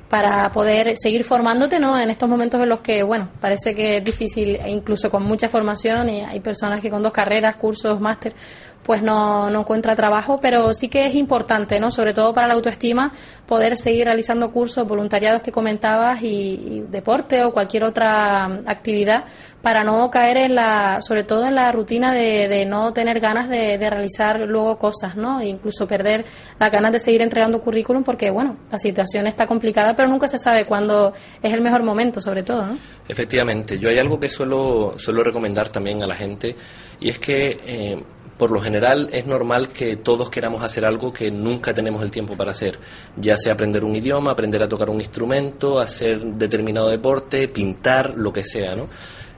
[0.08, 1.98] para poder seguir formándote, ¿no?
[1.98, 5.48] En estos momentos en los que, bueno, parece que es difícil, e incluso con mucha
[5.48, 8.34] formación, y hay personas que con dos carreras, cursos, máster,
[8.82, 11.90] pues no, no encuentra trabajo, pero sí que es importante, ¿no?
[11.90, 13.12] Sobre todo para la autoestima,
[13.46, 19.24] poder seguir realizando cursos, voluntariados que comentabas y, deporte o cualquier otra actividad
[19.62, 23.48] para no caer en la, sobre todo en la rutina de, de no tener ganas
[23.48, 25.40] de, de, realizar luego cosas, ¿no?
[25.40, 26.24] E incluso perder
[26.58, 30.38] las ganas de seguir entregando currículum porque, bueno, la situación está complicada, pero nunca se
[30.38, 31.12] sabe cuándo
[31.42, 32.78] es el mejor momento, sobre todo, ¿no?
[33.06, 36.56] Efectivamente, yo hay algo que suelo, suelo recomendar también a la gente
[37.00, 38.02] y es que eh,
[38.40, 42.38] por lo general es normal que todos queramos hacer algo que nunca tenemos el tiempo
[42.38, 42.78] para hacer,
[43.18, 48.32] ya sea aprender un idioma, aprender a tocar un instrumento, hacer determinado deporte, pintar, lo
[48.32, 48.88] que sea, ¿no?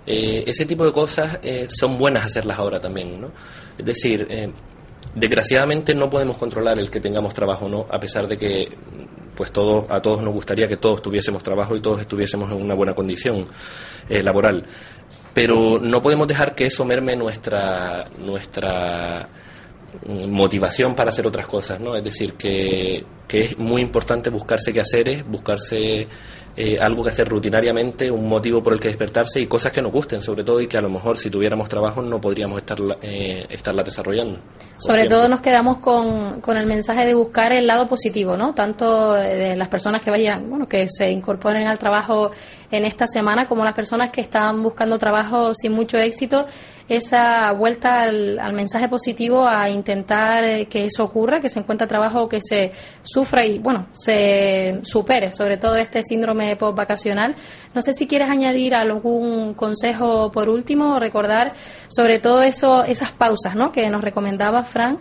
[0.07, 3.33] Eh, ese tipo de cosas eh, son buenas hacerlas ahora también, ¿no?
[3.77, 4.53] Es decir, eh,
[5.17, 8.69] desgraciadamente no podemos controlar el que tengamos trabajo no, a pesar de que
[9.35, 12.75] pues todos, a todos nos gustaría que todos tuviésemos trabajo y todos estuviésemos en una
[12.75, 13.47] buena condición
[14.09, 14.65] laboral
[15.35, 19.29] pero no podemos dejar que eso merme nuestra nuestra
[20.07, 21.95] motivación para hacer otras cosas, ¿no?
[21.95, 26.09] Es decir, que, que es muy importante buscarse quehaceres, buscarse
[26.55, 29.91] eh, algo que hacer rutinariamente, un motivo por el que despertarse y cosas que nos
[29.91, 33.47] gusten, sobre todo, y que a lo mejor si tuviéramos trabajo no podríamos estar, eh,
[33.49, 34.39] estarla desarrollando.
[34.77, 38.55] Sobre todo nos quedamos con, con el mensaje de buscar el lado positivo, ¿no?
[38.55, 42.33] Tanto de las personas que vayan, bueno, que se incorporen al trabajo
[42.71, 46.47] en esta semana, como las personas que están buscando trabajo sin mucho éxito
[46.97, 52.29] esa vuelta al, mensaje positivo a intentar eh, que eso ocurra, que se encuentre trabajo,
[52.29, 57.35] que se sufra y, bueno, se supere, sobre todo este síndrome post-vacacional.
[57.75, 61.55] No sé si quieres añadir algún consejo por último recordar
[61.89, 63.73] sobre todo eso, esas pausas ¿no?
[63.73, 65.01] que nos recomendaba Frank.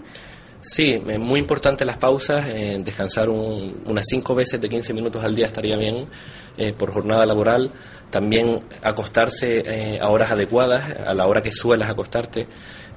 [0.61, 5.33] Sí, es muy importante las pausas, eh, descansar unas cinco veces de 15 minutos al
[5.33, 6.05] día estaría bien
[6.55, 7.71] eh, por jornada laboral
[8.11, 12.45] también acostarse eh, a horas adecuadas, a la hora que suelas acostarte.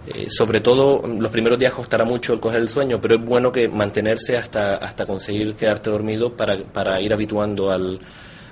[0.07, 3.51] Eh, sobre todo, los primeros días costará mucho el coger el sueño, pero es bueno
[3.51, 7.99] que mantenerse hasta, hasta conseguir quedarte dormido para, para ir habituando al,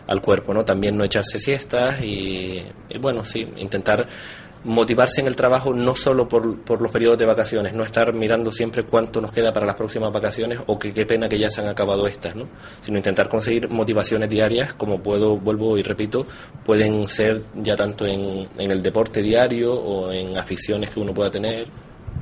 [0.06, 0.64] al cuerpo, ¿no?
[0.64, 4.06] También no echarse siestas y, y bueno, sí, intentar
[4.64, 8.52] motivarse en el trabajo no solo por, por, los periodos de vacaciones, no estar mirando
[8.52, 11.60] siempre cuánto nos queda para las próximas vacaciones o que qué pena que ya se
[11.60, 12.48] han acabado estas, ¿no?
[12.80, 16.26] sino intentar conseguir motivaciones diarias, como puedo, vuelvo y repito,
[16.64, 21.30] pueden ser ya tanto en, en el deporte diario o en aficiones que uno pueda
[21.30, 21.66] tener,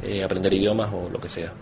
[0.02, 1.52] eh, aprender idiomas o lo que sea.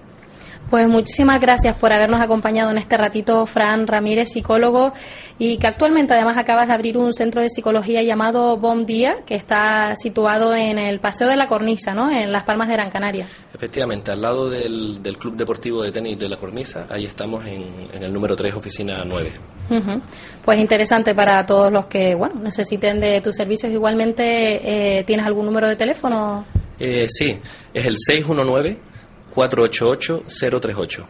[0.70, 4.92] Pues muchísimas gracias por habernos acompañado en este ratito, Fran Ramírez, psicólogo,
[5.38, 9.34] y que actualmente además acabas de abrir un centro de psicología llamado Bom Día, que
[9.34, 12.10] está situado en el Paseo de la Cornisa, ¿no?
[12.10, 13.26] En Las Palmas de Gran Canaria.
[13.54, 18.12] Efectivamente, al lado del, Club Deportivo de Tenis de la Cornisa, ahí estamos en, el
[18.12, 19.32] número 3, oficina 9.
[20.44, 23.72] Pues interesante para todos los que, bueno, necesiten de tus servicios.
[23.72, 26.44] Igualmente, eh, ¿tienes algún número de teléfono?
[26.78, 27.38] Eh, sí,
[27.72, 28.87] es el 619
[29.38, 31.04] 488-038.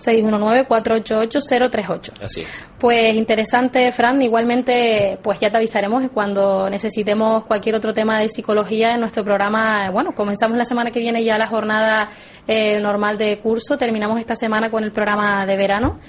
[0.00, 2.22] 619-488-038.
[2.22, 2.46] Así
[2.78, 4.22] Pues interesante, Fran.
[4.22, 9.90] Igualmente, pues ya te avisaremos cuando necesitemos cualquier otro tema de psicología en nuestro programa.
[9.90, 12.08] Bueno, comenzamos la semana que viene ya la jornada
[12.48, 13.76] eh, normal de curso.
[13.76, 16.00] Terminamos esta semana con el programa de verano.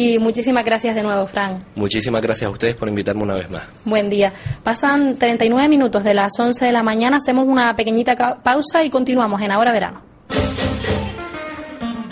[0.00, 1.58] Y muchísimas gracias de nuevo, Fran.
[1.74, 3.64] Muchísimas gracias a ustedes por invitarme una vez más.
[3.84, 4.32] Buen día.
[4.62, 9.42] Pasan 39 minutos de las 11 de la mañana, hacemos una pequeñita pausa y continuamos
[9.42, 10.00] en Ahora Verano.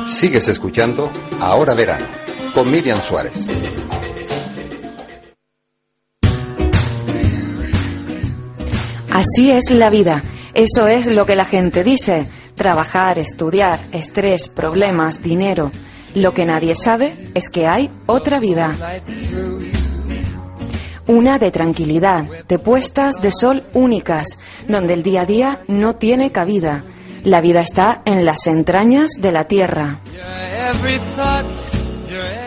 [0.08, 2.06] Sigues escuchando Ahora Verano
[2.52, 3.46] con Miriam Suárez.
[9.12, 10.24] Así es la vida.
[10.54, 12.26] Eso es lo que la gente dice.
[12.56, 15.70] Trabajar, estudiar, estrés, problemas, dinero.
[16.14, 18.72] Lo que nadie sabe es que hay otra vida.
[21.06, 24.26] Una de tranquilidad, de puestas de sol únicas,
[24.66, 26.82] donde el día a día no tiene cabida.
[27.22, 30.00] La vida está en las entrañas de la tierra.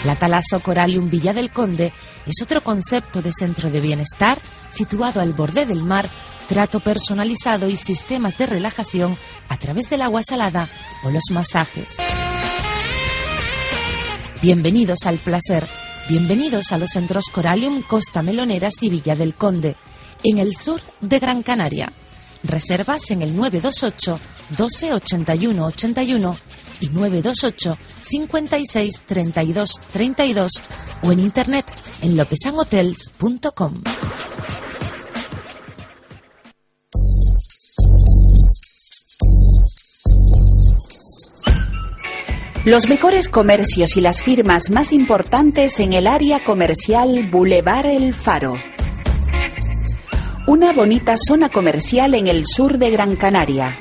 [0.05, 1.93] La Talazo Coralium Villa del Conde
[2.25, 6.09] es otro concepto de centro de bienestar situado al borde del mar
[6.49, 9.15] trato personalizado y sistemas de relajación
[9.49, 10.67] a través del agua salada
[11.03, 11.97] o los masajes.
[14.41, 15.67] Bienvenidos al placer.
[16.09, 19.75] Bienvenidos a los centros Coralium, Costa Meloneras y Villa del Conde,
[20.23, 21.93] en el sur de Gran Canaria.
[22.41, 24.19] Reservas en el 928
[24.57, 26.37] 12 81 81
[26.81, 30.51] y 928 56 32 32
[31.03, 31.65] o en internet
[32.01, 33.83] en lopesanhotels.com.
[42.69, 48.59] Los mejores comercios y las firmas más importantes en el área comercial Boulevard El Faro.
[50.45, 53.79] Una bonita zona comercial en el sur de Gran Canaria.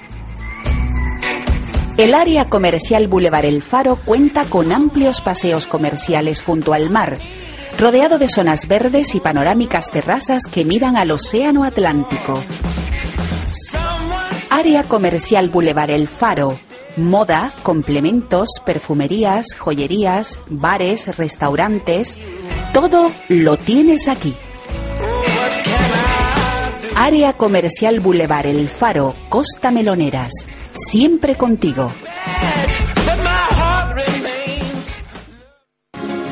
[1.98, 7.19] El área comercial Boulevard El Faro cuenta con amplios paseos comerciales junto al mar,
[7.78, 12.43] rodeado de zonas verdes y panorámicas terrazas que miran al Océano Atlántico.
[14.48, 16.59] Área comercial Boulevard El Faro.
[16.99, 22.19] Moda, complementos, perfumerías, joyerías, bares, restaurantes.
[22.73, 24.37] Todo lo tienes aquí.
[26.97, 30.33] Área comercial Boulevard El Faro, Costa Meloneras.
[30.73, 31.91] Siempre contigo.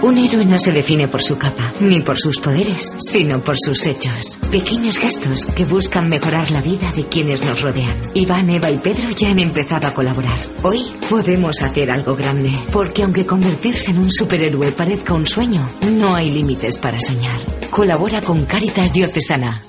[0.06, 3.86] Un héroe no se define por su capa, ni por sus poderes, sino por sus
[3.86, 4.38] hechos.
[4.52, 7.96] Pequeños gestos que buscan mejorar la vida de quienes nos rodean.
[8.14, 10.38] Iván, Eva y Pedro ya han empezado a colaborar.
[10.62, 16.14] Hoy podemos hacer algo grande, porque aunque convertirse en un superhéroe parezca un sueño, no
[16.14, 17.40] hay límites para soñar.
[17.68, 19.60] Colabora con Caritas Diocesana.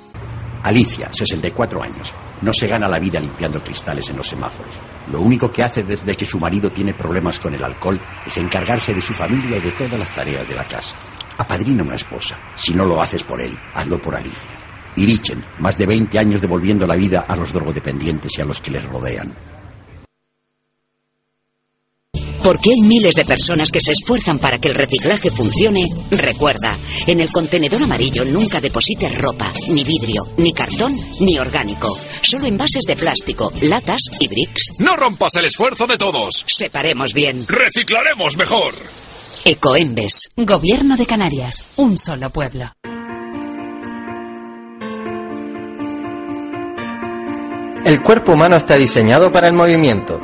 [0.61, 2.14] Alicia, 64 años.
[2.41, 4.80] No se gana la vida limpiando cristales en los semáforos.
[5.11, 8.93] Lo único que hace desde que su marido tiene problemas con el alcohol es encargarse
[8.93, 10.95] de su familia y de todas las tareas de la casa.
[11.38, 12.39] Apadrina una esposa.
[12.55, 14.51] Si no lo haces por él, hazlo por Alicia.
[14.95, 18.72] Irichen, más de 20 años devolviendo la vida a los drogodependientes y a los que
[18.72, 19.34] les rodean.
[22.43, 27.19] Porque hay miles de personas que se esfuerzan para que el reciclaje funcione, recuerda, en
[27.19, 31.97] el contenedor amarillo nunca deposites ropa, ni vidrio, ni cartón, ni orgánico.
[32.22, 34.73] Solo envases de plástico, latas y bricks.
[34.80, 36.45] No rompas el esfuerzo de todos.
[36.47, 37.45] Separemos bien.
[37.47, 38.76] Reciclaremos mejor.
[39.45, 40.30] Ecoembes.
[40.35, 41.64] Gobierno de Canarias.
[41.77, 42.72] Un solo pueblo.
[47.85, 50.19] El cuerpo humano está diseñado para el movimiento.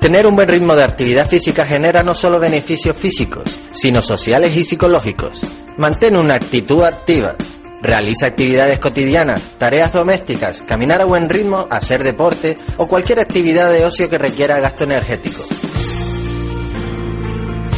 [0.00, 4.62] Tener un buen ritmo de actividad física genera no solo beneficios físicos, sino sociales y
[4.62, 5.42] psicológicos.
[5.76, 7.34] Mantén una actitud activa.
[7.82, 13.84] Realiza actividades cotidianas, tareas domésticas, caminar a buen ritmo, hacer deporte o cualquier actividad de
[13.84, 15.44] ocio que requiera gasto energético.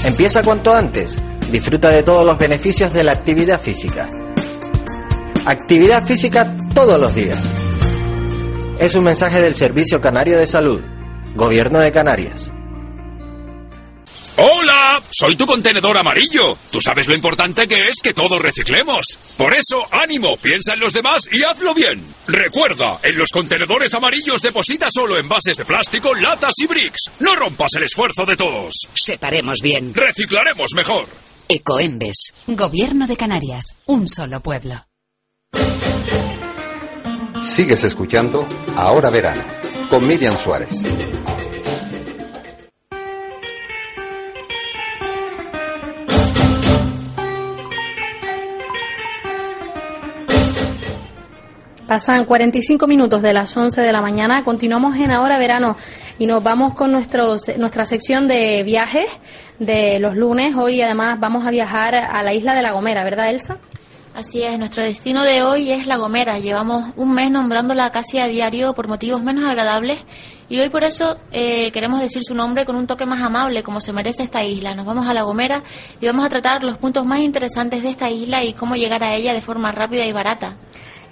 [0.04, 1.18] Empieza cuanto antes.
[1.50, 4.08] Disfruta de todos los beneficios de la actividad física.
[5.46, 7.38] Actividad física todos los días.
[8.78, 10.80] Es un mensaje del Servicio Canario de Salud.
[11.34, 12.52] Gobierno de Canarias.
[14.36, 15.02] ¡Hola!
[15.10, 16.56] Soy tu contenedor amarillo.
[16.70, 19.18] Tú sabes lo importante que es que todos reciclemos.
[19.36, 22.02] Por eso, ánimo, piensa en los demás y hazlo bien.
[22.26, 27.10] Recuerda, en los contenedores amarillos deposita solo envases de plástico, latas y bricks.
[27.20, 28.74] No rompas el esfuerzo de todos.
[28.94, 29.92] Separemos bien.
[29.94, 31.06] Reciclaremos mejor.
[31.48, 32.32] Ecoembes.
[32.46, 33.74] Gobierno de Canarias.
[33.86, 34.86] Un solo pueblo.
[37.42, 38.46] Sigues escuchando
[38.76, 41.19] Ahora Verano con Miriam Suárez.
[51.90, 54.44] Pasan 45 minutos de las 11 de la mañana.
[54.44, 55.76] Continuamos en Ahora Verano
[56.20, 59.10] y nos vamos con nuestros, nuestra sección de viajes
[59.58, 60.54] de los lunes.
[60.54, 63.58] Hoy además vamos a viajar a la isla de La Gomera, ¿verdad, Elsa?
[64.14, 66.38] Así es, nuestro destino de hoy es La Gomera.
[66.38, 69.98] Llevamos un mes nombrándola casi a diario por motivos menos agradables
[70.48, 73.80] y hoy por eso eh, queremos decir su nombre con un toque más amable, como
[73.80, 74.76] se merece esta isla.
[74.76, 75.64] Nos vamos a La Gomera
[76.00, 79.16] y vamos a tratar los puntos más interesantes de esta isla y cómo llegar a
[79.16, 80.54] ella de forma rápida y barata.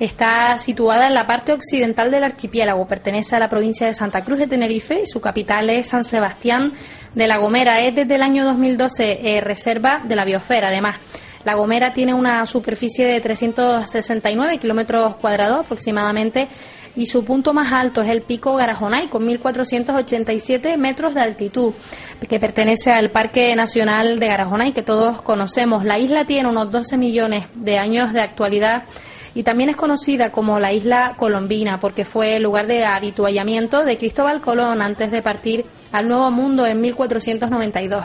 [0.00, 4.38] Está situada en la parte occidental del archipiélago, pertenece a la provincia de Santa Cruz
[4.38, 6.72] de Tenerife y su capital es San Sebastián
[7.14, 7.80] de La Gomera.
[7.80, 10.96] Es desde el año 2012 eh, reserva de la biosfera, además.
[11.44, 16.46] La Gomera tiene una superficie de 369 kilómetros cuadrados aproximadamente
[16.94, 21.72] y su punto más alto es el pico Garajonay con 1.487 metros de altitud,
[22.28, 25.84] que pertenece al Parque Nacional de Garajonay que todos conocemos.
[25.84, 28.82] La isla tiene unos 12 millones de años de actualidad
[29.38, 33.96] y también es conocida como la isla colombina porque fue el lugar de habituallamiento de
[33.96, 38.04] Cristóbal Colón antes de partir al Nuevo Mundo en 1492.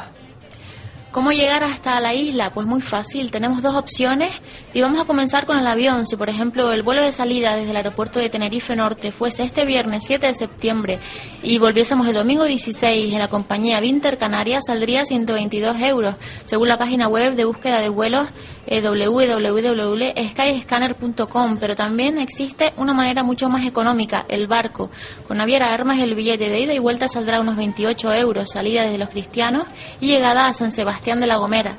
[1.10, 2.52] ¿Cómo llegar hasta la isla?
[2.54, 4.32] Pues muy fácil, tenemos dos opciones
[4.76, 6.06] y vamos a comenzar con el avión.
[6.06, 9.66] Si por ejemplo el vuelo de salida desde el aeropuerto de Tenerife Norte fuese este
[9.66, 11.00] viernes 7 de septiembre
[11.42, 16.16] y volviésemos el domingo 16 en la compañía Vinter Canarias, saldría 122 euros,
[16.46, 18.28] según la página web de búsqueda de vuelos
[18.66, 24.90] eh, www.skyscanner.com, pero también existe una manera mucho más económica, el barco.
[25.28, 28.98] Con Naviera Armas el billete de ida y vuelta saldrá unos 28 euros, salida desde
[28.98, 29.68] Los Cristianos
[30.00, 31.76] y llegada a San Sebastián de la Gomera.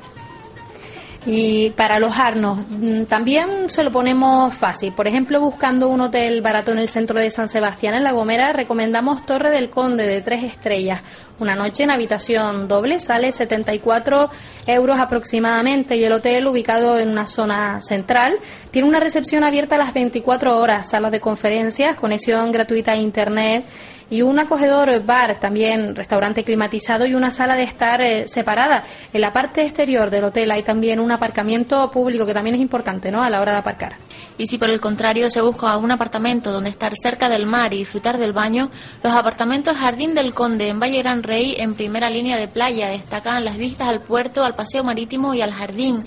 [1.27, 4.93] Y para alojarnos, mm, también se lo ponemos fácil.
[4.93, 8.53] Por ejemplo, buscando un hotel barato en el centro de San Sebastián, en La Gomera,
[8.53, 11.01] recomendamos Torre del Conde de tres estrellas.
[11.39, 14.29] Una noche en habitación doble sale 74
[14.67, 18.35] euros aproximadamente y el hotel, ubicado en una zona central,
[18.69, 23.65] tiene una recepción abierta a las 24 horas, salas de conferencias, conexión gratuita a Internet
[24.09, 28.83] y un acogedor bar, también restaurante climatizado y una sala de estar eh, separada.
[29.13, 33.11] En la parte exterior del hotel hay también un aparcamiento público que también es importante
[33.11, 33.23] ¿no?
[33.23, 33.95] a la hora de aparcar.
[34.37, 37.77] Y si por el contrario se busca un apartamento donde estar cerca del mar y
[37.77, 38.69] disfrutar del baño,
[39.01, 43.45] los apartamentos Jardín del Conde en Valle Gran Rey en primera línea de playa destacan
[43.45, 46.05] las vistas al puerto, al paseo marítimo y al jardín.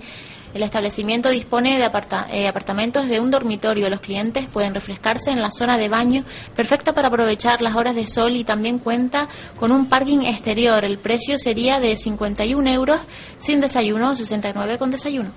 [0.54, 1.90] El establecimiento dispone de
[2.32, 3.90] eh, apartamentos de un dormitorio.
[3.90, 6.24] Los clientes pueden refrescarse en la zona de baño,
[6.56, 10.84] perfecta para aprovechar las horas de sol y también cuenta con un parking exterior.
[10.84, 13.00] El precio sería de 51 euros
[13.38, 15.30] sin desayuno, 69 con desayuno.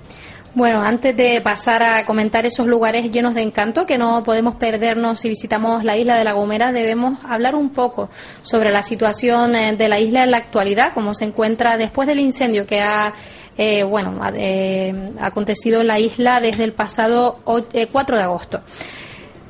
[0.53, 5.21] Bueno, antes de pasar a comentar esos lugares llenos de encanto que no podemos perdernos
[5.21, 8.09] si visitamos la isla de La Gomera, debemos hablar un poco
[8.41, 12.19] sobre la situación eh, de la isla en la actualidad, cómo se encuentra después del
[12.19, 13.13] incendio que ha
[13.57, 17.87] eh, bueno, eh, acontecido en la isla desde el pasado 4 eh,
[18.17, 18.61] de agosto.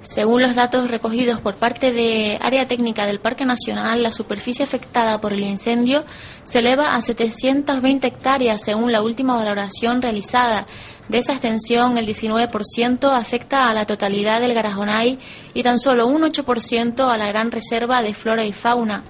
[0.01, 5.21] Según los datos recogidos por parte de Área Técnica del Parque Nacional, la superficie afectada
[5.21, 6.03] por el incendio
[6.43, 10.65] se eleva a 720 hectáreas según la última valoración realizada.
[11.07, 15.19] De esa extensión, el 19% afecta a la totalidad del Garajonay
[15.53, 19.03] y tan solo un 8% a la gran reserva de flora y fauna.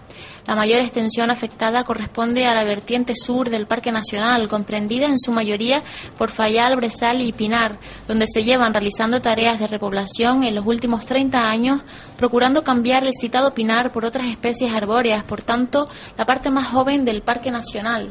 [0.51, 5.31] La mayor extensión afectada corresponde a la vertiente sur del Parque Nacional, comprendida en su
[5.31, 5.81] mayoría
[6.17, 11.05] por Fayal, Bresal y Pinar, donde se llevan realizando tareas de repoblación en los últimos
[11.05, 11.79] 30 años,
[12.17, 15.87] procurando cambiar el citado pinar por otras especies arbóreas, por tanto,
[16.17, 18.09] la parte más joven del Parque Nacional.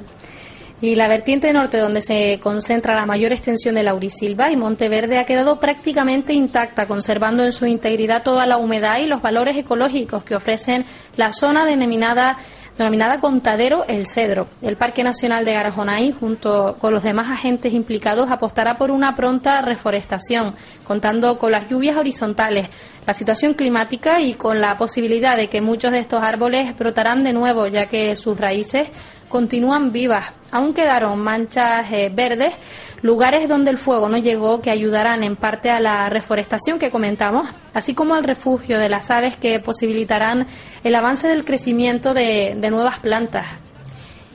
[0.82, 5.26] Y la vertiente norte, donde se concentra la mayor extensión de Laurisilva y Monteverde, ha
[5.26, 10.34] quedado prácticamente intacta, conservando en su integridad toda la humedad y los valores ecológicos que
[10.34, 10.86] ofrecen
[11.16, 12.38] la zona denominada
[12.78, 14.48] denominada Contadero El Cedro.
[14.62, 19.60] El Parque Nacional de Garajonay, junto con los demás agentes implicados, apostará por una pronta
[19.60, 20.54] reforestación,
[20.84, 22.68] contando con las lluvias horizontales,
[23.06, 27.34] la situación climática y con la posibilidad de que muchos de estos árboles brotarán de
[27.34, 28.88] nuevo, ya que sus raíces
[29.30, 30.26] continúan vivas.
[30.52, 32.52] Aún quedaron manchas eh, verdes,
[33.00, 37.48] lugares donde el fuego no llegó que ayudarán en parte a la reforestación que comentamos,
[37.72, 40.46] así como al refugio de las aves que posibilitarán
[40.84, 43.46] el avance del crecimiento de, nuevas plantas.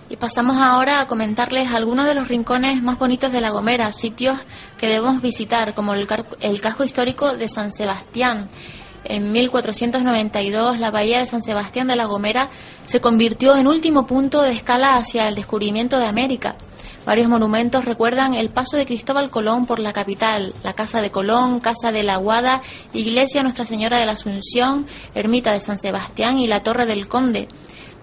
[0.09, 4.39] Y pasamos ahora a comentarles algunos de los rincones más bonitos de La Gomera, sitios
[4.77, 6.07] que debemos visitar, como el
[6.61, 8.47] casco histórico de San Sebastián,
[9.05, 12.49] en 1492, la bahía de San Sebastián de la Gomera
[12.85, 16.55] se convirtió en último punto de escala hacia el descubrimiento de América.
[17.05, 21.59] Varios monumentos recuerdan el paso de Cristóbal Colón por la capital, la Casa de Colón,
[21.59, 22.61] Casa de la Aguada,
[22.93, 27.47] Iglesia Nuestra Señora de la Asunción, Ermita de San Sebastián y la Torre del Conde.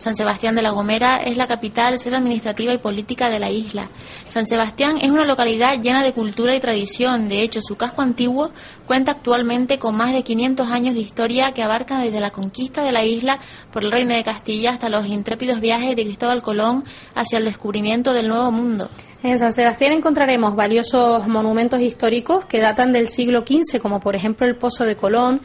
[0.03, 3.87] San Sebastián de la Gomera es la capital, sede administrativa y política de la isla.
[4.29, 7.29] San Sebastián es una localidad llena de cultura y tradición.
[7.29, 8.51] De hecho, su casco antiguo
[8.85, 12.91] cuenta actualmente con más de 500 años de historia que abarca desde la conquista de
[12.91, 13.39] la isla
[13.73, 16.83] por el Reino de Castilla hasta los intrépidos viajes de Cristóbal Colón
[17.15, 18.91] hacia el descubrimiento del Nuevo Mundo.
[19.23, 24.49] En San Sebastián encontraremos valiosos monumentos históricos que datan del siglo XV, como por ejemplo
[24.49, 25.41] el Pozo de Colón,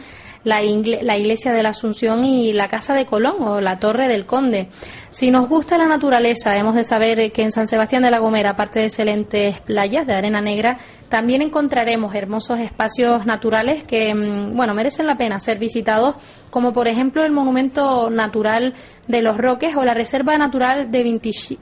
[0.48, 4.70] la, iglesia de la Asunción y la Casa de Colón o la Torre del Conde.
[5.10, 8.52] Si nos gusta la naturaleza, hemos de saber que en San Sebastián de la Gomera,
[8.52, 10.80] aparte de excelentes playas de arena negra,
[11.10, 16.16] también encontraremos hermosos espacios naturales que, mm, bueno, merecen la pena ser visitados,
[16.50, 18.74] como por ejemplo el Monumento Natural
[19.08, 21.04] de los Roques o la Reserva Natural de,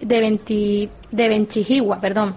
[0.02, 2.36] de, de perdón.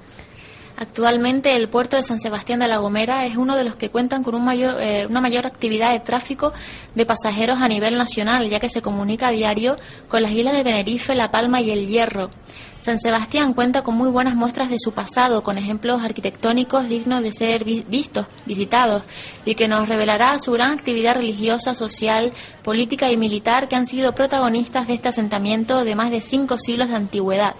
[0.81, 4.23] Actualmente el puerto de San Sebastián de la Gomera es uno de los que cuentan
[4.23, 6.53] con un mayor, eh, una mayor actividad de tráfico
[6.95, 9.77] de pasajeros a nivel nacional, ya que se comunica a diario
[10.07, 12.31] con las islas de Tenerife, La Palma y El Hierro.
[12.81, 17.33] San Sebastián cuenta con muy buenas muestras de su pasado, con ejemplos arquitectónicos dignos de
[17.33, 19.03] ser vistos, visitados,
[19.45, 22.33] y que nos revelará su gran actividad religiosa, social,
[22.63, 26.89] política y militar que han sido protagonistas de este asentamiento de más de cinco siglos
[26.89, 27.57] de antigüedad.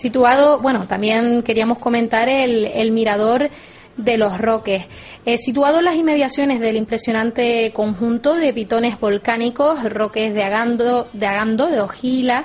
[0.00, 3.50] Situado, bueno, también queríamos comentar el, el mirador
[3.96, 4.86] de los Roques,
[5.26, 11.26] eh, situado en las inmediaciones del impresionante conjunto de pitones volcánicos, roques de Agando, de,
[11.26, 12.44] Agando, de Ojila,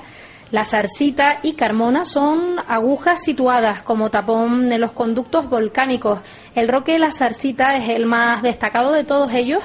[0.52, 6.19] la Zarcita y Carmona son agujas situadas como tapón en los conductos volcánicos.
[6.53, 9.64] El roque de la Zarcita es el más destacado de todos ellos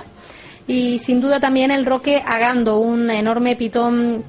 [0.67, 4.25] y sin duda también el roque Agando, un enorme pitón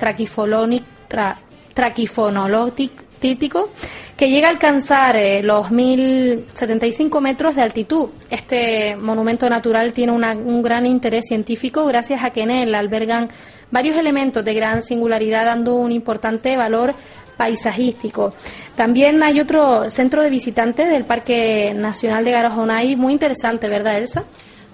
[4.17, 8.09] que llega a alcanzar eh, los 1.075 metros de altitud.
[8.29, 13.29] Este monumento natural tiene un gran interés científico gracias a que en él albergan
[13.71, 16.93] varios elementos de gran singularidad dando un importante valor
[17.37, 18.33] paisajístico.
[18.75, 24.23] También hay otro centro de visitantes del Parque Nacional de Garajonay muy interesante, ¿verdad, Elsa?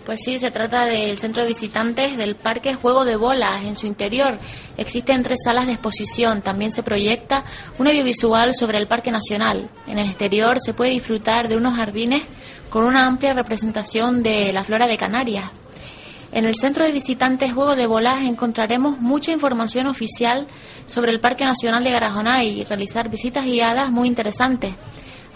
[0.08, 3.66] Pues sí, se trata del centro de visitantes del Parque Juego de Bolas.
[3.66, 4.40] En su interior
[4.78, 6.42] existen tres salas de exposición.
[6.42, 7.44] También se proyecta
[7.78, 9.70] un audiovisual sobre el Parque Nacional.
[9.86, 12.24] En el exterior se puede disfrutar de unos jardines
[12.70, 15.44] con una amplia representación de la flora de Canarias.
[16.32, 20.48] En el centro de visitantes Juego de Bolas encontraremos mucha información oficial
[20.86, 24.74] sobre el Parque Nacional de Garajonay y realizar visitas guiadas muy interesantes.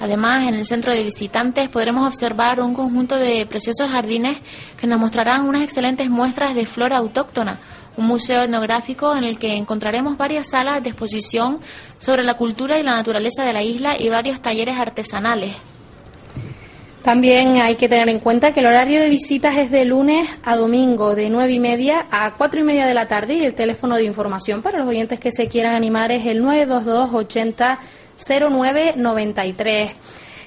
[0.02, 4.36] Además, en el centro de visitantes podremos observar un conjunto de preciosos jardines
[4.76, 7.60] que nos mostrarán unas excelentes muestras de flora autóctona,
[7.98, 11.60] un museo etnográfico en el que encontraremos varias salas de exposición
[12.00, 15.52] sobre la cultura y la naturaleza de la isla y varios talleres artesanales.
[17.04, 20.56] También hay que tener en cuenta que el horario de visitas es de lunes a
[20.56, 23.98] domingo, de nueve y media a cuatro y media de la tarde, y el teléfono
[23.98, 27.80] de información para los oyentes que se quieran animar es el 922 80
[28.28, 29.92] 0993.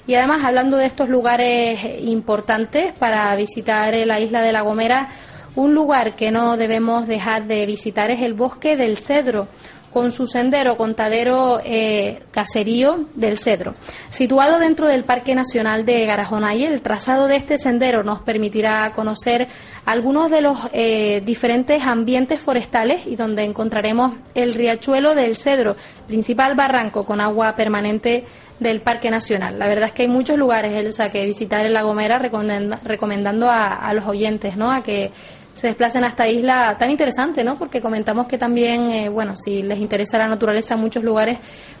[0.07, 5.09] Y además, hablando de estos lugares importantes para visitar la isla de La Gomera,
[5.55, 9.47] un lugar que no debemos dejar de visitar es el Bosque del Cedro,
[9.95, 13.75] con su sendero contadero eh, caserío del Cedro.
[14.09, 19.47] Situado dentro del Parque Nacional de Garajonay, el trazado de este sendero nos permitirá conocer
[19.85, 25.75] algunos de los eh, diferentes ambientes forestales y donde encontraremos el riachuelo del Cedro,
[26.07, 28.23] principal barranco con agua permanente
[28.59, 29.59] del Parque Nacional.
[29.59, 33.75] La verdad es que hay muchos lugares, Elsa, que visitar en La Gomera, recomendando a,
[33.75, 34.71] a los oyentes, ¿no?
[34.71, 35.11] A que
[35.53, 37.57] se desplacen a esta isla tan interesante, ¿no?
[37.57, 41.37] Porque comentamos que también, eh, bueno, si les interesa la naturaleza, muchos lugares,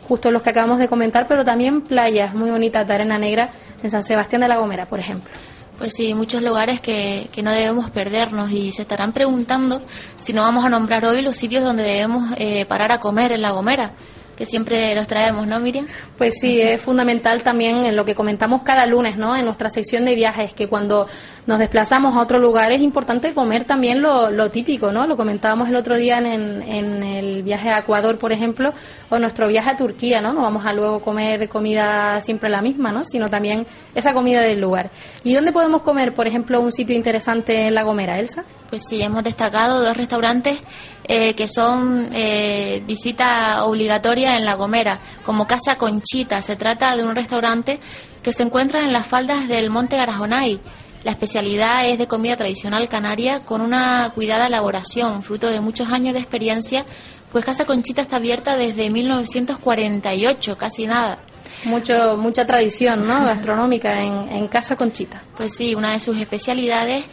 [0.07, 3.49] justo los que acabamos de comentar, pero también playas muy bonitas de arena negra
[3.81, 5.29] en San Sebastián de la Gomera, por ejemplo.
[5.77, 9.81] Pues sí, muchos lugares que, que no debemos perdernos y se estarán preguntando
[10.19, 13.41] si no vamos a nombrar hoy los sitios donde debemos eh, parar a comer en
[13.41, 13.91] La Gomera
[14.35, 15.87] que siempre los traemos, ¿no, Miriam?
[16.17, 19.35] Pues sí, es fundamental también en lo que comentamos cada lunes, ¿no?
[19.35, 21.07] En nuestra sección de viajes, que cuando
[21.47, 25.05] nos desplazamos a otro lugar es importante comer también lo, lo típico, ¿no?
[25.05, 28.73] Lo comentábamos el otro día en, en, el viaje a Ecuador, por ejemplo,
[29.09, 30.33] o nuestro viaje a Turquía, ¿no?
[30.33, 33.03] No vamos a luego comer comida siempre la misma, ¿no?
[33.03, 34.89] Sino también esa comida del lugar.
[35.23, 38.43] ¿Y dónde podemos comer, por ejemplo, un sitio interesante en La Gomera, Elsa?
[38.69, 40.59] Pues sí, hemos destacado dos restaurantes
[41.07, 46.41] eh, que son eh, visita obligatoria en La Gomera, como Casa Conchita.
[46.41, 47.79] Se trata de un restaurante
[48.23, 50.59] que se encuentra en las faldas del Monte Garajonay.
[51.05, 56.15] La especialidad es de comida tradicional canaria con una cuidada elaboración, fruto de muchos años
[56.15, 56.83] de experiencia,
[57.31, 61.19] pues Casa Conchita está abierta desde 1948, casi nada.
[61.65, 63.23] Mucho, mucha tradición ¿no?
[63.23, 65.21] gastronómica en, en Casa Conchita.
[65.37, 67.05] Pues sí, una de sus especialidades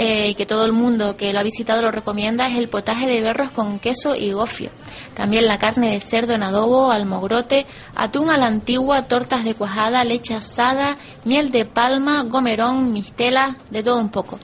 [0.00, 3.20] eh, que todo el mundo que lo ha visitado lo recomienda es el potaje de
[3.20, 4.70] berros con queso y gofio.
[5.14, 7.66] También la carne de cerdo en adobo, almogrote,
[7.96, 13.82] atún a la antigua, tortas de cuajada, leche asada, miel de palma, gomerón, mistela, de
[13.82, 14.38] todo un poco.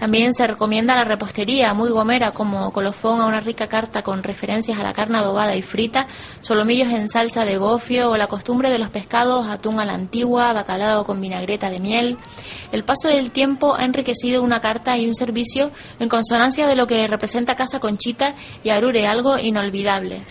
[0.00, 4.78] También se recomienda la repostería, muy gomera, como colofón a una rica carta con referencias
[4.78, 6.06] a la carne adobada y frita,
[6.40, 10.54] solomillos en salsa de gofio o la costumbre de los pescados, atún a la antigua,
[10.54, 12.16] bacalao con vinagreta de miel.
[12.72, 16.86] El paso del tiempo ha enriquecido una carta y un servicio en consonancia de lo
[16.86, 20.22] que representa Casa Conchita y Arure, algo inolvidable.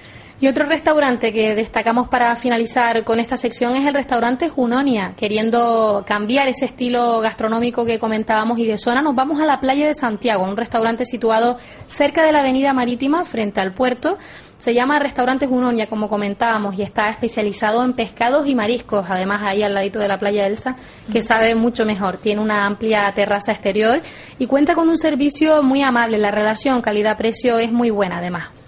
[0.41, 5.11] Y otro restaurante que destacamos para finalizar con esta sección es el restaurante Junonia.
[5.17, 9.85] Queriendo cambiar ese estilo gastronómico que comentábamos y de zona, nos vamos a la playa
[9.85, 11.57] de Santiago, un restaurante situado
[11.87, 14.17] cerca de la avenida marítima frente al puerto.
[14.57, 19.05] Se llama Restaurante Junonia, como comentábamos, y está especializado en pescados y mariscos.
[19.09, 20.77] Además, ahí al ladito de la playa Elsa,
[21.11, 22.15] que sabe mucho mejor.
[22.15, 24.01] Tiene una amplia terraza exterior
[24.37, 26.17] y cuenta con un servicio muy amable.
[26.17, 28.58] La relación calidad-precio es muy buena, además.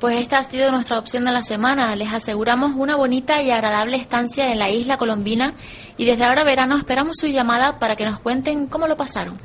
[0.00, 1.96] Pues esta ha sido nuestra opción de la semana.
[1.96, 5.54] Les aseguramos una bonita y agradable estancia en la isla colombina
[5.96, 9.36] y desde ahora verano esperamos su llamada para que nos cuenten cómo lo pasaron.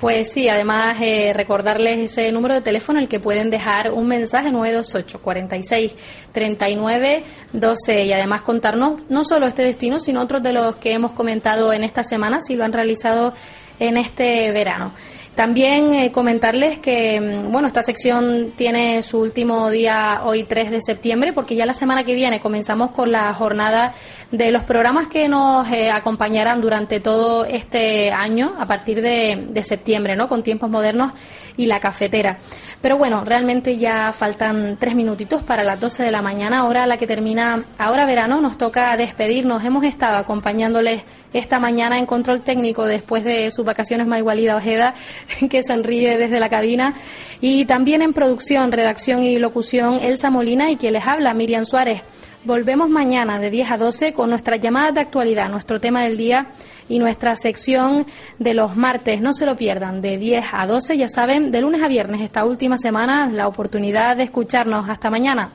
[0.00, 4.50] Pues sí, además eh, recordarles ese número de teléfono el que pueden dejar un mensaje
[4.50, 5.94] 928 46
[6.32, 7.22] 39
[7.52, 11.72] 12 y además contarnos no solo este destino, sino otros de los que hemos comentado
[11.72, 13.32] en esta semana, si lo han realizado
[13.78, 14.92] en este verano.
[15.34, 20.80] También eh, comentarles que, mm, bueno, esta sección tiene su último día hoy 3 de
[20.82, 23.94] septiembre, porque ya la semana que viene comenzamos con la jornada
[24.32, 29.64] de los programas que nos eh, acompañarán durante todo este año, a partir de, de
[29.64, 30.28] septiembre, ¿no?
[30.28, 31.12] Con tiempos modernos
[31.56, 32.38] y la cafetera.
[32.80, 36.86] Pero bueno, realmente ya faltan tres minutitos para las 12 de la mañana, hora a
[36.86, 38.40] la que termina ahora verano.
[38.40, 39.62] Nos toca despedirnos.
[39.62, 41.02] Hemos estado acompañándoles
[41.34, 44.94] esta mañana en control técnico después de sus vacaciones Maigualida Ojeda,
[45.50, 46.94] que sonríe desde la cabina.
[47.42, 52.00] Y también en producción, redacción y locución, Elsa Molina y quien les habla, Miriam Suárez.
[52.42, 56.46] Volvemos mañana de 10 a 12 con nuestra llamada de actualidad, nuestro tema del día
[56.88, 58.06] y nuestra sección
[58.38, 59.20] de los martes.
[59.20, 62.46] No se lo pierdan, de 10 a 12, ya saben, de lunes a viernes esta
[62.46, 64.88] última semana, la oportunidad de escucharnos.
[64.88, 65.50] Hasta mañana.